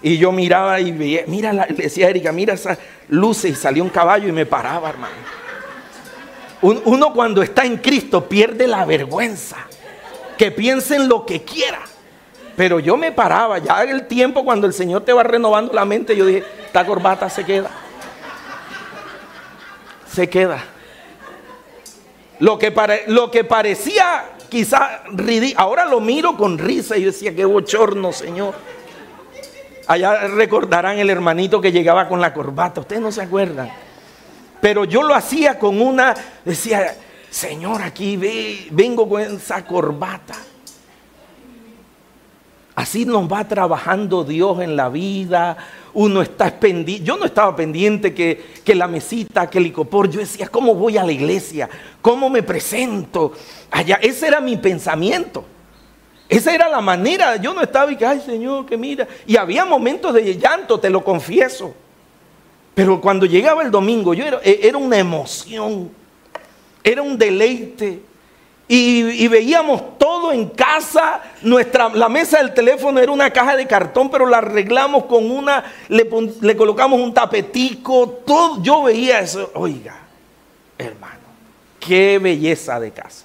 Y 0.00 0.18
yo 0.18 0.30
miraba 0.30 0.80
y 0.80 0.92
veía, 0.92 1.24
mira 1.26 1.52
la 1.52 1.66
iglesia 1.68 2.08
Erika, 2.08 2.32
mira 2.32 2.54
esas 2.54 2.78
luces. 3.08 3.52
Y 3.52 3.54
salió 3.54 3.82
un 3.82 3.90
caballo 3.90 4.28
y 4.28 4.32
me 4.32 4.46
paraba, 4.46 4.90
hermano. 4.90 5.14
Uno 6.60 7.12
cuando 7.12 7.42
está 7.42 7.64
en 7.64 7.76
Cristo 7.78 8.28
pierde 8.28 8.66
la 8.66 8.84
vergüenza. 8.84 9.56
Que 10.36 10.50
piensen 10.52 11.08
lo 11.08 11.26
que 11.26 11.42
quiera. 11.42 11.80
Pero 12.56 12.80
yo 12.80 12.96
me 12.96 13.12
paraba, 13.12 13.58
ya 13.58 13.84
en 13.84 13.90
el 13.90 14.06
tiempo 14.06 14.44
cuando 14.44 14.66
el 14.66 14.72
Señor 14.72 15.04
te 15.04 15.12
va 15.12 15.22
renovando 15.22 15.72
la 15.72 15.84
mente, 15.84 16.16
yo 16.16 16.26
dije, 16.26 16.44
esta 16.66 16.84
corbata 16.84 17.30
se 17.30 17.44
queda. 17.44 17.70
Se 20.12 20.28
queda. 20.28 20.64
Lo 22.40 22.58
que, 22.58 22.72
lo 23.06 23.30
que 23.30 23.44
parecía 23.44 24.30
quizá 24.48 25.02
ridículo, 25.12 25.60
ahora 25.60 25.84
lo 25.84 26.00
miro 26.00 26.36
con 26.36 26.58
risa 26.58 26.96
y 26.96 27.02
yo 27.02 27.06
decía, 27.08 27.34
qué 27.34 27.44
bochorno, 27.44 28.12
Señor. 28.12 28.54
Allá 29.88 30.28
recordarán 30.28 30.98
el 30.98 31.08
hermanito 31.08 31.62
que 31.62 31.72
llegaba 31.72 32.08
con 32.08 32.20
la 32.20 32.34
corbata, 32.34 32.82
ustedes 32.82 33.00
no 33.00 33.10
se 33.10 33.22
acuerdan. 33.22 33.70
Pero 34.60 34.84
yo 34.84 35.02
lo 35.02 35.14
hacía 35.14 35.58
con 35.58 35.80
una, 35.80 36.14
decía, 36.44 36.94
Señor, 37.30 37.80
aquí 37.80 38.18
ve, 38.18 38.68
vengo 38.70 39.08
con 39.08 39.22
esa 39.22 39.64
corbata. 39.64 40.34
Así 42.74 43.06
nos 43.06 43.32
va 43.32 43.48
trabajando 43.48 44.24
Dios 44.24 44.60
en 44.60 44.76
la 44.76 44.90
vida. 44.90 45.56
Uno 45.94 46.20
está 46.20 46.60
pendiente. 46.60 47.04
Yo 47.04 47.16
no 47.16 47.24
estaba 47.24 47.56
pendiente 47.56 48.12
que, 48.12 48.60
que, 48.62 48.74
la 48.74 48.88
mesita, 48.88 49.48
que 49.48 49.56
el 49.56 49.64
licopor. 49.64 50.10
Yo 50.10 50.20
decía, 50.20 50.48
¿cómo 50.48 50.74
voy 50.74 50.98
a 50.98 51.02
la 51.02 51.12
iglesia? 51.12 51.68
¿Cómo 52.02 52.28
me 52.28 52.42
presento? 52.42 53.32
Allá, 53.70 53.98
ese 54.02 54.28
era 54.28 54.40
mi 54.40 54.58
pensamiento. 54.58 55.44
Esa 56.28 56.54
era 56.54 56.68
la 56.68 56.80
manera. 56.80 57.36
Yo 57.36 57.54
no 57.54 57.62
estaba 57.62 57.90
y 57.90 57.96
que, 57.96 58.04
ay 58.04 58.20
Señor, 58.20 58.66
que 58.66 58.76
mira. 58.76 59.08
Y 59.26 59.36
había 59.36 59.64
momentos 59.64 60.12
de 60.12 60.36
llanto, 60.36 60.78
te 60.78 60.90
lo 60.90 61.02
confieso. 61.02 61.74
Pero 62.74 63.00
cuando 63.00 63.26
llegaba 63.26 63.62
el 63.62 63.70
domingo, 63.70 64.14
yo 64.14 64.24
era, 64.24 64.40
era 64.42 64.78
una 64.78 64.98
emoción. 64.98 65.90
Era 66.84 67.02
un 67.02 67.18
deleite. 67.18 68.02
Y, 68.70 69.26
veíamos 69.28 69.98
todo 69.98 70.30
en 70.30 70.50
casa. 70.50 71.22
Nuestra, 71.40 71.88
la 71.88 72.10
mesa 72.10 72.38
del 72.38 72.52
teléfono 72.52 73.00
era 73.00 73.10
una 73.10 73.30
caja 73.30 73.56
de 73.56 73.66
cartón, 73.66 74.10
pero 74.10 74.26
la 74.26 74.38
arreglamos 74.38 75.04
con 75.06 75.30
una, 75.30 75.64
le, 75.88 76.56
colocamos 76.56 77.00
un 77.00 77.14
tapetico. 77.14 78.20
Yo 78.60 78.82
veía 78.82 79.20
eso. 79.20 79.50
Oiga, 79.54 79.98
hermano, 80.76 81.14
qué 81.80 82.18
belleza 82.18 82.78
de 82.78 82.90
casa. 82.90 83.24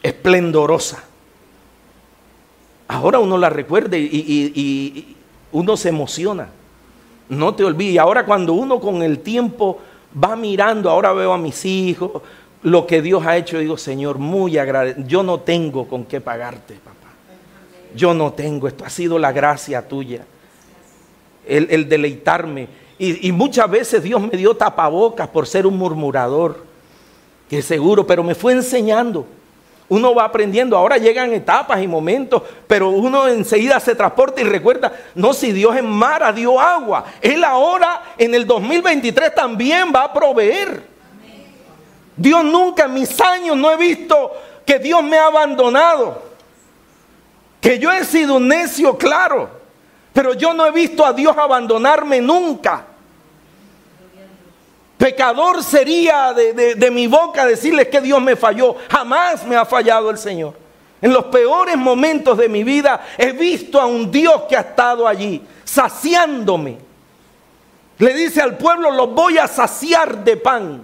Esplendorosa. 0.00 1.02
Ahora 2.88 3.18
uno 3.18 3.36
la 3.36 3.50
recuerda 3.50 3.98
y, 3.98 5.14
uno 5.52 5.76
se 5.76 5.90
emociona. 5.90 6.48
No 7.28 7.54
te 7.54 7.64
olvides. 7.64 7.98
Ahora 7.98 8.24
cuando 8.24 8.54
uno 8.54 8.80
con 8.80 9.02
el 9.02 9.20
tiempo 9.20 9.78
va 10.22 10.34
mirando, 10.36 10.90
ahora 10.90 11.12
veo 11.12 11.32
a 11.34 11.38
mis 11.38 11.64
hijos, 11.66 12.22
lo 12.62 12.86
que 12.86 13.02
Dios 13.02 13.24
ha 13.26 13.36
hecho, 13.36 13.58
digo, 13.58 13.76
Señor, 13.76 14.18
muy 14.18 14.56
agradecido. 14.56 15.06
Yo 15.06 15.22
no 15.22 15.40
tengo 15.40 15.86
con 15.86 16.06
qué 16.06 16.20
pagarte, 16.20 16.74
papá. 16.74 17.12
Yo 17.94 18.14
no 18.14 18.32
tengo, 18.32 18.68
esto 18.68 18.84
ha 18.84 18.90
sido 18.90 19.18
la 19.18 19.32
gracia 19.32 19.86
tuya. 19.86 20.24
El, 21.46 21.88
deleitarme. 21.88 22.68
Y, 22.98 23.28
y, 23.28 23.32
muchas 23.32 23.70
veces 23.70 24.02
Dios 24.02 24.20
me 24.20 24.36
dio 24.36 24.54
tapabocas 24.54 25.28
por 25.28 25.46
ser 25.46 25.66
un 25.66 25.78
murmurador, 25.78 26.64
que 27.48 27.62
seguro, 27.62 28.06
pero 28.06 28.22
me 28.22 28.34
fue 28.34 28.52
enseñando. 28.52 29.26
Uno 29.90 30.14
va 30.14 30.24
aprendiendo, 30.24 30.76
ahora 30.76 30.98
llegan 30.98 31.32
etapas 31.32 31.82
y 31.82 31.88
momentos, 31.88 32.42
pero 32.66 32.90
uno 32.90 33.26
enseguida 33.26 33.80
se 33.80 33.94
transporta 33.94 34.40
y 34.40 34.44
recuerda, 34.44 34.92
no, 35.14 35.32
si 35.32 35.52
Dios 35.52 35.76
en 35.76 35.86
Mara 35.86 36.30
dio 36.30 36.60
agua, 36.60 37.04
Él 37.22 37.42
ahora 37.42 38.02
en 38.18 38.34
el 38.34 38.46
2023 38.46 39.34
también 39.34 39.90
va 39.94 40.04
a 40.04 40.12
proveer. 40.12 40.82
Dios 42.16 42.44
nunca 42.44 42.84
en 42.84 42.94
mis 42.94 43.18
años 43.20 43.56
no 43.56 43.70
he 43.70 43.76
visto 43.76 44.32
que 44.66 44.78
Dios 44.78 45.02
me 45.02 45.16
ha 45.16 45.26
abandonado. 45.26 46.22
Que 47.60 47.78
yo 47.78 47.90
he 47.90 48.04
sido 48.04 48.36
un 48.36 48.48
necio, 48.48 48.98
claro, 48.98 49.48
pero 50.12 50.34
yo 50.34 50.52
no 50.52 50.66
he 50.66 50.70
visto 50.70 51.06
a 51.06 51.12
Dios 51.12 51.36
abandonarme 51.38 52.20
nunca. 52.20 52.84
Pecador 54.98 55.62
sería 55.62 56.34
de, 56.34 56.90
mi 56.90 57.06
boca 57.06 57.46
decirles 57.46 57.86
que 57.86 58.00
Dios 58.00 58.20
me 58.20 58.34
falló. 58.34 58.74
Jamás 58.90 59.46
me 59.46 59.54
ha 59.54 59.64
fallado 59.64 60.10
el 60.10 60.18
Señor. 60.18 60.54
En 61.00 61.12
los 61.12 61.26
peores 61.26 61.76
momentos 61.76 62.36
de 62.36 62.48
mi 62.48 62.64
vida 62.64 63.06
he 63.16 63.30
visto 63.30 63.80
a 63.80 63.86
un 63.86 64.10
Dios 64.10 64.42
que 64.48 64.56
ha 64.56 64.60
estado 64.60 65.06
allí, 65.06 65.40
saciándome. 65.62 66.78
Le 67.98 68.12
dice 68.12 68.42
al 68.42 68.58
pueblo, 68.58 68.90
los 68.90 69.14
voy 69.14 69.38
a 69.38 69.46
saciar 69.46 70.24
de 70.24 70.36
pan. 70.36 70.82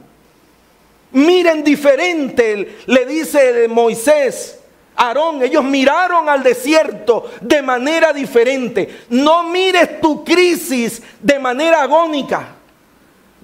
Miren 1.11 1.65
diferente, 1.65 2.79
le 2.87 3.07
dice 3.07 3.67
Moisés, 3.67 4.61
Aarón, 4.95 5.43
ellos 5.43 5.65
miraron 5.65 6.29
al 6.29 6.45
desierto 6.45 7.33
de 7.41 7.62
manera 7.62 8.12
diferente. 8.12 9.07
No 9.09 9.43
mires 9.43 10.01
tu 10.01 10.25
crisis 10.25 11.03
de 11.21 11.41
manera 11.41 11.83
agónica. 11.83 12.59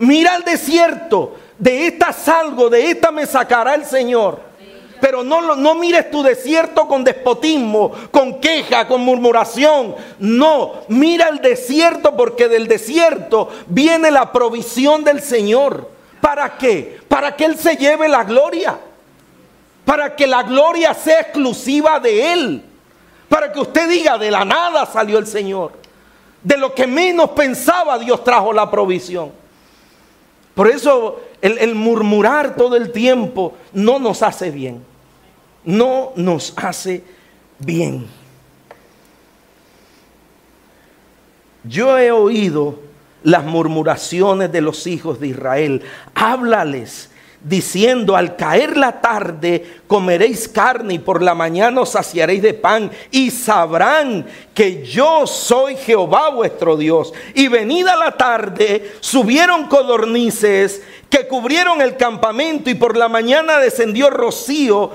Mira 0.01 0.35
al 0.35 0.45
desierto, 0.45 1.37
de 1.59 1.87
esta 1.87 2.15
salgo, 2.15 2.71
de 2.71 2.91
esta 2.91 3.11
me 3.11 3.27
sacará 3.27 3.75
el 3.75 3.85
Señor. 3.85 4.41
Pero 4.99 5.23
no, 5.23 5.57
no 5.57 5.75
mires 5.75 6.11
tu 6.11 6.23
desierto 6.23 6.89
con 6.89 7.05
despotismo, 7.05 7.93
con 8.11 8.41
queja, 8.41 8.89
con 8.89 9.03
murmuración. 9.03 9.95
No, 10.19 10.73
mira 10.89 11.29
el 11.29 11.41
desierto 11.41 12.17
porque 12.17 12.49
del 12.49 12.67
desierto 12.67 13.51
viene 13.67 14.11
la 14.11 14.33
provisión 14.33 15.05
del 15.05 15.21
Señor. 15.21 15.91
¿Para 16.23 16.57
qué? 16.57 17.01
Para 17.07 17.37
que 17.37 17.45
Él 17.45 17.59
se 17.59 17.77
lleve 17.77 18.09
la 18.09 18.25
gloria. 18.25 18.79
Para 19.85 20.17
que 20.17 20.27
la 20.27 20.45
gloria 20.45 20.95
sea 20.95 21.21
exclusiva 21.21 22.01
de 22.01 22.33
Él. 22.33 22.65
Para 23.29 23.53
que 23.53 23.61
usted 23.61 23.87
diga, 23.87 24.17
de 24.17 24.31
la 24.31 24.47
nada 24.47 24.87
salió 24.87 25.19
el 25.19 25.27
Señor. 25.27 25.73
De 26.43 26.57
lo 26.57 26.75
que 26.75 26.87
menos 26.87 27.31
pensaba 27.31 27.99
Dios 27.99 28.25
trajo 28.25 28.51
la 28.51 28.71
provisión. 28.71 29.40
Por 30.61 30.69
eso 30.69 31.23
el, 31.41 31.75
murmurar 31.75 32.55
todo 32.55 32.77
el 32.77 32.93
tiempo 32.93 33.55
no 33.73 33.99
nos 33.99 34.23
hace 34.23 34.51
bien. 34.51 34.85
No 35.65 36.13
nos 36.17 36.53
hace 36.55 37.03
bien. 37.59 38.07
Yo 41.65 41.97
he 41.97 42.11
oído 42.13 42.79
las 43.23 43.43
murmuraciones 43.43 44.53
de 44.53 44.61
los 44.61 44.87
hijos 44.87 45.19
de 45.19 45.29
Israel. 45.29 45.83
Háblales 46.15 47.11
diciendo, 47.43 48.17
al 48.17 48.37
caer 48.37 48.77
la 48.77 49.01
tarde 49.01 49.81
comeréis 49.87 50.49
carne 50.49 50.95
y 50.95 50.99
por 50.99 51.23
la 51.23 51.35
mañana 51.35 51.81
os 51.81 51.91
saciaréis 51.91 52.43
de 52.43 52.55
pan 52.55 52.91
y 53.11 53.31
sabrán 53.31 54.27
que 54.55 54.85
yo 54.85 55.27
soy 55.27 55.77
Jehová 55.77 56.31
vuestro 56.31 56.77
Dios. 56.77 57.13
Y 57.35 57.49
venida 57.49 57.97
la 57.97 58.17
tarde 58.17 58.93
subieron 59.01 59.67
codornices 59.67 60.83
que 61.09 61.27
cubrieron 61.27 61.81
el 61.81 61.97
campamento 61.97 62.71
y 62.71 62.75
por 62.75 62.97
la 62.97 63.09
mañana 63.09 63.59
descendió 63.59 64.11
rocío 64.11 64.91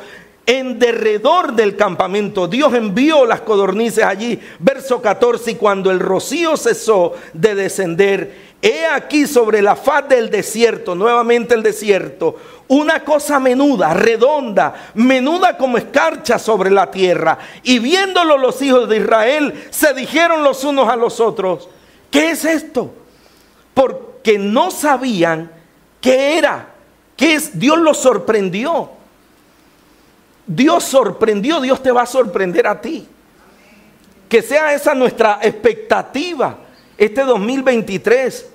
en 0.45 0.77
derredor 0.77 1.53
del 1.53 1.75
campamento. 1.75 2.47
Dios 2.47 2.73
envió 2.73 3.25
las 3.25 3.41
codornices 3.41 4.03
allí. 4.03 4.39
Verso 4.59 5.01
14, 5.01 5.51
y 5.51 5.55
cuando 5.55 5.91
el 5.91 5.99
rocío 5.99 6.55
cesó 6.57 7.13
de 7.33 7.55
descender, 7.55 8.54
He 8.67 8.83
aquí 8.83 9.27
sobre 9.27 9.61
la 9.61 9.75
faz 9.75 10.09
del 10.09 10.31
desierto, 10.31 10.95
nuevamente 10.95 11.53
el 11.53 11.61
desierto, 11.61 12.35
una 12.67 13.03
cosa 13.03 13.39
menuda, 13.39 13.93
redonda, 13.93 14.89
menuda 14.95 15.55
como 15.55 15.77
escarcha 15.77 16.39
sobre 16.39 16.71
la 16.71 16.89
tierra. 16.89 17.37
Y 17.61 17.77
viéndolo 17.77 18.39
los 18.39 18.59
hijos 18.63 18.89
de 18.89 18.97
Israel, 18.97 19.67
se 19.69 19.93
dijeron 19.93 20.43
los 20.43 20.63
unos 20.63 20.89
a 20.89 20.95
los 20.95 21.19
otros, 21.19 21.69
¿qué 22.09 22.31
es 22.31 22.43
esto? 22.43 22.91
Porque 23.75 24.39
no 24.39 24.71
sabían 24.71 25.51
qué 26.01 26.39
era, 26.39 26.69
qué 27.15 27.35
es. 27.35 27.59
Dios 27.59 27.77
los 27.77 27.97
sorprendió. 27.97 28.89
Dios 30.47 30.83
sorprendió, 30.85 31.61
Dios 31.61 31.83
te 31.83 31.91
va 31.91 32.01
a 32.01 32.07
sorprender 32.07 32.65
a 32.65 32.81
ti. 32.81 33.07
Que 34.27 34.41
sea 34.41 34.73
esa 34.73 34.95
nuestra 34.95 35.37
expectativa 35.43 36.57
este 36.97 37.21
2023. 37.21 38.53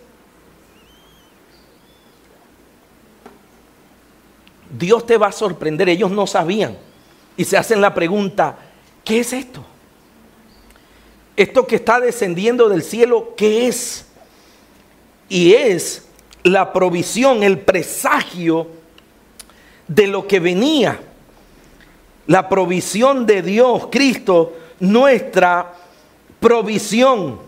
Dios 4.71 5.07
te 5.07 5.17
va 5.17 5.29
a 5.29 5.33
sorprender. 5.33 5.89
Ellos 5.89 6.11
no 6.11 6.27
sabían. 6.27 6.77
Y 7.37 7.45
se 7.45 7.57
hacen 7.57 7.81
la 7.81 7.95
pregunta, 7.95 8.59
¿qué 9.05 9.21
es 9.21 9.33
esto? 9.33 9.65
Esto 11.37 11.67
que 11.67 11.77
está 11.77 12.01
descendiendo 12.01 12.69
del 12.69 12.83
cielo, 12.83 13.35
¿qué 13.37 13.67
es? 13.67 14.07
Y 15.29 15.55
es 15.55 16.07
la 16.43 16.73
provisión, 16.73 17.43
el 17.43 17.61
presagio 17.61 18.67
de 19.89 20.07
lo 20.07 20.27
que 20.27 20.41
venía. 20.41 21.01
La 22.27 22.49
provisión 22.49 23.27
de 23.27 23.43
Dios, 23.43 23.89
Cristo, 23.91 24.55
nuestra 24.81 25.73
provisión. 26.39 27.41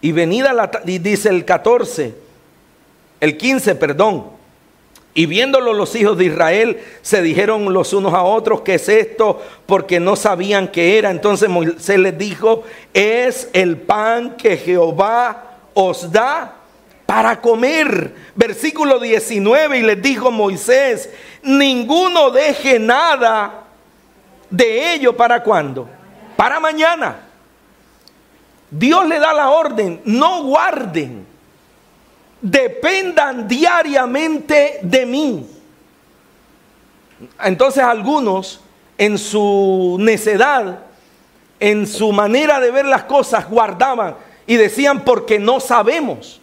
Y 0.00 0.12
venida 0.12 0.52
la, 0.52 0.70
dice 0.84 1.30
el 1.30 1.44
14, 1.44 2.23
el 3.20 3.36
15, 3.36 3.74
perdón. 3.76 4.34
Y 5.16 5.26
viéndolo 5.26 5.72
los 5.72 5.94
hijos 5.94 6.18
de 6.18 6.24
Israel, 6.24 6.80
se 7.00 7.22
dijeron 7.22 7.72
los 7.72 7.92
unos 7.92 8.12
a 8.14 8.22
otros, 8.24 8.62
¿qué 8.62 8.74
es 8.74 8.88
esto? 8.88 9.40
Porque 9.64 10.00
no 10.00 10.16
sabían 10.16 10.66
qué 10.68 10.98
era. 10.98 11.12
Entonces 11.12 11.48
Moisés 11.48 11.98
les 12.00 12.18
dijo, 12.18 12.64
es 12.92 13.48
el 13.52 13.76
pan 13.76 14.36
que 14.36 14.56
Jehová 14.56 15.58
os 15.72 16.10
da 16.10 16.56
para 17.06 17.40
comer. 17.40 18.12
Versículo 18.34 18.98
19, 18.98 19.78
y 19.78 19.82
les 19.82 20.02
dijo 20.02 20.32
Moisés, 20.32 21.08
ninguno 21.44 22.32
deje 22.32 22.80
nada 22.80 23.62
de 24.50 24.94
ello 24.94 25.16
para 25.16 25.44
cuándo? 25.44 25.88
Para 26.36 26.58
mañana. 26.58 27.20
Dios 28.68 29.06
le 29.06 29.20
da 29.20 29.32
la 29.32 29.50
orden, 29.50 30.00
no 30.04 30.42
guarden 30.42 31.33
dependan 32.44 33.48
diariamente 33.48 34.78
de 34.82 35.06
mí. 35.06 35.46
Entonces 37.42 37.82
algunos 37.82 38.60
en 38.98 39.16
su 39.16 39.96
necedad, 39.98 40.80
en 41.58 41.86
su 41.86 42.12
manera 42.12 42.60
de 42.60 42.70
ver 42.70 42.84
las 42.84 43.04
cosas, 43.04 43.48
guardaban 43.48 44.16
y 44.46 44.56
decían 44.56 45.04
porque 45.04 45.38
no 45.38 45.58
sabemos 45.58 46.38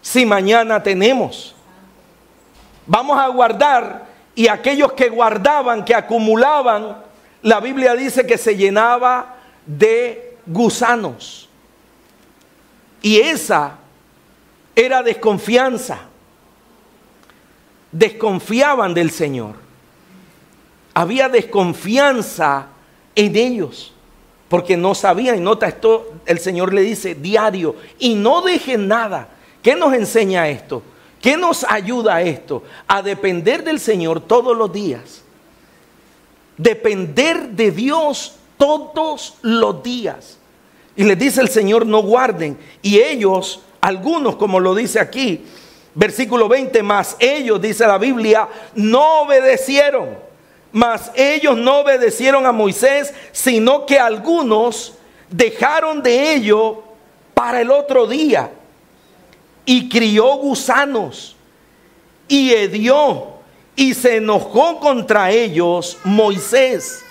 si 0.00 0.24
mañana 0.24 0.82
tenemos. 0.82 1.54
Vamos 2.86 3.18
a 3.18 3.28
guardar 3.28 4.06
y 4.34 4.48
aquellos 4.48 4.92
que 4.94 5.10
guardaban, 5.10 5.84
que 5.84 5.94
acumulaban, 5.94 6.96
la 7.42 7.60
Biblia 7.60 7.94
dice 7.94 8.26
que 8.26 8.38
se 8.38 8.56
llenaba 8.56 9.34
de 9.66 10.38
gusanos. 10.46 11.50
Y 13.02 13.20
esa 13.20 13.80
era 14.76 15.02
desconfianza. 15.02 16.00
Desconfiaban 17.90 18.92
del 18.92 19.10
Señor. 19.10 19.54
Había 20.92 21.28
desconfianza 21.30 22.68
en 23.14 23.34
ellos 23.36 23.92
porque 24.48 24.76
no 24.76 24.94
sabían. 24.94 25.38
Y 25.38 25.40
nota 25.40 25.66
esto, 25.66 26.12
el 26.26 26.38
Señor 26.38 26.72
le 26.72 26.82
dice 26.82 27.14
diario, 27.14 27.76
y 27.98 28.14
no 28.14 28.42
dejen 28.42 28.86
nada. 28.86 29.28
¿Qué 29.62 29.74
nos 29.74 29.94
enseña 29.94 30.48
esto? 30.48 30.82
¿Qué 31.20 31.36
nos 31.36 31.64
ayuda 31.64 32.16
a 32.16 32.22
esto? 32.22 32.62
A 32.86 33.02
depender 33.02 33.64
del 33.64 33.80
Señor 33.80 34.20
todos 34.20 34.56
los 34.56 34.72
días. 34.72 35.22
Depender 36.56 37.48
de 37.48 37.70
Dios 37.70 38.36
todos 38.58 39.34
los 39.42 39.82
días. 39.82 40.38
Y 40.94 41.04
les 41.04 41.18
dice 41.18 41.40
el 41.40 41.48
Señor, 41.48 41.84
no 41.84 42.02
guarden. 42.02 42.56
Y 42.80 43.00
ellos 43.00 43.60
algunos, 43.86 44.36
como 44.36 44.60
lo 44.60 44.74
dice 44.74 45.00
aquí, 45.00 45.44
Versículo 45.98 46.46
20, 46.46 46.82
más 46.82 47.16
ellos, 47.18 47.58
dice 47.58 47.86
la 47.86 47.96
Biblia, 47.96 48.46
no 48.74 49.22
obedecieron. 49.22 50.18
Mas 50.70 51.10
ellos 51.14 51.56
no 51.56 51.78
obedecieron 51.78 52.44
a 52.44 52.52
Moisés, 52.52 53.14
sino 53.32 53.86
que 53.86 53.98
algunos 53.98 54.92
dejaron 55.30 56.02
de 56.02 56.34
ello 56.34 56.82
para 57.32 57.62
el 57.62 57.70
otro 57.70 58.06
día. 58.06 58.50
Y 59.64 59.88
crió 59.88 60.36
gusanos 60.36 61.34
y 62.28 62.52
hedió 62.52 63.28
y 63.74 63.94
se 63.94 64.16
enojó 64.16 64.78
contra 64.80 65.30
ellos 65.30 65.96
Moisés. 66.04 67.02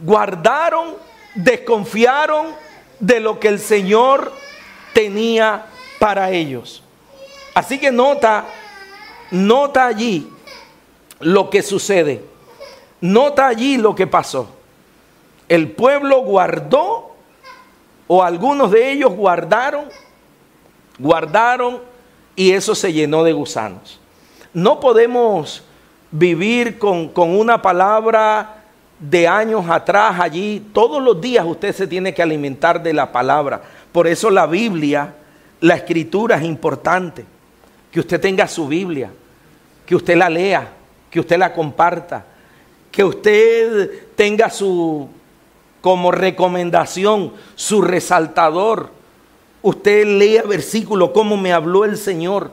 Guardaron, 0.00 0.96
desconfiaron 1.36 2.46
de 2.98 3.20
lo 3.20 3.38
que 3.38 3.46
el 3.46 3.60
Señor 3.60 4.32
tenía 4.96 5.66
para 5.98 6.30
ellos. 6.30 6.82
Así 7.54 7.78
que 7.78 7.92
nota, 7.92 8.46
nota 9.30 9.88
allí 9.88 10.26
lo 11.20 11.50
que 11.50 11.62
sucede. 11.62 12.24
Nota 13.02 13.46
allí 13.46 13.76
lo 13.76 13.94
que 13.94 14.06
pasó. 14.06 14.48
El 15.50 15.72
pueblo 15.72 16.22
guardó, 16.22 17.14
o 18.06 18.22
algunos 18.22 18.70
de 18.70 18.90
ellos 18.90 19.12
guardaron, 19.12 19.84
guardaron 20.98 21.82
y 22.34 22.52
eso 22.52 22.74
se 22.74 22.90
llenó 22.90 23.22
de 23.22 23.34
gusanos. 23.34 24.00
No 24.54 24.80
podemos 24.80 25.62
vivir 26.10 26.78
con, 26.78 27.08
con 27.08 27.38
una 27.38 27.60
palabra 27.60 28.64
de 28.98 29.28
años 29.28 29.68
atrás 29.68 30.18
allí. 30.18 30.70
Todos 30.72 31.02
los 31.02 31.20
días 31.20 31.44
usted 31.44 31.74
se 31.74 31.86
tiene 31.86 32.14
que 32.14 32.22
alimentar 32.22 32.82
de 32.82 32.94
la 32.94 33.12
palabra. 33.12 33.60
Por 33.96 34.06
eso 34.06 34.28
la 34.28 34.44
Biblia, 34.46 35.14
la 35.62 35.76
escritura 35.76 36.36
es 36.36 36.42
importante 36.42 37.24
que 37.90 38.00
usted 38.00 38.20
tenga 38.20 38.46
su 38.46 38.68
Biblia, 38.68 39.10
que 39.86 39.96
usted 39.96 40.18
la 40.18 40.28
lea, 40.28 40.70
que 41.10 41.18
usted 41.18 41.38
la 41.38 41.54
comparta, 41.54 42.26
que 42.92 43.02
usted 43.02 44.08
tenga 44.14 44.50
su 44.50 45.08
como 45.80 46.12
recomendación, 46.12 47.32
su 47.54 47.80
resaltador. 47.80 48.90
Usted 49.62 50.04
lea 50.04 50.42
versículo 50.42 51.14
como 51.14 51.38
me 51.38 51.54
habló 51.54 51.86
el 51.86 51.96
Señor. 51.96 52.50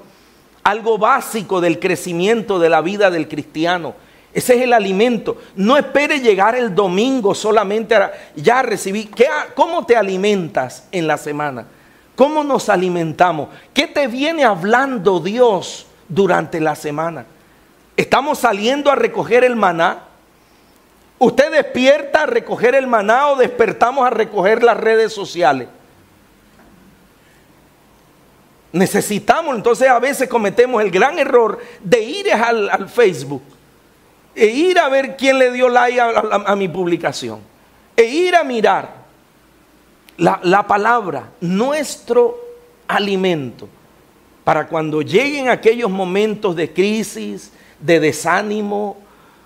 Algo 0.64 0.98
básico 0.98 1.60
del 1.60 1.78
crecimiento 1.78 2.58
de 2.58 2.70
la 2.70 2.80
vida 2.80 3.12
del 3.12 3.28
cristiano. 3.28 3.96
Ese 4.34 4.56
es 4.56 4.62
el 4.64 4.74
alimento. 4.74 5.38
No 5.56 5.78
espere 5.78 6.20
llegar 6.20 6.56
el 6.56 6.74
domingo 6.74 7.36
solamente 7.36 7.96
ya 8.36 8.64
recibir. 8.64 9.12
¿Cómo 9.54 9.86
te 9.86 9.96
alimentas 9.96 10.88
en 10.92 11.06
la 11.06 11.18
semana? 11.18 11.66
¿Cómo 12.16 12.44
nos 12.44 12.70
alimentamos? 12.70 13.50
¿Qué 13.74 13.88
te 13.88 14.08
viene 14.08 14.44
hablando 14.44 15.20
Dios 15.20 15.88
durante 16.08 16.60
la 16.60 16.76
semana? 16.76 17.26
¿Estamos 17.96 18.40
saliendo 18.40 18.92
a 18.92 18.96
recoger 18.96 19.44
el 19.44 19.56
maná? 19.56 20.04
¿Usted 21.20 21.52
despierta 21.52 22.24
a 22.24 22.26
recoger 22.26 22.76
el 22.76 22.88
maná 22.88 23.30
o 23.30 23.36
despertamos 23.36 24.06
a 24.06 24.10
recoger 24.10 24.64
las 24.64 24.78
redes 24.78 25.14
sociales? 25.14 25.68
Necesitamos, 28.72 29.56
entonces 29.56 29.88
a 29.88 30.00
veces 30.00 30.28
cometemos 30.28 30.82
el 30.82 30.90
gran 30.90 31.20
error 31.20 31.60
de 31.84 32.02
ir 32.02 32.34
al, 32.34 32.90
Facebook 32.90 33.44
e 34.36 34.48
ir 34.48 34.80
a 34.80 34.90
ver 34.90 35.16
quién 35.16 35.38
le 35.38 35.52
dio 35.52 35.70
like 35.70 36.00
a 36.00 36.56
mi 36.56 36.68
publicación, 36.68 37.40
e 37.96 38.04
ir 38.04 38.36
a 38.36 38.44
mirar 38.44 39.04
la, 40.18 40.68
palabra, 40.68 41.30
nuestro 41.42 42.40
alimento, 42.88 43.68
para 44.44 44.68
cuando 44.68 45.02
lleguen 45.02 45.50
aquellos 45.50 45.90
momentos 45.90 46.56
de 46.56 46.72
crisis, 46.72 47.52
de 47.80 48.00
desánimo, 48.00 48.98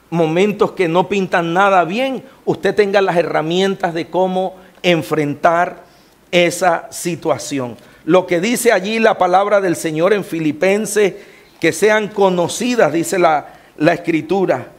momentos 0.09 0.71
que 0.71 0.88
no 0.88 1.07
pintan 1.07 1.53
nada 1.53 1.83
bien, 1.83 2.23
usted 2.45 2.75
tenga 2.75 3.01
las 3.01 3.17
herramientas 3.17 3.93
de 3.93 4.07
cómo 4.07 4.55
enfrentar 4.81 5.83
esa 6.31 6.91
situación. 6.91 7.77
Lo 8.05 8.25
que 8.25 8.39
dice 8.39 8.71
allí 8.71 8.99
la 8.99 9.17
palabra 9.17 9.61
del 9.61 9.75
Señor 9.75 10.13
en 10.13 10.23
Filipenses, 10.23 11.13
que 11.59 11.73
sean 11.73 12.07
conocidas, 12.07 12.93
dice 12.93 13.19
la, 13.19 13.53
la 13.77 13.93
escritura, 13.93 14.71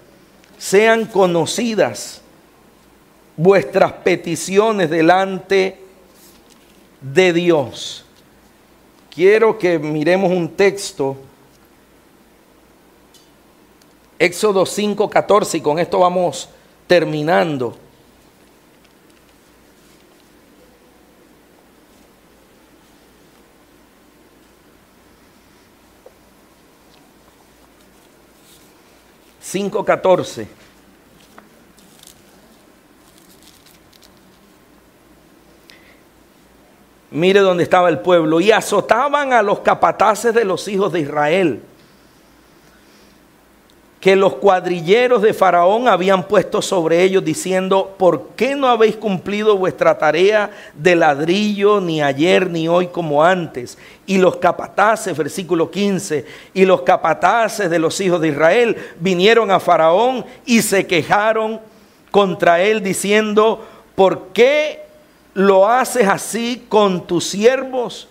sean 0.59 1.07
conocidas 1.07 2.21
vuestras 3.37 3.93
peticiones 3.93 4.91
delante 4.91 5.81
de 7.01 7.33
Dios. 7.33 8.05
Quiero 9.15 9.59
que 9.59 9.79
miremos 9.79 10.31
un 10.31 10.51
texto, 10.51 11.17
Éxodo 14.19 14.67
5:14, 14.67 15.59
y 15.59 15.61
con 15.61 15.79
esto 15.79 16.01
vamos 16.01 16.49
terminando. 16.87 17.77
Cinco 29.51 29.83
catorce. 29.83 30.47
Mire 37.11 37.41
dónde 37.41 37.63
estaba 37.63 37.89
el 37.89 38.01
pueblo. 38.01 38.41
Y 38.41 38.53
azotaban 38.53 39.33
a 39.33 39.41
los 39.41 39.61
capataces 39.61 40.35
de 40.35 40.45
los 40.45 40.69
hijos 40.69 40.93
de 40.93 41.01
Israel, 41.01 41.63
que 44.01 44.15
los 44.15 44.35
cuadrilleros 44.35 45.23
de 45.23 45.35
Faraón 45.35 45.89
habían 45.89 46.29
puesto 46.29 46.63
sobre 46.63 47.03
ellos, 47.03 47.25
diciendo, 47.25 47.95
¿por 47.99 48.29
qué 48.37 48.55
no 48.55 48.69
habéis 48.69 48.97
cumplido 48.97 49.57
vuestra 49.57 49.99
tarea 49.99 50.51
de 50.75 50.95
ladrillo 50.95 51.81
ni 51.81 52.01
ayer 52.01 52.49
ni 52.49 52.69
hoy 52.69 52.87
como 52.87 53.25
antes? 53.25 53.77
Y 54.07 54.19
los 54.19 54.37
capataces, 54.37 55.17
versículo 55.17 55.71
15, 55.71 56.25
y 56.55 56.65
los 56.65 56.83
capataces 56.83 57.69
de 57.69 57.79
los 57.79 58.01
hijos 58.01 58.21
de 58.21 58.29
Israel 58.29 58.77
vinieron 59.01 59.51
a 59.51 59.59
Faraón 59.59 60.25
y 60.47 60.63
se 60.63 60.87
quejaron 60.87 61.61
contra 62.13 62.61
él, 62.61 62.83
diciendo, 62.83 63.65
¿por 63.97 64.29
qué 64.29 64.89
lo 65.39 65.69
haces 65.69 66.09
así 66.09 66.67
con 66.69 67.07
tus 67.07 67.25
siervos. 67.29 68.09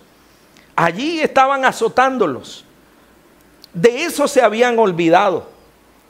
Allí 0.74 1.20
estaban 1.20 1.66
azotándolos. 1.66 2.64
De 3.74 4.04
eso 4.04 4.26
se 4.26 4.40
habían 4.40 4.78
olvidado. 4.78 5.46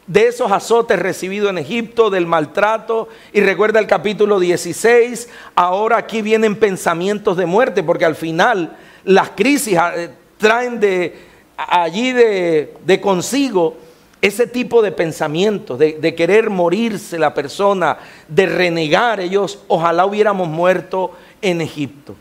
De 0.09 0.27
esos 0.27 0.51
azotes 0.51 0.99
recibidos 0.99 1.51
en 1.51 1.59
Egipto, 1.59 2.11
del 2.11 2.27
maltrato. 2.27 3.09
Y 3.33 3.41
recuerda 3.41 3.79
el 3.79 3.87
capítulo 3.87 4.41
16. 4.41 5.29
Ahora 5.55 5.99
aquí 5.99 6.21
vienen 6.21 6.57
pensamientos 6.57 7.37
de 7.37 7.47
muerte, 7.47 7.85
porque 7.85 8.05
al 8.05 8.17
final 8.17 8.77
las 9.05 9.31
crisis 9.31 9.79
eh, 9.95 10.11
traen 10.37 10.81
de 10.81 11.17
allí 11.57 12.13
de, 12.13 12.75
de 12.85 13.01
consigo 13.01 13.77
ese 14.21 14.47
tipo 14.47 14.83
de 14.83 14.91
pensamientos, 14.91 15.79
de, 15.79 16.15
querer 16.15 16.51
morirse 16.51 17.19
la 17.19 17.33
persona, 17.33 17.99
de 18.27 18.47
renegar 18.47 19.21
ellos, 19.21 19.61
ojalá 19.69 20.07
hubiéramos 20.07 20.49
muerto 20.49 21.13
en 21.41 21.61
Egipto. 21.61 22.17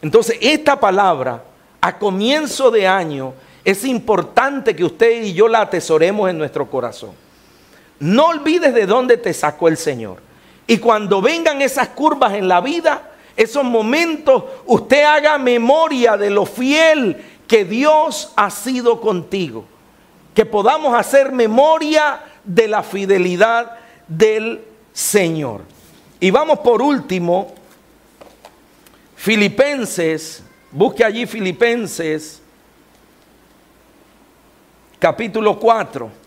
Entonces, 0.00 0.38
esta 0.40 0.78
palabra, 0.78 1.42
a 1.80 1.98
comienzo 1.98 2.70
de 2.70 2.86
año, 2.86 3.34
es 3.64 3.84
importante 3.84 4.76
que 4.76 4.84
usted 4.84 5.24
y 5.24 5.32
yo 5.32 5.48
la 5.48 5.62
atesoremos 5.62 6.30
en 6.30 6.38
nuestro 6.38 6.70
corazón. 6.70 7.10
No 8.02 8.26
olvides 8.26 8.74
de 8.74 8.84
dónde 8.84 9.16
te 9.16 9.32
sacó 9.32 9.68
el 9.68 9.76
Señor. 9.76 10.20
Y 10.66 10.78
cuando 10.78 11.22
vengan 11.22 11.62
esas 11.62 11.90
curvas 11.90 12.34
en 12.34 12.48
la 12.48 12.60
vida, 12.60 13.12
esos 13.36 13.62
momentos, 13.62 14.42
usted 14.66 15.04
haga 15.04 15.38
memoria 15.38 16.16
de 16.16 16.28
lo 16.28 16.44
fiel 16.44 17.24
que 17.46 17.64
Dios 17.64 18.32
ha 18.34 18.50
sido 18.50 19.00
contigo 19.00 19.66
que 20.34 20.46
podamos 20.46 20.94
hacer 20.94 21.30
memoria 21.30 22.20
de 22.42 22.66
la 22.66 22.82
fidelidad 22.82 23.78
del 24.08 24.64
Señor. 24.92 25.62
Y 26.18 26.30
vamos 26.30 26.58
por 26.60 26.80
último, 26.82 27.54
Filipenses, 29.14 30.42
busque 30.70 31.04
allí 31.04 31.26
Filipenses, 31.26 32.40
capítulo 34.98 35.58
4, 35.58 36.21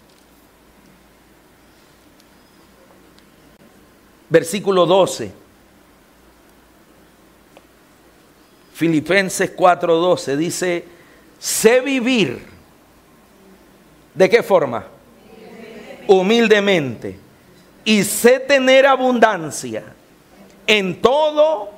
versículo 4.30 4.86
12. 4.86 5.32
Filipenses 8.74 9.56
4:12 9.56 10.36
dice, 10.36 10.86
sé 11.40 11.80
vivir 11.82 12.56
¿De 14.16 14.30
qué 14.30 14.42
forma? 14.42 14.86
Humildemente. 16.08 17.20
Y 17.84 18.04
sé 18.04 18.40
tener 18.40 18.88
abundancia. 18.88 19.84
En 20.66 21.00
todo 21.02 21.70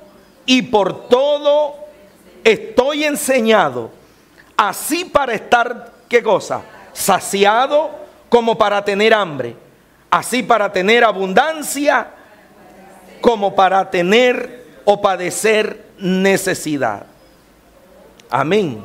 y 0.46 0.62
por 0.62 1.08
todo 1.08 1.74
estoy 2.42 3.04
enseñado 3.04 3.90
así 4.56 5.04
para 5.04 5.34
estar, 5.34 5.92
¿qué 6.08 6.22
cosa? 6.22 6.62
Saciado 6.94 7.90
como 8.30 8.56
para 8.56 8.82
tener 8.82 9.12
hambre, 9.12 9.54
así 10.10 10.42
para 10.42 10.72
tener 10.72 11.04
abundancia 11.04 12.14
como 13.20 13.54
para 13.54 13.90
tener 13.90 14.64
o 14.84 15.00
padecer 15.00 15.84
necesidad. 15.98 17.06
Amén. 18.30 18.82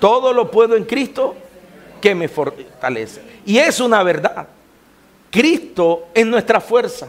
Todo 0.00 0.32
lo 0.32 0.50
puedo 0.50 0.76
en 0.76 0.84
Cristo 0.84 1.34
que 2.00 2.14
me 2.14 2.28
fortalece. 2.28 3.22
Y 3.44 3.58
es 3.58 3.80
una 3.80 4.02
verdad. 4.02 4.46
Cristo 5.30 6.06
es 6.14 6.26
nuestra 6.26 6.60
fuerza. 6.60 7.08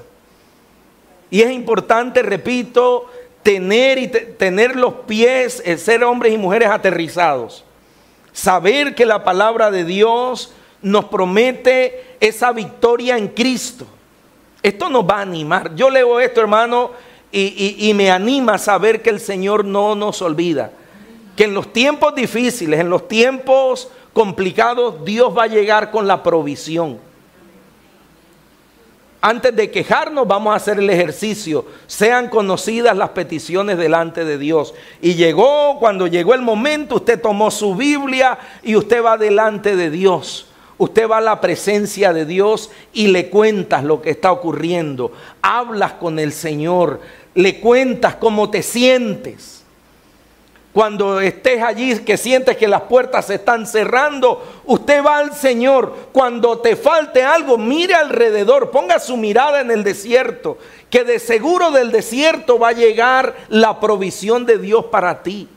Y 1.29 1.41
es 1.41 1.51
importante, 1.51 2.23
repito, 2.23 3.05
tener, 3.43 3.97
y 3.97 4.07
tener 4.07 4.75
los 4.75 4.93
pies, 5.05 5.63
ser 5.77 6.03
hombres 6.03 6.33
y 6.33 6.37
mujeres 6.37 6.69
aterrizados. 6.69 7.63
Saber 8.33 8.95
que 8.95 9.05
la 9.05 9.23
palabra 9.23 9.69
de 9.71 9.83
Dios 9.83 10.53
nos 10.81 11.05
promete 11.05 12.15
esa 12.19 12.51
victoria 12.51 13.17
en 13.17 13.27
Cristo. 13.27 13.85
Esto 14.61 14.89
nos 14.89 15.03
va 15.03 15.19
a 15.19 15.21
animar. 15.21 15.75
Yo 15.75 15.89
leo 15.89 16.19
esto, 16.19 16.41
hermano, 16.41 16.91
y, 17.31 17.89
y 17.89 17.93
me 17.93 18.11
anima 18.11 18.55
a 18.55 18.57
saber 18.57 19.01
que 19.01 19.09
el 19.09 19.19
Señor 19.19 19.65
no 19.65 19.95
nos 19.95 20.21
olvida. 20.21 20.71
Que 21.35 21.45
en 21.45 21.53
los 21.53 21.71
tiempos 21.71 22.15
difíciles, 22.15 22.79
en 22.79 22.89
los 22.89 23.07
tiempos 23.07 23.89
complicados, 24.13 25.05
Dios 25.05 25.35
va 25.37 25.43
a 25.43 25.47
llegar 25.47 25.91
con 25.91 26.07
la 26.07 26.21
provisión 26.21 26.99
antes 29.21 29.53
de 29.53 29.69
quejarnos, 29.69 30.25
vamos 30.25 30.53
a 30.53 30.55
hacer 30.55 30.79
el 30.79 30.89
ejercicio. 30.89 31.65
Sean 31.87 32.29
conocidas 32.29 32.95
las 32.95 33.09
peticiones 33.09 33.77
delante 33.77 34.23
de 34.23 34.37
Dios. 34.37 34.73
Y 35.01 35.15
llegó, 35.15 35.77
cuando 35.79 36.07
llegó 36.07 36.33
el 36.33 36.41
momento, 36.41 36.95
usted 36.95 37.21
tomó 37.21 37.51
su 37.51 37.75
Biblia 37.75 38.39
y 38.63 38.77
usted 38.77 39.03
va 39.03 39.17
delante 39.17 39.75
de 39.75 39.89
Dios. 39.89 40.47
Usted 40.79 41.09
va 41.09 41.17
a 41.17 41.21
la 41.21 41.41
presencia 41.41 42.13
de 42.13 42.25
Dios 42.25 42.71
y 42.93 43.07
le 43.07 43.29
cuentas 43.29 43.83
lo 43.83 44.01
que 44.01 44.11
está 44.11 44.31
ocurriendo. 44.31 45.11
Hablas 45.41 45.93
con 45.93 46.19
el 46.19 46.31
Señor, 46.31 47.01
le 47.35 47.59
cuentas 47.59 48.15
cómo 48.15 48.49
te 48.49 48.63
sientes. 48.63 49.65
Cuando 50.71 51.19
estés 51.19 51.61
allí 51.61 51.99
que 51.99 52.15
sientes 52.15 52.55
que 52.55 52.69
las 52.69 52.83
puertas 52.83 53.25
se 53.25 53.35
están 53.35 53.67
cerrando, 53.67 54.61
usted 54.63 55.03
va 55.03 55.17
al 55.17 55.33
Señor. 55.33 55.93
Cuando 56.13 56.59
te 56.59 56.77
falte 56.77 57.23
algo, 57.23 57.57
mire 57.57 57.95
alrededor, 57.95 58.71
ponga 58.71 58.99
su 58.99 59.17
mirada 59.17 59.59
en 59.59 59.71
el 59.71 59.83
desierto, 59.83 60.57
que 60.89 61.03
de 61.03 61.19
seguro 61.19 61.71
del 61.71 61.91
desierto 61.91 62.57
va 62.57 62.69
a 62.69 62.73
llegar 62.73 63.35
la 63.49 63.81
provisión 63.81 64.45
de 64.45 64.57
Dios 64.57 64.85
para 64.85 65.23
ti, 65.23 65.49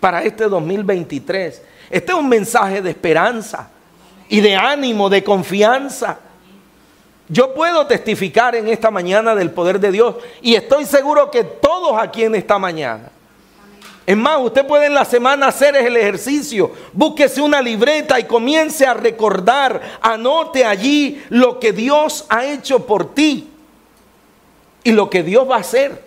para 0.00 0.22
este 0.22 0.44
2023. 0.44 1.62
Este 1.90 2.12
es 2.12 2.18
un 2.18 2.28
mensaje 2.30 2.80
de 2.80 2.88
esperanza 2.88 3.72
y 4.28 4.40
de 4.40 4.56
ánimo, 4.56 5.08
de 5.08 5.22
confianza. 5.24 6.18
Yo 7.28 7.54
puedo 7.54 7.86
testificar 7.86 8.54
en 8.54 8.68
esta 8.68 8.90
mañana 8.90 9.34
del 9.34 9.50
poder 9.50 9.80
de 9.80 9.90
Dios 9.92 10.16
y 10.40 10.54
estoy 10.54 10.84
seguro 10.84 11.30
que 11.30 11.44
todos 11.44 12.00
aquí 12.00 12.22
en 12.22 12.34
esta 12.34 12.58
mañana 12.58 13.10
es 14.06 14.16
más, 14.16 14.38
usted 14.40 14.64
puede 14.64 14.86
en 14.86 14.94
la 14.94 15.04
semana 15.04 15.48
hacer 15.48 15.74
el 15.74 15.96
ejercicio. 15.96 16.70
Búsquese 16.92 17.42
una 17.42 17.60
libreta 17.60 18.20
y 18.20 18.24
comience 18.24 18.86
a 18.86 18.94
recordar, 18.94 19.98
anote 20.00 20.64
allí 20.64 21.20
lo 21.28 21.58
que 21.58 21.72
Dios 21.72 22.24
ha 22.28 22.44
hecho 22.44 22.86
por 22.86 23.12
ti 23.14 23.50
y 24.84 24.92
lo 24.92 25.10
que 25.10 25.24
Dios 25.24 25.50
va 25.50 25.56
a 25.56 25.60
hacer. 25.60 26.04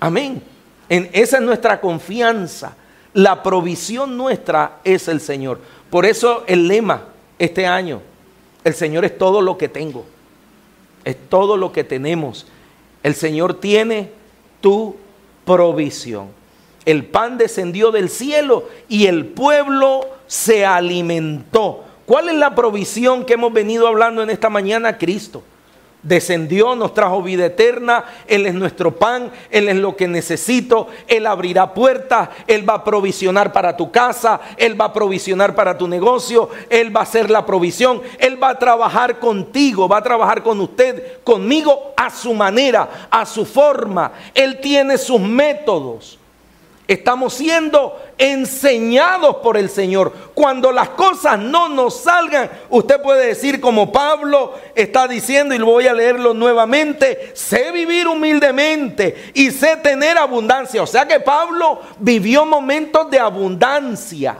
Amén. 0.00 0.42
En, 0.88 1.10
esa 1.12 1.36
es 1.36 1.42
nuestra 1.42 1.78
confianza. 1.78 2.74
La 3.12 3.42
provisión 3.42 4.16
nuestra 4.16 4.78
es 4.82 5.08
el 5.08 5.20
Señor. 5.20 5.60
Por 5.90 6.06
eso 6.06 6.44
el 6.46 6.68
lema 6.68 7.04
este 7.38 7.66
año, 7.66 8.02
el 8.64 8.74
Señor 8.74 9.04
es 9.04 9.16
todo 9.16 9.40
lo 9.40 9.56
que 9.58 9.68
tengo. 9.68 10.04
Es 11.04 11.16
todo 11.28 11.56
lo 11.56 11.72
que 11.72 11.84
tenemos. 11.84 12.46
El 13.02 13.14
Señor 13.14 13.54
tiene 13.54 14.10
tu 14.60 14.96
provisión 15.44 16.38
el 16.88 17.04
pan 17.04 17.36
descendió 17.36 17.90
del 17.90 18.08
cielo 18.08 18.66
y 18.88 19.08
el 19.08 19.26
pueblo 19.26 20.08
se 20.26 20.64
alimentó. 20.64 21.84
¿Cuál 22.06 22.30
es 22.30 22.36
la 22.36 22.54
provisión 22.54 23.26
que 23.26 23.34
hemos 23.34 23.52
venido 23.52 23.86
hablando 23.86 24.22
en 24.22 24.30
esta 24.30 24.48
mañana? 24.48 24.96
Cristo. 24.96 25.42
Descendió, 26.02 26.76
nos 26.76 26.94
trajo 26.94 27.22
vida 27.22 27.46
eterna, 27.46 28.04
Él 28.28 28.46
es 28.46 28.54
nuestro 28.54 28.94
pan, 28.96 29.32
Él 29.50 29.68
es 29.68 29.76
lo 29.76 29.96
que 29.96 30.06
necesito, 30.06 30.86
Él 31.08 31.26
abrirá 31.26 31.74
puertas, 31.74 32.28
Él 32.46 32.68
va 32.68 32.74
a 32.74 32.84
provisionar 32.84 33.52
para 33.52 33.76
tu 33.76 33.90
casa, 33.90 34.40
Él 34.56 34.80
va 34.80 34.86
a 34.86 34.92
provisionar 34.92 35.56
para 35.56 35.76
tu 35.76 35.88
negocio, 35.88 36.50
Él 36.70 36.94
va 36.94 37.00
a 37.00 37.02
hacer 37.02 37.30
la 37.30 37.44
provisión, 37.44 38.00
Él 38.18 38.40
va 38.40 38.50
a 38.50 38.58
trabajar 38.58 39.18
contigo, 39.18 39.88
va 39.88 39.98
a 39.98 40.02
trabajar 40.02 40.42
con 40.42 40.60
usted, 40.60 41.20
conmigo 41.24 41.94
a 41.96 42.10
su 42.10 42.32
manera, 42.32 43.08
a 43.10 43.26
su 43.26 43.44
forma, 43.44 44.12
Él 44.34 44.60
tiene 44.60 44.98
sus 44.98 45.20
métodos. 45.20 46.17
Estamos 46.88 47.34
siendo 47.34 48.00
enseñados 48.16 49.36
por 49.36 49.58
el 49.58 49.68
Señor. 49.68 50.10
Cuando 50.32 50.72
las 50.72 50.88
cosas 50.88 51.38
no 51.38 51.68
nos 51.68 52.00
salgan, 52.00 52.50
usted 52.70 53.02
puede 53.02 53.26
decir 53.26 53.60
como 53.60 53.92
Pablo 53.92 54.54
está 54.74 55.06
diciendo, 55.06 55.54
y 55.54 55.58
lo 55.58 55.66
voy 55.66 55.86
a 55.86 55.92
leerlo 55.92 56.32
nuevamente, 56.32 57.32
sé 57.34 57.72
vivir 57.72 58.08
humildemente 58.08 59.32
y 59.34 59.50
sé 59.50 59.76
tener 59.76 60.16
abundancia. 60.16 60.82
O 60.82 60.86
sea 60.86 61.06
que 61.06 61.20
Pablo 61.20 61.82
vivió 61.98 62.46
momentos 62.46 63.10
de 63.10 63.18
abundancia. 63.18 64.38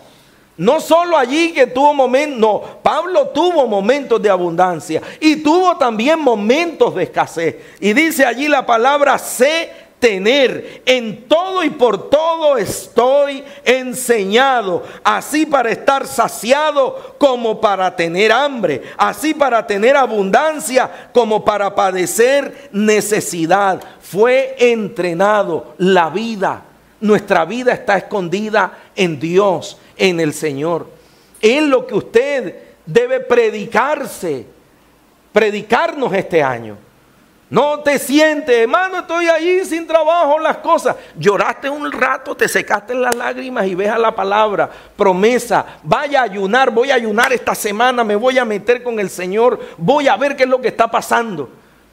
No 0.56 0.80
solo 0.80 1.18
allí 1.18 1.52
que 1.52 1.66
tuvo 1.66 1.92
momentos, 1.92 2.40
no, 2.40 2.62
Pablo 2.82 3.28
tuvo 3.28 3.66
momentos 3.66 4.22
de 4.22 4.30
abundancia 4.30 5.02
y 5.20 5.36
tuvo 5.36 5.76
también 5.76 6.18
momentos 6.18 6.94
de 6.94 7.02
escasez. 7.02 7.56
Y 7.78 7.92
dice 7.92 8.24
allí 8.24 8.48
la 8.48 8.64
palabra 8.64 9.18
sé 9.18 9.87
tener. 9.98 10.82
En 10.86 11.28
todo 11.28 11.64
y 11.64 11.70
por 11.70 12.08
todo 12.08 12.56
estoy 12.56 13.44
enseñado, 13.64 14.82
así 15.02 15.46
para 15.46 15.70
estar 15.70 16.06
saciado 16.06 17.16
como 17.18 17.60
para 17.60 17.94
tener 17.94 18.32
hambre, 18.32 18.82
así 18.96 19.34
para 19.34 19.66
tener 19.66 19.96
abundancia 19.96 21.10
como 21.12 21.44
para 21.44 21.74
padecer 21.74 22.70
necesidad. 22.72 23.80
Fue 24.00 24.56
entrenado 24.58 25.74
la 25.78 26.10
vida. 26.10 26.64
Nuestra 27.00 27.44
vida 27.44 27.72
está 27.72 27.96
escondida 27.98 28.78
en 28.96 29.20
Dios, 29.20 29.78
en 29.96 30.20
el 30.20 30.32
Señor. 30.32 30.88
Es 31.40 31.62
lo 31.62 31.86
que 31.86 31.94
usted 31.94 32.54
debe 32.84 33.20
predicarse, 33.20 34.46
predicarnos 35.32 36.12
este 36.12 36.42
año. 36.42 36.87
No 37.50 37.80
te 37.80 37.98
sientes, 37.98 38.54
hermano, 38.54 38.98
estoy 38.98 39.26
allí 39.28 39.64
sin 39.64 39.86
trabajo, 39.86 40.38
las 40.38 40.58
cosas. 40.58 40.96
Lloraste 41.16 41.70
un 41.70 41.90
rato, 41.90 42.34
te 42.34 42.46
secaste 42.46 42.94
las 42.94 43.16
lágrimas 43.16 43.66
y 43.66 43.74
ves 43.74 43.88
a 43.88 43.98
la 43.98 44.14
palabra, 44.14 44.68
promesa. 44.96 45.64
Vaya 45.82 46.20
a 46.20 46.24
ayunar, 46.24 46.70
voy 46.70 46.90
a 46.90 46.96
ayunar 46.96 47.32
esta 47.32 47.54
semana, 47.54 48.04
me 48.04 48.16
voy 48.16 48.38
a 48.38 48.44
meter 48.44 48.82
con 48.82 49.00
el 49.00 49.08
Señor, 49.08 49.58
voy 49.78 50.08
a 50.08 50.16
ver 50.16 50.36
qué 50.36 50.42
es 50.42 50.48
lo 50.48 50.60
que 50.60 50.68
está 50.68 50.90
pasando. 50.90 51.48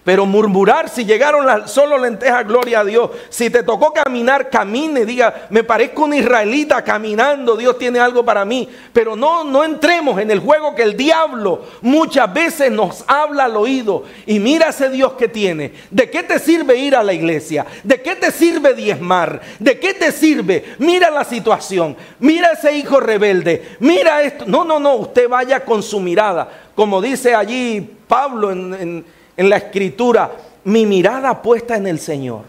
Pero 0.05 0.27
murmurar, 0.27 0.87
si 0.87 1.03
llegaron 1.03 1.67
solo 1.67 1.97
lentejas, 1.97 2.47
gloria 2.47 2.81
a 2.81 2.85
Dios. 2.85 3.09
Si 3.29 3.49
te 3.49 3.63
tocó 3.63 3.91
caminar, 3.91 4.51
camine, 4.51 5.03
diga, 5.03 5.47
me 5.49 5.63
parezco 5.63 6.03
un 6.03 6.13
israelita 6.13 6.83
caminando, 6.83 7.57
Dios 7.57 7.79
tiene 7.79 7.99
algo 7.99 8.23
para 8.23 8.45
mí. 8.45 8.69
Pero 8.93 9.15
no, 9.15 9.43
no 9.43 9.63
entremos 9.63 10.21
en 10.21 10.29
el 10.29 10.41
juego 10.41 10.75
que 10.75 10.83
el 10.83 10.95
diablo 10.95 11.65
muchas 11.81 12.31
veces 12.31 12.71
nos 12.71 13.03
habla 13.07 13.45
al 13.45 13.57
oído. 13.57 14.03
Y 14.27 14.39
mira 14.39 14.69
ese 14.69 14.89
Dios 14.89 15.13
que 15.13 15.27
tiene. 15.27 15.73
¿De 15.89 16.07
qué 16.07 16.21
te 16.21 16.37
sirve 16.37 16.77
ir 16.77 16.95
a 16.95 17.01
la 17.01 17.13
iglesia? 17.13 17.65
¿De 17.83 17.99
qué 17.99 18.15
te 18.15 18.31
sirve 18.31 18.75
diezmar? 18.75 19.41
¿De 19.57 19.79
qué 19.79 19.95
te 19.95 20.11
sirve? 20.11 20.75
Mira 20.77 21.09
la 21.09 21.23
situación. 21.23 21.97
Mira 22.19 22.51
ese 22.51 22.77
hijo 22.77 22.99
rebelde. 22.99 23.75
Mira 23.79 24.21
esto. 24.21 24.45
No, 24.45 24.65
no, 24.65 24.79
no, 24.79 24.97
usted 24.97 25.27
vaya 25.27 25.65
con 25.65 25.81
su 25.81 25.99
mirada. 25.99 26.47
Como 26.75 27.01
dice 27.01 27.33
allí 27.33 27.81
Pablo 28.07 28.51
en 28.51 29.03
la 29.37 29.57
escritura, 29.57 30.31
mi 30.65 30.85
mirada 30.85 31.41
puesta 31.41 31.75
en 31.75 31.87
el 31.87 31.99
Señor, 31.99 32.43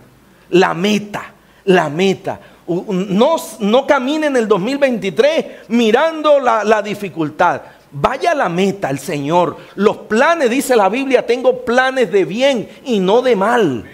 la 0.51 0.75
meta, 0.75 1.33
la 1.65 1.89
meta. 1.89 2.41
No, 2.67 3.37
no 3.61 3.87
camine 3.87 4.27
en 4.27 4.37
el 4.37 4.49
2023 4.49 5.69
mirando 5.69 6.41
la, 6.41 6.65
la 6.65 6.83
dificultad. 6.83 7.63
Vaya 7.93 8.35
la 8.35 8.49
meta, 8.49 8.91
el 8.91 8.99
Señor. 8.99 9.57
Los 9.77 9.99
planes, 9.99 10.51
dice 10.51 10.77
la 10.77 10.89
Biblia, 10.89 11.25
tengo 11.25 11.65
planes 11.65 12.11
de 12.11 12.25
bien 12.25 12.69
y 12.85 12.99
no 12.99 13.23
de 13.23 13.37
mal. 13.37 13.85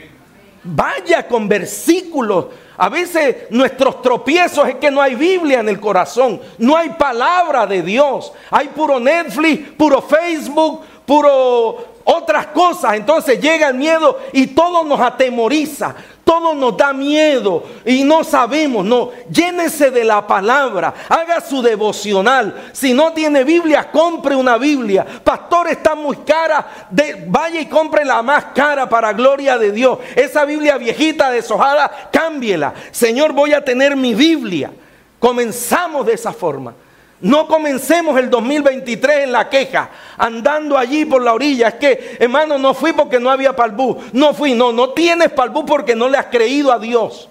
Vaya 0.65 1.27
con 1.27 1.49
versículos. 1.49 2.47
A 2.79 2.89
veces 2.89 3.51
nuestros 3.51 4.01
tropiezos 4.01 4.69
es 4.69 4.77
que 4.77 4.91
no 4.91 5.01
hay 5.03 5.15
Biblia 5.15 5.61
en 5.61 5.69
el 5.69 5.79
corazón, 5.79 6.41
no 6.59 6.77
hay 6.77 6.91
palabra 6.91 7.67
de 7.67 7.83
Dios. 7.83 8.33
Hay 8.51 8.69
puro 8.69 8.99
Netflix, 8.99 9.71
puro 9.77 10.01
Facebook, 10.01 10.81
puro 11.05 11.92
otras 12.05 12.49
cosas, 12.49 12.95
entonces 12.95 13.41
llega 13.41 13.69
el 13.69 13.75
miedo 13.75 14.19
y 14.33 14.49
todo 14.49 14.85
nos 14.85 15.01
atemoriza, 15.01 15.95
todo 16.25 16.55
nos 16.55 16.77
da 16.77 16.93
miedo 16.93 17.65
y 17.85 18.05
no 18.05 18.25
sabemos, 18.25 18.85
no, 18.85 19.11
llénese 19.31 19.91
de 19.91 20.05
la 20.05 20.27
palabra, 20.27 20.95
haga 21.09 21.41
su 21.41 21.63
devocional. 21.63 22.71
Si 22.73 22.95
no 22.95 23.13
tiene 23.13 23.45
Biblia, 23.45 23.91
compre 23.91 24.35
una 24.35 24.57
Biblia. 24.57 25.05
Pastor, 25.25 25.69
está 25.69 25.95
muy 25.95 26.17
cara, 26.19 26.89
de, 26.91 27.25
vaya 27.27 27.61
y 27.61 27.67
compre 27.67 28.05
la 28.05 28.23
más 28.23 28.47
cara 28.55 28.89
para 28.89 29.13
gloria 29.13 29.59
de 29.59 29.73
Dios. 29.73 29.99
Esa 30.17 30.45
Biblia 30.45 30.79
viejita, 30.79 31.31
deshojada, 31.31 32.09
cámbiela. 32.13 32.75
Señor, 32.91 33.33
voy 33.33 33.53
a 33.53 33.65
tener 33.65 33.97
mi 33.97 34.15
Biblia. 34.15 34.73
Comenzamos 35.19 36.07
de 36.07 36.15
esa 36.15 36.33
forma. 36.33 36.75
No 37.23 37.47
comencemos 37.47 38.19
el 38.19 38.29
2023 38.29 39.25
en 39.25 39.33
la 39.33 39.49
queja, 39.49 39.91
andando 40.19 40.77
allí 40.77 41.05
por 41.05 41.23
la 41.23 41.33
orilla. 41.33 41.69
Es 41.69 41.75
que, 41.75 42.17
hermano, 42.19 42.59
no 42.59 42.75
fui 42.75 42.93
porque 42.93 43.21
no 43.21 43.31
había 43.31 43.55
palbú. 43.55 43.97
No 44.13 44.35
fui, 44.35 44.55
no, 44.55 44.73
no 44.73 44.91
tienes 44.91 45.31
palbú 45.31 45.65
porque 45.65 45.95
no 45.95 46.09
le 46.09 46.19
has 46.19 46.27
creído 46.27 46.73
a 46.73 46.81
Dios. 46.81 47.29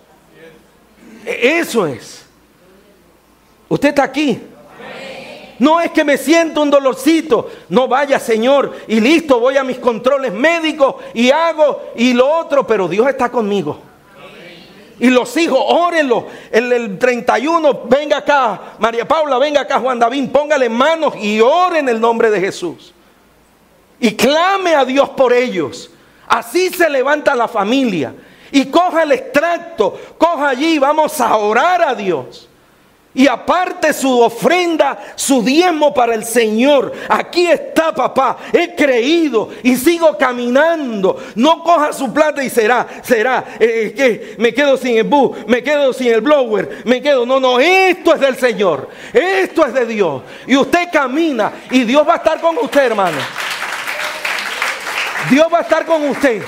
E, 1.25 1.59
eso 1.59 1.85
es. 1.85 2.25
Usted 3.67 3.89
está 3.89 4.03
aquí. 4.03 4.41
No 5.59 5.81
es 5.81 5.91
que 5.91 6.05
me 6.05 6.17
siento 6.17 6.61
un 6.61 6.69
dolorcito. 6.69 7.51
No 7.67 7.89
vaya, 7.89 8.17
Señor, 8.17 8.73
y 8.87 9.01
listo, 9.01 9.41
voy 9.41 9.57
a 9.57 9.63
mis 9.63 9.77
controles 9.77 10.31
médicos 10.31 10.95
y 11.13 11.31
hago 11.31 11.91
y 11.97 12.13
lo 12.13 12.33
otro, 12.33 12.65
pero 12.65 12.87
Dios 12.87 13.07
está 13.09 13.29
conmigo. 13.29 13.90
Y 15.01 15.09
los 15.09 15.35
hijos, 15.35 15.59
órenlo. 15.59 16.27
El, 16.51 16.71
el 16.71 16.99
31, 16.99 17.81
venga 17.85 18.17
acá, 18.17 18.75
María 18.77 19.07
Paula, 19.07 19.39
venga 19.39 19.61
acá, 19.61 19.79
Juan 19.79 19.97
David, 19.97 20.29
póngale 20.29 20.69
manos 20.69 21.15
y 21.19 21.41
oren 21.41 21.89
el 21.89 21.99
nombre 21.99 22.29
de 22.29 22.39
Jesús. 22.39 22.93
Y 23.99 24.15
clame 24.15 24.75
a 24.75 24.85
Dios 24.85 25.09
por 25.09 25.33
ellos. 25.33 25.89
Así 26.27 26.69
se 26.69 26.87
levanta 26.87 27.33
la 27.33 27.47
familia. 27.47 28.13
Y 28.51 28.65
coja 28.65 29.01
el 29.01 29.13
extracto, 29.13 29.99
coja 30.19 30.49
allí, 30.49 30.77
vamos 30.77 31.19
a 31.19 31.35
orar 31.35 31.81
a 31.81 31.95
Dios. 31.95 32.47
Y 33.13 33.27
aparte 33.27 33.91
su 33.91 34.21
ofrenda, 34.21 34.97
su 35.15 35.43
diezmo 35.43 35.93
para 35.93 36.15
el 36.15 36.23
Señor. 36.23 36.93
Aquí 37.09 37.45
está, 37.45 37.93
papá. 37.93 38.37
He 38.53 38.73
creído 38.73 39.49
y 39.63 39.75
sigo 39.75 40.17
caminando. 40.17 41.21
No 41.35 41.61
coja 41.61 41.91
su 41.91 42.13
plata 42.13 42.41
y 42.41 42.49
será, 42.49 42.87
será, 43.03 43.43
eh, 43.59 43.93
que 43.95 44.35
me 44.37 44.53
quedo 44.53 44.77
sin 44.77 44.97
el 44.97 45.03
bus, 45.03 45.37
me 45.45 45.61
quedo 45.61 45.91
sin 45.91 46.07
el 46.07 46.21
blower, 46.21 46.83
me 46.85 47.01
quedo. 47.01 47.25
No, 47.25 47.37
no, 47.39 47.59
esto 47.59 48.13
es 48.13 48.21
del 48.21 48.37
Señor. 48.37 48.87
Esto 49.11 49.65
es 49.65 49.73
de 49.73 49.85
Dios. 49.85 50.21
Y 50.47 50.55
usted 50.55 50.87
camina 50.91 51.51
y 51.69 51.83
Dios 51.83 52.07
va 52.07 52.13
a 52.13 52.17
estar 52.17 52.39
con 52.39 52.57
usted, 52.59 52.85
hermano. 52.85 53.17
Dios 55.29 55.47
va 55.53 55.59
a 55.59 55.61
estar 55.61 55.85
con 55.85 56.09
usted. 56.09 56.41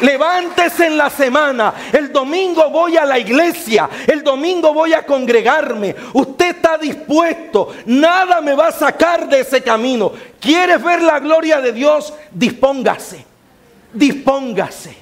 Levántese 0.00 0.86
en 0.86 0.96
la 0.96 1.10
semana. 1.10 1.74
El 1.92 2.12
domingo 2.12 2.70
voy 2.70 2.96
a 2.96 3.04
la 3.04 3.18
iglesia. 3.18 3.88
El 4.06 4.22
domingo 4.22 4.72
voy 4.72 4.92
a 4.92 5.04
congregarme. 5.04 5.94
Usted 6.14 6.56
está 6.56 6.78
dispuesto. 6.78 7.68
Nada 7.86 8.40
me 8.40 8.54
va 8.54 8.68
a 8.68 8.72
sacar 8.72 9.28
de 9.28 9.40
ese 9.40 9.62
camino. 9.62 10.12
¿Quieres 10.40 10.82
ver 10.82 11.02
la 11.02 11.18
gloria 11.18 11.60
de 11.60 11.72
Dios? 11.72 12.12
Dispóngase. 12.30 13.24
Dispóngase. 13.92 14.96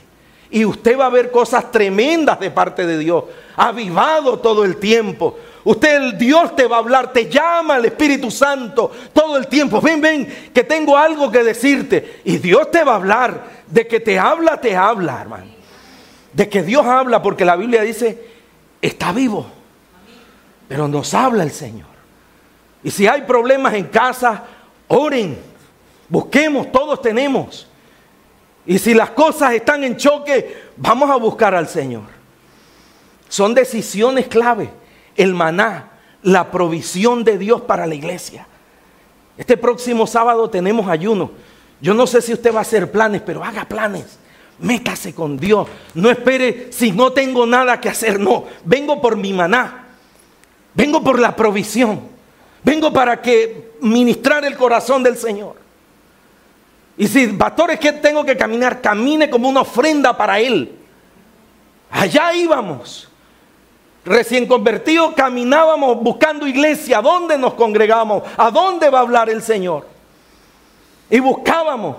Y 0.50 0.64
usted 0.64 0.98
va 0.98 1.06
a 1.06 1.10
ver 1.10 1.30
cosas 1.30 1.70
tremendas 1.70 2.40
de 2.40 2.50
parte 2.50 2.86
de 2.86 2.98
Dios. 2.98 3.24
Avivado 3.56 4.38
todo 4.38 4.64
el 4.64 4.78
tiempo. 4.78 5.38
Usted, 5.68 6.14
Dios 6.14 6.56
te 6.56 6.66
va 6.66 6.76
a 6.76 6.78
hablar, 6.78 7.12
te 7.12 7.28
llama 7.28 7.76
el 7.76 7.84
Espíritu 7.84 8.30
Santo 8.30 8.90
todo 9.12 9.36
el 9.36 9.48
tiempo. 9.48 9.82
Ven, 9.82 10.00
ven, 10.00 10.50
que 10.54 10.64
tengo 10.64 10.96
algo 10.96 11.30
que 11.30 11.44
decirte. 11.44 12.22
Y 12.24 12.38
Dios 12.38 12.70
te 12.70 12.82
va 12.82 12.92
a 12.92 12.94
hablar. 12.94 13.44
De 13.66 13.86
que 13.86 14.00
te 14.00 14.18
habla, 14.18 14.58
te 14.58 14.74
habla, 14.74 15.20
hermano. 15.20 15.50
De 16.32 16.48
que 16.48 16.62
Dios 16.62 16.86
habla, 16.86 17.20
porque 17.20 17.44
la 17.44 17.54
Biblia 17.54 17.82
dice, 17.82 18.18
está 18.80 19.12
vivo. 19.12 19.46
Pero 20.68 20.88
nos 20.88 21.12
habla 21.12 21.42
el 21.42 21.52
Señor. 21.52 21.88
Y 22.82 22.90
si 22.90 23.06
hay 23.06 23.20
problemas 23.24 23.74
en 23.74 23.88
casa, 23.88 24.44
oren. 24.86 25.38
Busquemos, 26.08 26.72
todos 26.72 27.02
tenemos. 27.02 27.68
Y 28.64 28.78
si 28.78 28.94
las 28.94 29.10
cosas 29.10 29.52
están 29.52 29.84
en 29.84 29.98
choque, 29.98 30.70
vamos 30.78 31.10
a 31.10 31.16
buscar 31.16 31.54
al 31.54 31.68
Señor. 31.68 32.04
Son 33.28 33.52
decisiones 33.52 34.28
clave. 34.28 34.77
El 35.18 35.34
maná, 35.34 35.90
la 36.22 36.50
provisión 36.50 37.24
de 37.24 37.36
Dios 37.36 37.60
para 37.60 37.86
la 37.86 37.94
iglesia. 37.94 38.46
Este 39.36 39.58
próximo 39.58 40.06
sábado 40.06 40.48
tenemos 40.48 40.88
ayuno. 40.88 41.30
Yo 41.80 41.92
no 41.92 42.06
sé 42.06 42.22
si 42.22 42.32
usted 42.32 42.54
va 42.54 42.60
a 42.60 42.62
hacer 42.62 42.90
planes, 42.90 43.20
pero 43.20 43.44
haga 43.44 43.66
planes. 43.66 44.18
Métase 44.58 45.14
con 45.14 45.36
Dios. 45.36 45.68
No 45.94 46.10
espere 46.10 46.68
si 46.72 46.92
no 46.92 47.12
tengo 47.12 47.46
nada 47.46 47.80
que 47.80 47.88
hacer. 47.88 48.18
No, 48.18 48.46
vengo 48.64 49.00
por 49.00 49.16
mi 49.16 49.32
maná. 49.32 49.86
Vengo 50.74 51.02
por 51.02 51.18
la 51.18 51.36
provisión. 51.36 52.00
Vengo 52.64 52.92
para 52.92 53.20
que 53.20 53.72
ministrar 53.80 54.44
el 54.44 54.56
corazón 54.56 55.02
del 55.02 55.16
Señor. 55.16 55.56
Y 56.96 57.06
si, 57.06 57.28
pastor, 57.28 57.70
es 57.70 57.78
que 57.78 57.92
tengo 57.92 58.24
que 58.24 58.36
caminar, 58.36 58.80
camine 58.80 59.30
como 59.30 59.48
una 59.48 59.60
ofrenda 59.60 60.16
para 60.16 60.40
Él. 60.40 60.72
Allá 61.90 62.34
íbamos. 62.34 63.07
Recién 64.08 64.46
convertidos 64.46 65.12
caminábamos 65.14 66.02
buscando 66.02 66.46
iglesia. 66.46 66.98
¿A 66.98 67.02
dónde 67.02 67.36
nos 67.36 67.54
congregamos? 67.54 68.22
¿A 68.36 68.50
dónde 68.50 68.88
va 68.88 69.00
a 69.00 69.02
hablar 69.02 69.28
el 69.28 69.42
Señor? 69.42 69.86
Y 71.10 71.20
buscábamos. 71.20 71.96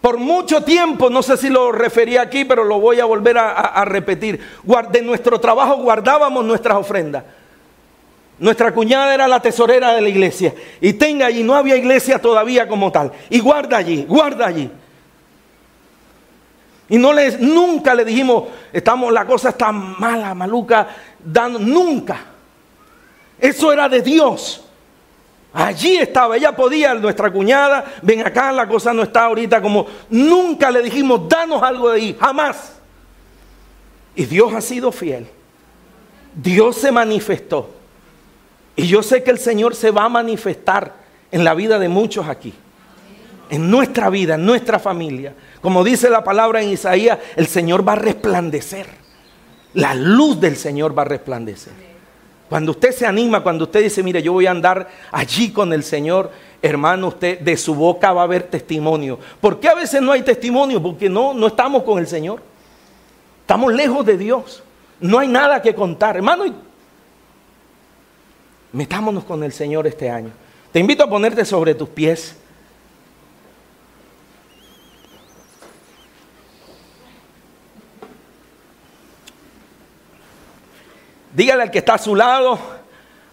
Por 0.00 0.16
mucho 0.16 0.64
tiempo, 0.64 1.10
no 1.10 1.22
sé 1.22 1.36
si 1.36 1.48
lo 1.48 1.70
referí 1.70 2.16
aquí, 2.16 2.44
pero 2.44 2.64
lo 2.64 2.80
voy 2.80 2.98
a 3.00 3.04
volver 3.04 3.38
a, 3.38 3.84
repetir. 3.84 4.40
De 4.90 5.02
nuestro 5.02 5.38
trabajo 5.38 5.76
guardábamos 5.76 6.44
nuestras 6.44 6.76
ofrendas. 6.76 7.22
Nuestra 8.38 8.72
cuñada 8.72 9.14
era 9.14 9.28
la 9.28 9.40
tesorera 9.40 9.94
de 9.94 10.00
la 10.00 10.08
iglesia. 10.08 10.54
Y 10.80 10.94
tenga 10.94 11.26
allí, 11.26 11.44
no 11.44 11.54
había 11.54 11.76
iglesia 11.76 12.18
todavía 12.18 12.66
como 12.66 12.90
tal. 12.90 13.12
Y 13.30 13.38
guarda 13.38 13.76
allí, 13.76 14.04
guarda 14.08 14.46
allí. 14.46 14.70
Y 16.92 16.98
no 16.98 17.10
les, 17.14 17.40
nunca 17.40 17.94
le 17.94 18.04
dijimos, 18.04 18.44
estamos, 18.70 19.10
la 19.14 19.24
cosa 19.24 19.48
está 19.48 19.72
mala, 19.72 20.34
maluca, 20.34 20.88
dando, 21.24 21.58
nunca. 21.58 22.20
Eso 23.38 23.72
era 23.72 23.88
de 23.88 24.02
Dios. 24.02 24.62
Allí 25.54 25.96
estaba, 25.96 26.36
ella 26.36 26.54
podía, 26.54 26.92
nuestra 26.92 27.32
cuñada, 27.32 27.94
ven 28.02 28.20
acá, 28.26 28.52
la 28.52 28.68
cosa 28.68 28.92
no 28.92 29.04
está 29.04 29.24
ahorita 29.24 29.62
como, 29.62 29.86
nunca 30.10 30.70
le 30.70 30.82
dijimos, 30.82 31.26
danos 31.30 31.62
algo 31.62 31.88
de 31.88 31.96
ahí, 31.96 32.16
jamás. 32.20 32.74
Y 34.14 34.26
Dios 34.26 34.52
ha 34.52 34.60
sido 34.60 34.92
fiel. 34.92 35.26
Dios 36.34 36.76
se 36.76 36.92
manifestó. 36.92 37.70
Y 38.76 38.86
yo 38.86 39.02
sé 39.02 39.22
que 39.22 39.30
el 39.30 39.38
Señor 39.38 39.74
se 39.74 39.90
va 39.92 40.04
a 40.04 40.10
manifestar 40.10 40.92
en 41.30 41.42
la 41.42 41.54
vida 41.54 41.78
de 41.78 41.88
muchos 41.88 42.28
aquí. 42.28 42.52
En 43.52 43.70
nuestra 43.70 44.08
vida, 44.08 44.36
en 44.36 44.46
nuestra 44.46 44.78
familia. 44.78 45.34
Como 45.60 45.84
dice 45.84 46.08
la 46.08 46.24
palabra 46.24 46.62
en 46.62 46.70
Isaías, 46.70 47.18
el 47.36 47.46
Señor 47.46 47.86
va 47.86 47.92
a 47.92 47.96
resplandecer. 47.96 48.86
La 49.74 49.94
luz 49.94 50.40
del 50.40 50.56
Señor 50.56 50.96
va 50.96 51.02
a 51.02 51.04
resplandecer. 51.04 51.74
Cuando 52.48 52.70
usted 52.70 52.92
se 52.92 53.04
anima, 53.04 53.42
cuando 53.42 53.64
usted 53.64 53.82
dice, 53.82 54.02
mire, 54.02 54.22
yo 54.22 54.32
voy 54.32 54.46
a 54.46 54.52
andar 54.52 54.88
allí 55.10 55.50
con 55.50 55.70
el 55.74 55.84
Señor, 55.84 56.30
hermano, 56.62 57.08
usted 57.08 57.40
de 57.40 57.58
su 57.58 57.74
boca 57.74 58.14
va 58.14 58.22
a 58.22 58.24
haber 58.24 58.44
testimonio. 58.44 59.18
¿Por 59.38 59.60
qué 59.60 59.68
a 59.68 59.74
veces 59.74 60.00
no 60.00 60.12
hay 60.12 60.22
testimonio? 60.22 60.82
Porque 60.82 61.10
no, 61.10 61.34
no 61.34 61.48
estamos 61.48 61.82
con 61.82 61.98
el 61.98 62.06
Señor. 62.06 62.40
Estamos 63.42 63.70
lejos 63.74 64.06
de 64.06 64.16
Dios. 64.16 64.62
No 64.98 65.18
hay 65.18 65.28
nada 65.28 65.60
que 65.60 65.74
contar. 65.74 66.16
Hermano, 66.16 66.44
metámonos 68.72 69.24
con 69.24 69.44
el 69.44 69.52
Señor 69.52 69.86
este 69.86 70.08
año. 70.08 70.30
Te 70.72 70.80
invito 70.80 71.04
a 71.04 71.10
ponerte 71.10 71.44
sobre 71.44 71.74
tus 71.74 71.90
pies. 71.90 72.36
Dígale 81.32 81.62
al 81.62 81.70
que 81.70 81.78
está 81.78 81.94
a 81.94 81.98
su 81.98 82.14
lado, 82.14 82.58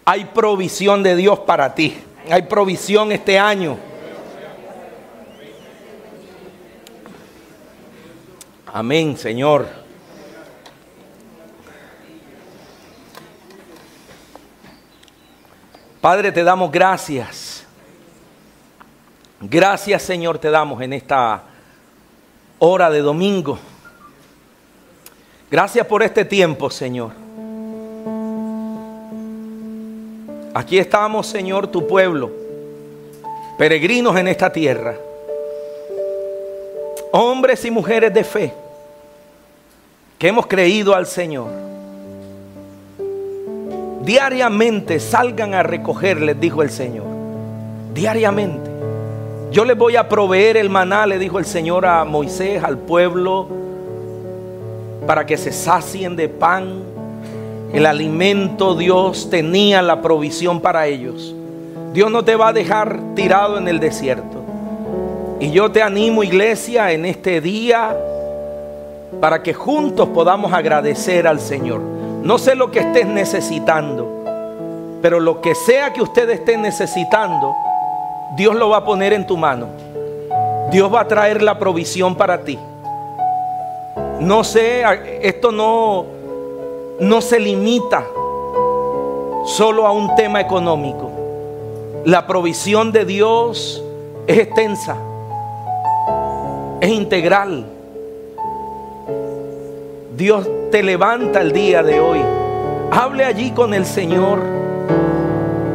hay 0.04 0.24
provisión 0.26 1.02
de 1.02 1.16
Dios 1.16 1.40
para 1.40 1.74
ti. 1.74 2.02
Hay 2.30 2.42
provisión 2.42 3.12
este 3.12 3.38
año. 3.38 3.78
Amén, 8.72 9.16
Señor. 9.16 9.66
Padre, 16.00 16.32
te 16.32 16.42
damos 16.42 16.70
gracias. 16.70 17.66
Gracias, 19.40 20.02
Señor, 20.02 20.38
te 20.38 20.50
damos 20.50 20.80
en 20.80 20.92
esta 20.92 21.42
hora 22.58 22.88
de 22.90 23.00
domingo. 23.00 23.58
Gracias 25.50 25.86
por 25.86 26.02
este 26.02 26.24
tiempo, 26.24 26.70
Señor. 26.70 27.12
Aquí 30.52 30.78
estamos, 30.78 31.28
Señor, 31.28 31.68
tu 31.68 31.86
pueblo, 31.86 32.30
peregrinos 33.56 34.16
en 34.16 34.26
esta 34.28 34.52
tierra. 34.52 34.96
hombres 37.12 37.64
y 37.64 37.70
mujeres 37.70 38.14
de 38.14 38.22
fe 38.22 38.54
que 40.18 40.28
hemos 40.28 40.46
creído 40.46 40.94
al 40.94 41.06
Señor, 41.06 41.48
diariamente 44.02 44.98
salgan 45.00 45.54
a 45.54 45.62
recoger, 45.62 46.20
les 46.20 46.38
dijo 46.40 46.62
el 46.62 46.70
Señor. 46.70 47.06
Diariamente. 47.94 48.70
Yo 49.50 49.64
les 49.64 49.76
voy 49.76 49.96
a 49.96 50.08
proveer 50.08 50.56
el 50.56 50.70
maná, 50.70 51.06
le 51.06 51.18
dijo 51.18 51.38
el 51.38 51.44
Señor 51.44 51.86
a 51.86 52.04
Moisés, 52.04 52.62
al 52.62 52.78
pueblo, 52.78 53.48
para 55.06 55.26
que 55.26 55.36
se 55.36 55.52
sacien 55.52 56.16
de 56.16 56.28
pan. 56.28 56.89
El 57.72 57.86
alimento 57.86 58.74
Dios 58.74 59.30
tenía 59.30 59.80
la 59.82 60.02
provisión 60.02 60.60
para 60.60 60.86
ellos. 60.86 61.34
Dios 61.92 62.10
no 62.10 62.24
te 62.24 62.36
va 62.36 62.48
a 62.48 62.52
dejar 62.52 62.98
tirado 63.14 63.58
en 63.58 63.68
el 63.68 63.80
desierto. 63.80 64.40
Y 65.40 65.50
yo 65.52 65.70
te 65.70 65.82
animo, 65.82 66.22
iglesia, 66.22 66.92
en 66.92 67.06
este 67.06 67.40
día 67.40 67.96
para 69.20 69.42
que 69.42 69.54
juntos 69.54 70.08
podamos 70.10 70.52
agradecer 70.52 71.26
al 71.26 71.40
Señor. 71.40 71.80
No 71.80 72.38
sé 72.38 72.54
lo 72.54 72.70
que 72.70 72.80
estés 72.80 73.06
necesitando, 73.06 74.08
pero 75.02 75.18
lo 75.18 75.40
que 75.40 75.54
sea 75.54 75.92
que 75.92 76.02
usted 76.02 76.28
esté 76.30 76.56
necesitando, 76.56 77.54
Dios 78.36 78.54
lo 78.54 78.68
va 78.68 78.78
a 78.78 78.84
poner 78.84 79.12
en 79.12 79.26
tu 79.26 79.36
mano. 79.36 79.68
Dios 80.70 80.92
va 80.92 81.00
a 81.00 81.08
traer 81.08 81.42
la 81.42 81.58
provisión 81.58 82.14
para 82.14 82.42
ti. 82.42 82.58
No 84.20 84.44
sé, 84.44 84.84
esto 85.22 85.50
no, 85.50 86.04
no 87.00 87.20
se 87.20 87.40
limita 87.40 88.06
solo 89.46 89.86
a 89.86 89.92
un 89.92 90.14
tema 90.14 90.40
económico. 90.40 91.10
La 92.04 92.26
provisión 92.26 92.92
de 92.92 93.04
Dios 93.04 93.82
es 94.26 94.38
extensa 94.38 94.96
es 96.80 96.90
integral. 96.90 97.66
Dios 100.16 100.48
te 100.70 100.82
levanta 100.82 101.40
el 101.40 101.52
día 101.52 101.82
de 101.82 102.00
hoy. 102.00 102.20
Hable 102.90 103.24
allí 103.24 103.50
con 103.50 103.74
el 103.74 103.84
Señor. 103.84 104.40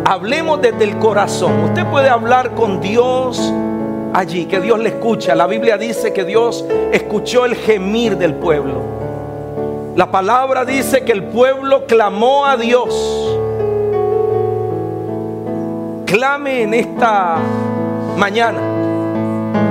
Hablemos 0.05 0.61
desde 0.61 0.83
el 0.83 0.97
corazón. 0.97 1.63
Usted 1.65 1.85
puede 1.87 2.09
hablar 2.09 2.51
con 2.51 2.81
Dios 2.81 3.53
allí, 4.13 4.45
que 4.45 4.59
Dios 4.59 4.79
le 4.79 4.89
escucha. 4.89 5.35
La 5.35 5.47
Biblia 5.47 5.77
dice 5.77 6.13
que 6.13 6.25
Dios 6.25 6.65
escuchó 6.91 7.45
el 7.45 7.55
gemir 7.55 8.17
del 8.17 8.35
pueblo. 8.35 9.04
La 9.95 10.11
palabra 10.11 10.65
dice 10.65 11.03
que 11.03 11.11
el 11.11 11.23
pueblo 11.23 11.85
clamó 11.85 12.45
a 12.45 12.57
Dios. 12.57 13.37
Clame 16.05 16.61
en 16.63 16.73
esta 16.73 17.37
mañana 18.17 18.59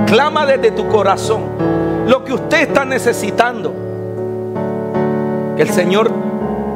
Clama 0.05 0.45
desde 0.45 0.71
tu 0.71 0.87
corazón 0.87 1.41
lo 2.07 2.23
que 2.23 2.33
usted 2.33 2.61
está 2.69 2.85
necesitando. 2.85 3.73
Que 5.55 5.63
el 5.63 5.69
Señor 5.69 6.11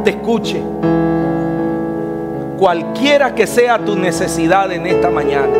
te 0.03 0.11
escuche. 0.11 0.61
Cualquiera 2.57 3.35
que 3.35 3.45
sea 3.45 3.77
tu 3.77 3.95
necesidad 3.95 4.71
en 4.71 4.87
esta 4.87 5.09
mañana. 5.09 5.53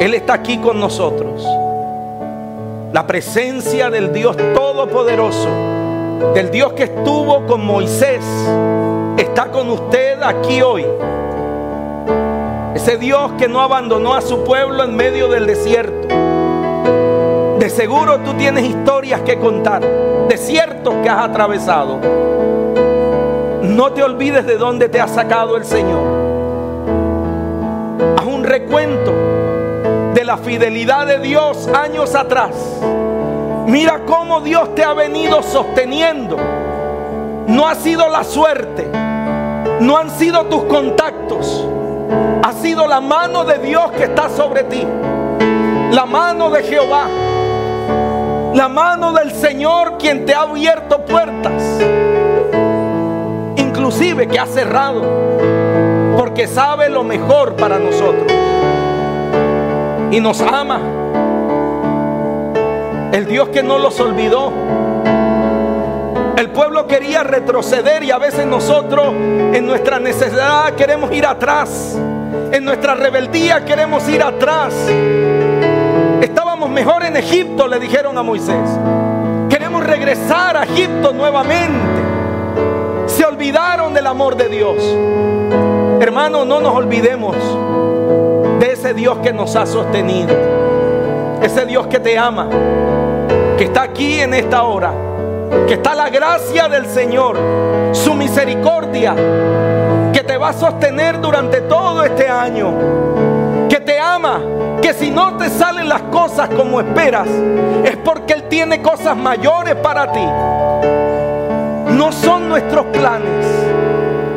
Él 0.00 0.14
está 0.14 0.34
aquí 0.34 0.58
con 0.58 0.80
nosotros. 0.80 1.46
La 2.92 3.06
presencia 3.06 3.90
del 3.90 4.12
Dios 4.12 4.36
Todopoderoso, 4.54 5.48
del 6.34 6.50
Dios 6.50 6.72
que 6.74 6.84
estuvo 6.84 7.46
con 7.46 7.64
Moisés, 7.64 8.24
está 9.16 9.50
con 9.50 9.70
usted 9.70 10.22
aquí 10.22 10.62
hoy. 10.62 10.86
Ese 12.74 12.96
Dios 12.96 13.32
que 13.38 13.48
no 13.48 13.60
abandonó 13.60 14.14
a 14.14 14.20
su 14.20 14.44
pueblo 14.44 14.84
en 14.84 14.96
medio 14.96 15.28
del 15.28 15.46
desierto 15.46 16.08
de 17.60 17.68
seguro 17.68 18.20
tú 18.20 18.32
tienes 18.38 18.64
historias 18.64 19.20
que 19.20 19.38
contar, 19.38 19.82
desiertos 20.30 20.94
que 21.02 21.10
has 21.10 21.28
atravesado. 21.28 21.98
No 23.62 23.92
te 23.92 24.02
olvides 24.02 24.46
de 24.46 24.56
dónde 24.56 24.88
te 24.88 24.98
ha 24.98 25.06
sacado 25.06 25.58
el 25.58 25.66
Señor. 25.66 26.00
Haz 28.16 28.24
un 28.24 28.44
recuento 28.44 29.12
de 30.14 30.24
la 30.24 30.38
fidelidad 30.38 31.06
de 31.06 31.18
Dios 31.18 31.68
años 31.68 32.14
atrás. 32.14 32.52
Mira 33.70 34.00
cómo 34.04 34.40
Dios 34.40 34.74
te 34.74 34.82
ha 34.82 34.94
venido 34.94 35.44
sosteniendo. 35.44 36.36
No 37.46 37.68
ha 37.68 37.76
sido 37.76 38.08
la 38.08 38.24
suerte, 38.24 38.90
no 39.78 39.96
han 39.96 40.10
sido 40.10 40.46
tus 40.46 40.64
contactos, 40.64 41.64
ha 42.42 42.52
sido 42.52 42.88
la 42.88 43.00
mano 43.00 43.44
de 43.44 43.58
Dios 43.58 43.92
que 43.92 44.04
está 44.04 44.28
sobre 44.28 44.64
ti, 44.64 44.84
la 45.92 46.04
mano 46.04 46.50
de 46.50 46.64
Jehová. 46.64 47.06
La 48.54 48.68
mano 48.68 49.12
del 49.12 49.30
Señor 49.30 49.98
quien 49.98 50.26
te 50.26 50.34
ha 50.34 50.40
abierto 50.40 51.04
puertas, 51.04 51.62
inclusive 53.54 54.26
que 54.26 54.40
ha 54.40 54.46
cerrado, 54.46 55.02
porque 56.16 56.48
sabe 56.48 56.88
lo 56.88 57.04
mejor 57.04 57.54
para 57.54 57.78
nosotros. 57.78 58.32
Y 60.10 60.18
nos 60.18 60.40
ama. 60.40 60.99
El 63.12 63.26
Dios 63.26 63.48
que 63.48 63.62
no 63.62 63.78
los 63.78 63.98
olvidó. 64.00 64.52
El 66.36 66.50
pueblo 66.50 66.86
quería 66.86 67.22
retroceder 67.22 68.02
y 68.02 68.10
a 68.10 68.18
veces 68.18 68.46
nosotros 68.46 69.12
en 69.12 69.66
nuestra 69.66 69.98
necesidad 69.98 70.72
queremos 70.74 71.12
ir 71.12 71.26
atrás. 71.26 71.98
En 72.52 72.64
nuestra 72.64 72.94
rebeldía 72.94 73.64
queremos 73.64 74.08
ir 74.08 74.22
atrás 74.22 74.74
mejor 76.70 77.04
en 77.04 77.16
Egipto, 77.16 77.68
le 77.68 77.78
dijeron 77.78 78.16
a 78.16 78.22
Moisés. 78.22 78.56
Queremos 79.48 79.84
regresar 79.84 80.56
a 80.56 80.64
Egipto 80.64 81.12
nuevamente. 81.12 81.78
Se 83.06 83.24
olvidaron 83.24 83.92
del 83.92 84.06
amor 84.06 84.36
de 84.36 84.48
Dios. 84.48 84.76
Hermano, 86.00 86.44
no 86.44 86.60
nos 86.60 86.74
olvidemos 86.74 87.36
de 88.58 88.72
ese 88.72 88.94
Dios 88.94 89.18
que 89.18 89.32
nos 89.32 89.56
ha 89.56 89.66
sostenido. 89.66 90.34
Ese 91.42 91.66
Dios 91.66 91.86
que 91.88 91.98
te 92.00 92.16
ama. 92.16 92.48
Que 93.60 93.66
está 93.66 93.82
aquí 93.82 94.18
en 94.18 94.32
esta 94.32 94.62
hora. 94.62 94.90
Que 95.68 95.74
está 95.74 95.94
la 95.94 96.08
gracia 96.08 96.66
del 96.66 96.86
Señor. 96.86 97.36
Su 97.92 98.14
misericordia. 98.14 99.14
Que 100.14 100.20
te 100.20 100.38
va 100.38 100.48
a 100.48 100.52
sostener 100.54 101.20
durante 101.20 101.60
todo 101.60 102.02
este 102.02 102.26
año. 102.26 102.72
Que 103.68 103.78
te 103.80 104.00
ama 104.00 104.40
que 104.80 104.94
si 104.94 105.10
no 105.10 105.36
te 105.36 105.50
salen 105.50 105.90
las 105.90 106.00
cosas 106.04 106.48
como 106.48 106.80
esperas, 106.80 107.28
es 107.84 107.98
porque 107.98 108.32
Él 108.32 108.44
tiene 108.44 108.80
cosas 108.80 109.14
mayores 109.14 109.74
para 109.74 110.10
ti. 110.10 110.24
No 111.92 112.12
son 112.12 112.48
nuestros 112.48 112.86
planes, 112.86 113.46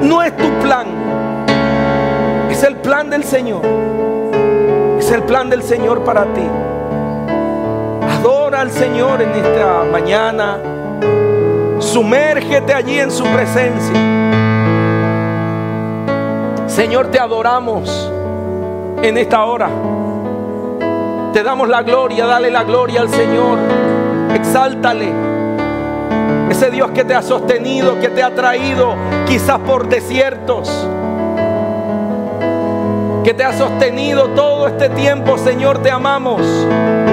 no 0.02 0.22
es 0.22 0.36
tu 0.36 0.50
plan, 0.60 0.88
es 2.52 2.62
el 2.62 2.76
plan 2.76 3.10
del 3.10 3.24
Señor. 3.24 3.62
Es 5.00 5.10
el 5.12 5.24
plan 5.24 5.50
del 5.50 5.64
Señor 5.64 6.04
para 6.04 6.26
ti. 6.26 6.44
Al 8.64 8.72
Señor 8.72 9.22
en 9.22 9.32
esta 9.32 9.84
mañana. 9.92 10.58
Sumérgete 11.80 12.74
allí 12.74 12.98
en 12.98 13.12
su 13.12 13.26
presencia. 13.26 13.94
Señor, 16.66 17.08
te 17.08 17.20
adoramos 17.20 18.10
en 19.02 19.18
esta 19.18 19.44
hora. 19.44 19.68
Te 21.34 21.44
damos 21.44 21.68
la 21.68 21.82
gloria, 21.82 22.26
dale 22.26 22.50
la 22.50 22.64
gloria 22.64 23.02
al 23.02 23.10
Señor. 23.10 23.60
Exáltale. 24.34 25.12
Ese 26.50 26.72
Dios 26.72 26.92
que 26.92 27.04
te 27.04 27.16
ha 27.16 27.22
sostenido, 27.22 28.00
que 28.00 28.08
te 28.08 28.24
ha 28.24 28.34
traído 28.34 28.96
quizás 29.28 29.60
por 29.60 29.90
desiertos. 29.90 30.88
Que 33.26 33.34
te 33.34 33.44
ha 33.44 33.52
sostenido 33.52 34.30
todo 34.30 34.68
este 34.68 34.88
tiempo, 34.88 35.38
Señor, 35.38 35.80
te 35.80 35.92
amamos. 35.92 36.40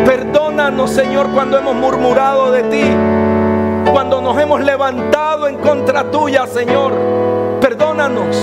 Perdónanos, 0.05 0.90
Señor, 0.90 1.31
cuando 1.31 1.59
hemos 1.59 1.74
murmurado 1.74 2.51
de 2.51 2.62
ti. 2.64 2.85
Cuando 3.90 4.20
nos 4.20 4.39
hemos 4.40 4.60
levantado 4.60 5.48
en 5.48 5.56
contra 5.56 6.10
tuya, 6.10 6.47
Señor. 6.47 6.93
Perdónanos. 7.60 8.36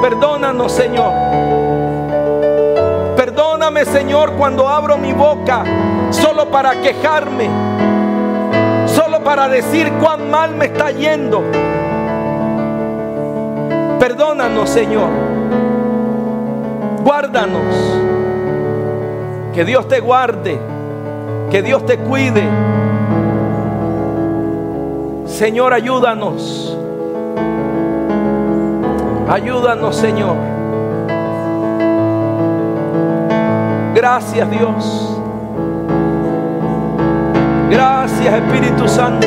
Perdónanos, 0.00 0.72
Señor. 0.72 1.12
Señor, 3.84 4.32
cuando 4.32 4.68
abro 4.68 4.96
mi 4.96 5.12
boca 5.12 5.62
solo 6.10 6.50
para 6.50 6.80
quejarme, 6.80 7.48
solo 8.86 9.22
para 9.22 9.48
decir 9.48 9.92
cuán 10.00 10.30
mal 10.30 10.54
me 10.54 10.66
está 10.66 10.90
yendo. 10.90 11.42
Perdónanos, 13.98 14.70
Señor. 14.70 15.08
Guárdanos. 17.04 18.15
Que 19.56 19.64
Dios 19.64 19.88
te 19.88 20.00
guarde. 20.00 20.60
Que 21.50 21.62
Dios 21.62 21.86
te 21.86 21.96
cuide. 21.96 22.42
Señor, 25.24 25.72
ayúdanos. 25.72 26.76
Ayúdanos, 29.26 29.96
Señor. 29.96 30.36
Gracias 33.94 34.50
Dios. 34.50 35.20
Gracias 37.70 38.34
Espíritu 38.34 38.86
Santo. 38.86 39.26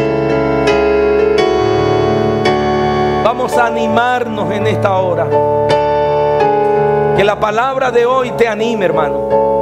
Vamos 3.24 3.58
a 3.58 3.66
animarnos 3.66 4.52
en 4.52 4.68
esta 4.68 4.96
hora. 4.96 5.28
Que 7.18 7.24
la 7.24 7.40
palabra 7.40 7.90
de 7.90 8.06
hoy 8.06 8.30
te 8.34 8.48
anime, 8.48 8.86
hermano. 8.86 9.59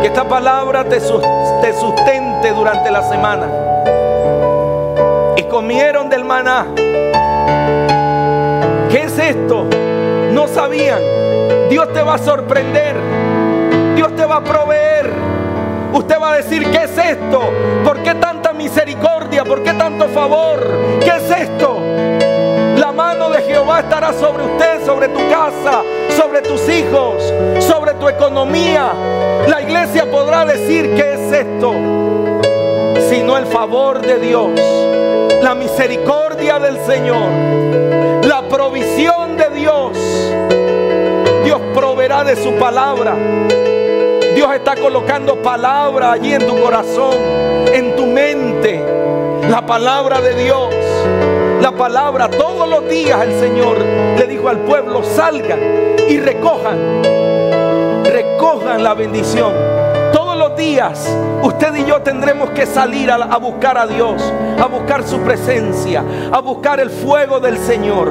Que 0.00 0.06
esta 0.06 0.26
palabra 0.26 0.84
te, 0.84 0.98
sustente 0.98 2.52
durante 2.52 2.90
la 2.90 3.02
semana. 3.02 3.46
Y 5.36 5.42
comieron 5.42 6.08
del 6.08 6.24
maná. 6.24 6.66
¿Qué 8.88 9.02
es 9.02 9.18
esto? 9.18 9.66
No 10.32 10.48
sabían. 10.48 11.00
Dios 11.68 11.92
te 11.92 12.02
va 12.02 12.14
a 12.14 12.18
sorprender. 12.18 12.96
Dios 13.94 14.16
te 14.16 14.24
va 14.24 14.36
a 14.36 14.44
proveer. 14.44 15.10
Usted 15.92 16.18
va 16.18 16.32
a 16.32 16.36
decir, 16.36 16.70
¿qué 16.70 16.84
es 16.84 16.96
esto? 16.96 17.52
¿Por 17.84 18.02
qué 18.02 18.14
tanta 18.14 18.54
misericordia? 18.54 19.44
¿Por 19.44 19.62
qué 19.62 19.74
tanto 19.74 20.08
favor? 20.08 20.60
¿Qué 21.00 21.10
es 21.10 21.30
esto? 21.30 21.78
La 22.78 22.90
mano 22.90 23.28
de 23.28 23.42
Jehová 23.42 23.80
estará 23.80 24.14
sobre 24.14 24.44
usted, 24.44 24.82
sobre 24.86 25.08
tu 25.08 25.20
casa, 25.28 25.82
sobre 26.16 26.40
tus 26.40 26.66
hijos, 26.70 27.34
sobre 27.58 27.92
tu 27.94 28.08
economía. 28.08 28.92
Iglesia 29.70 30.10
podrá 30.10 30.44
decir, 30.44 30.96
¿qué 30.96 31.12
es 31.12 31.32
esto? 31.32 31.72
Sino 33.08 33.38
el 33.38 33.46
favor 33.46 34.00
de 34.00 34.18
Dios, 34.18 34.50
la 35.44 35.54
misericordia 35.54 36.58
del 36.58 36.76
Señor, 36.80 37.30
la 38.26 38.42
provisión 38.48 39.36
de 39.36 39.48
Dios. 39.50 39.96
Dios 41.44 41.60
proveerá 41.72 42.24
de 42.24 42.34
su 42.34 42.50
palabra. 42.54 43.14
Dios 44.34 44.52
está 44.52 44.74
colocando 44.74 45.40
palabra 45.40 46.10
allí 46.14 46.34
en 46.34 46.44
tu 46.48 46.60
corazón, 46.60 47.14
en 47.72 47.94
tu 47.94 48.06
mente. 48.06 48.84
La 49.48 49.64
palabra 49.64 50.20
de 50.20 50.34
Dios. 50.34 50.74
La 51.60 51.70
palabra 51.70 52.28
todos 52.28 52.68
los 52.68 52.88
días 52.88 53.22
el 53.22 53.38
Señor 53.38 53.78
le 54.18 54.26
dijo 54.26 54.48
al 54.48 54.58
pueblo, 54.58 55.04
salgan 55.04 55.60
y 56.08 56.18
recojan. 56.18 57.19
Recojan 58.40 58.82
la 58.82 58.94
bendición. 58.94 59.52
Todos 60.14 60.34
los 60.34 60.56
días 60.56 61.14
usted 61.42 61.74
y 61.74 61.84
yo 61.84 62.00
tendremos 62.00 62.48
que 62.52 62.64
salir 62.64 63.10
a, 63.10 63.16
a 63.16 63.36
buscar 63.36 63.76
a 63.76 63.86
Dios, 63.86 64.32
a 64.58 64.64
buscar 64.64 65.06
su 65.06 65.20
presencia, 65.20 66.02
a 66.32 66.40
buscar 66.40 66.80
el 66.80 66.88
fuego 66.88 67.38
del 67.38 67.58
Señor 67.58 68.10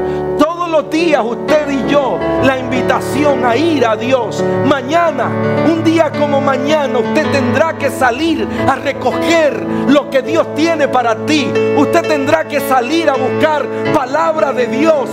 los 0.70 0.90
días 0.90 1.24
usted 1.26 1.70
y 1.70 1.90
yo 1.92 2.18
la 2.44 2.58
invitación 2.58 3.46
a 3.46 3.56
ir 3.56 3.86
a 3.86 3.96
Dios. 3.96 4.44
Mañana, 4.66 5.30
un 5.70 5.84
día 5.84 6.12
como 6.12 6.40
mañana, 6.42 7.00
usted 7.00 7.32
tendrá 7.32 7.78
que 7.78 7.90
salir 7.90 8.48
a 8.68 8.76
recoger 8.76 9.62
lo 9.88 10.10
que 10.10 10.22
Dios 10.22 10.54
tiene 10.56 10.88
para 10.88 11.16
ti. 11.26 11.52
Usted 11.78 12.02
tendrá 12.08 12.48
que 12.48 12.60
salir 12.62 13.10
a 13.10 13.16
buscar 13.16 13.66
palabra 13.94 14.54
de 14.54 14.68
Dios 14.68 15.10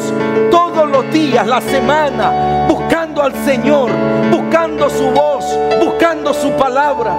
todos 0.50 0.88
los 0.88 1.10
días, 1.12 1.46
la 1.46 1.60
semana, 1.60 2.66
buscando 2.68 3.22
al 3.22 3.34
Señor, 3.44 3.90
buscando 4.46 4.88
su 4.88 5.10
voz, 5.10 5.44
buscando 5.80 6.32
su 6.32 6.52
palabra. 6.52 7.16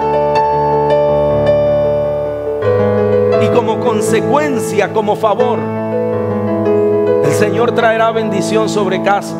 Y 3.42 3.48
como 3.54 3.80
consecuencia, 3.80 4.92
como 4.94 5.14
favor, 5.14 5.58
Señor 7.38 7.72
traerá 7.72 8.10
bendición 8.12 8.68
sobre 8.68 9.02
casa, 9.02 9.36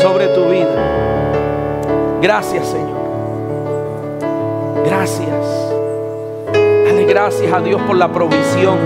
sobre 0.00 0.28
tu 0.28 0.44
vida. 0.48 2.20
Gracias, 2.22 2.68
Señor. 2.68 3.02
Gracias. 4.86 5.72
Dale 6.86 7.04
gracias 7.04 7.52
a 7.52 7.60
Dios 7.60 7.82
por 7.82 7.96
la 7.96 8.12
provisión, 8.12 8.78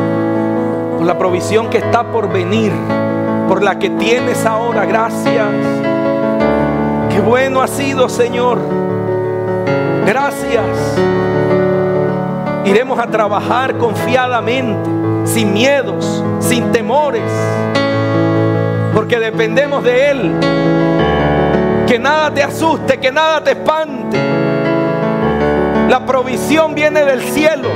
por 0.97 1.07
la 1.07 1.19
provisión 1.19 1.69
que 1.69 1.79
está 1.79 2.11
por 2.11 2.33
venir, 2.33 2.73
por 3.49 3.63
la 3.63 3.79
que 3.79 3.91
tienes 3.91 4.47
ahora. 4.47 4.87
Gracias. 4.87 5.96
Qué 7.17 7.23
bueno 7.23 7.63
ha 7.63 7.67
sido, 7.67 8.11
Señor. 8.11 8.59
Gracias. 10.05 10.67
Iremos 12.67 12.99
a 12.99 13.07
trabajar 13.07 13.79
confiadamente, 13.79 14.91
sin 15.25 15.55
miedos, 15.55 16.23
sin 16.41 16.71
temores, 16.73 17.23
porque 18.93 19.19
dependemos 19.19 19.83
de 19.83 20.11
Él. 20.11 20.35
Que 21.87 21.99
nada 21.99 22.35
te 22.35 22.43
asuste, 22.43 23.01
que 23.01 23.11
nada 23.11 23.43
te 23.43 23.53
espante. 23.53 24.19
La 25.89 26.05
provisión 26.05 26.75
viene 26.75 27.03
del 27.03 27.23
cielo. 27.23 27.71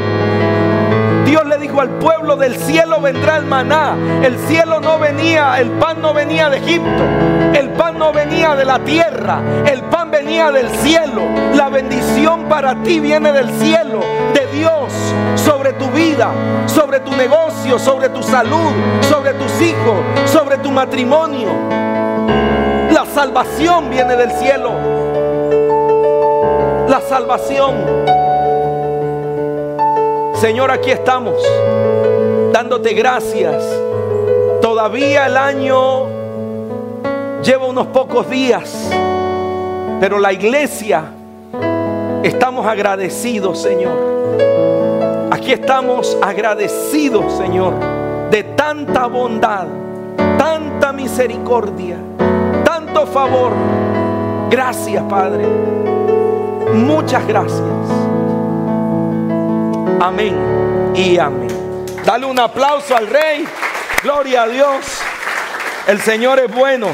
Dios 1.30 1.46
le 1.46 1.58
dijo 1.58 1.80
al 1.80 1.90
pueblo, 1.90 2.34
del 2.34 2.56
cielo 2.56 3.00
vendrá 3.00 3.36
el 3.36 3.44
maná. 3.44 3.96
El 4.20 4.36
cielo 4.48 4.80
no 4.80 4.98
venía, 4.98 5.60
el 5.60 5.70
pan 5.70 6.02
no 6.02 6.12
venía 6.12 6.50
de 6.50 6.56
Egipto. 6.56 7.04
El 7.54 7.68
pan 7.70 7.98
no 7.98 8.12
venía 8.12 8.56
de 8.56 8.64
la 8.64 8.80
tierra. 8.80 9.40
El 9.64 9.82
pan 9.82 10.10
venía 10.10 10.50
del 10.50 10.68
cielo. 10.68 11.22
La 11.54 11.68
bendición 11.68 12.48
para 12.48 12.82
ti 12.82 12.98
viene 12.98 13.30
del 13.30 13.48
cielo, 13.60 14.00
de 14.34 14.58
Dios, 14.58 14.92
sobre 15.36 15.72
tu 15.74 15.86
vida, 15.90 16.32
sobre 16.66 16.98
tu 16.98 17.12
negocio, 17.12 17.78
sobre 17.78 18.08
tu 18.08 18.24
salud, 18.24 18.72
sobre 19.02 19.32
tus 19.34 19.62
hijos, 19.62 19.98
sobre 20.26 20.58
tu 20.58 20.72
matrimonio. 20.72 21.50
La 22.90 23.06
salvación 23.06 23.88
viene 23.88 24.16
del 24.16 24.32
cielo. 24.32 24.72
La 26.88 27.00
salvación. 27.08 28.19
Señor, 30.40 30.70
aquí 30.70 30.90
estamos 30.90 31.34
dándote 32.50 32.94
gracias. 32.94 33.62
Todavía 34.62 35.26
el 35.26 35.36
año 35.36 36.06
lleva 37.42 37.66
unos 37.66 37.88
pocos 37.88 38.30
días, 38.30 38.90
pero 40.00 40.18
la 40.18 40.32
iglesia 40.32 41.04
estamos 42.22 42.64
agradecidos, 42.64 43.60
Señor. 43.60 45.28
Aquí 45.30 45.52
estamos 45.52 46.16
agradecidos, 46.22 47.34
Señor, 47.34 47.74
de 48.30 48.42
tanta 48.42 49.08
bondad, 49.08 49.66
tanta 50.38 50.90
misericordia, 50.94 51.98
tanto 52.64 53.06
favor. 53.06 53.52
Gracias, 54.48 55.04
Padre. 55.04 55.44
Muchas 56.72 57.26
gracias. 57.28 58.09
Amén 60.00 60.92
y 60.94 61.18
amén. 61.18 61.50
Dale 62.06 62.24
un 62.24 62.38
aplauso 62.38 62.96
al 62.96 63.06
Rey. 63.06 63.46
Gloria 64.02 64.44
a 64.44 64.48
Dios. 64.48 64.86
El 65.86 66.00
Señor 66.00 66.38
es 66.38 66.50
bueno. 66.50 66.88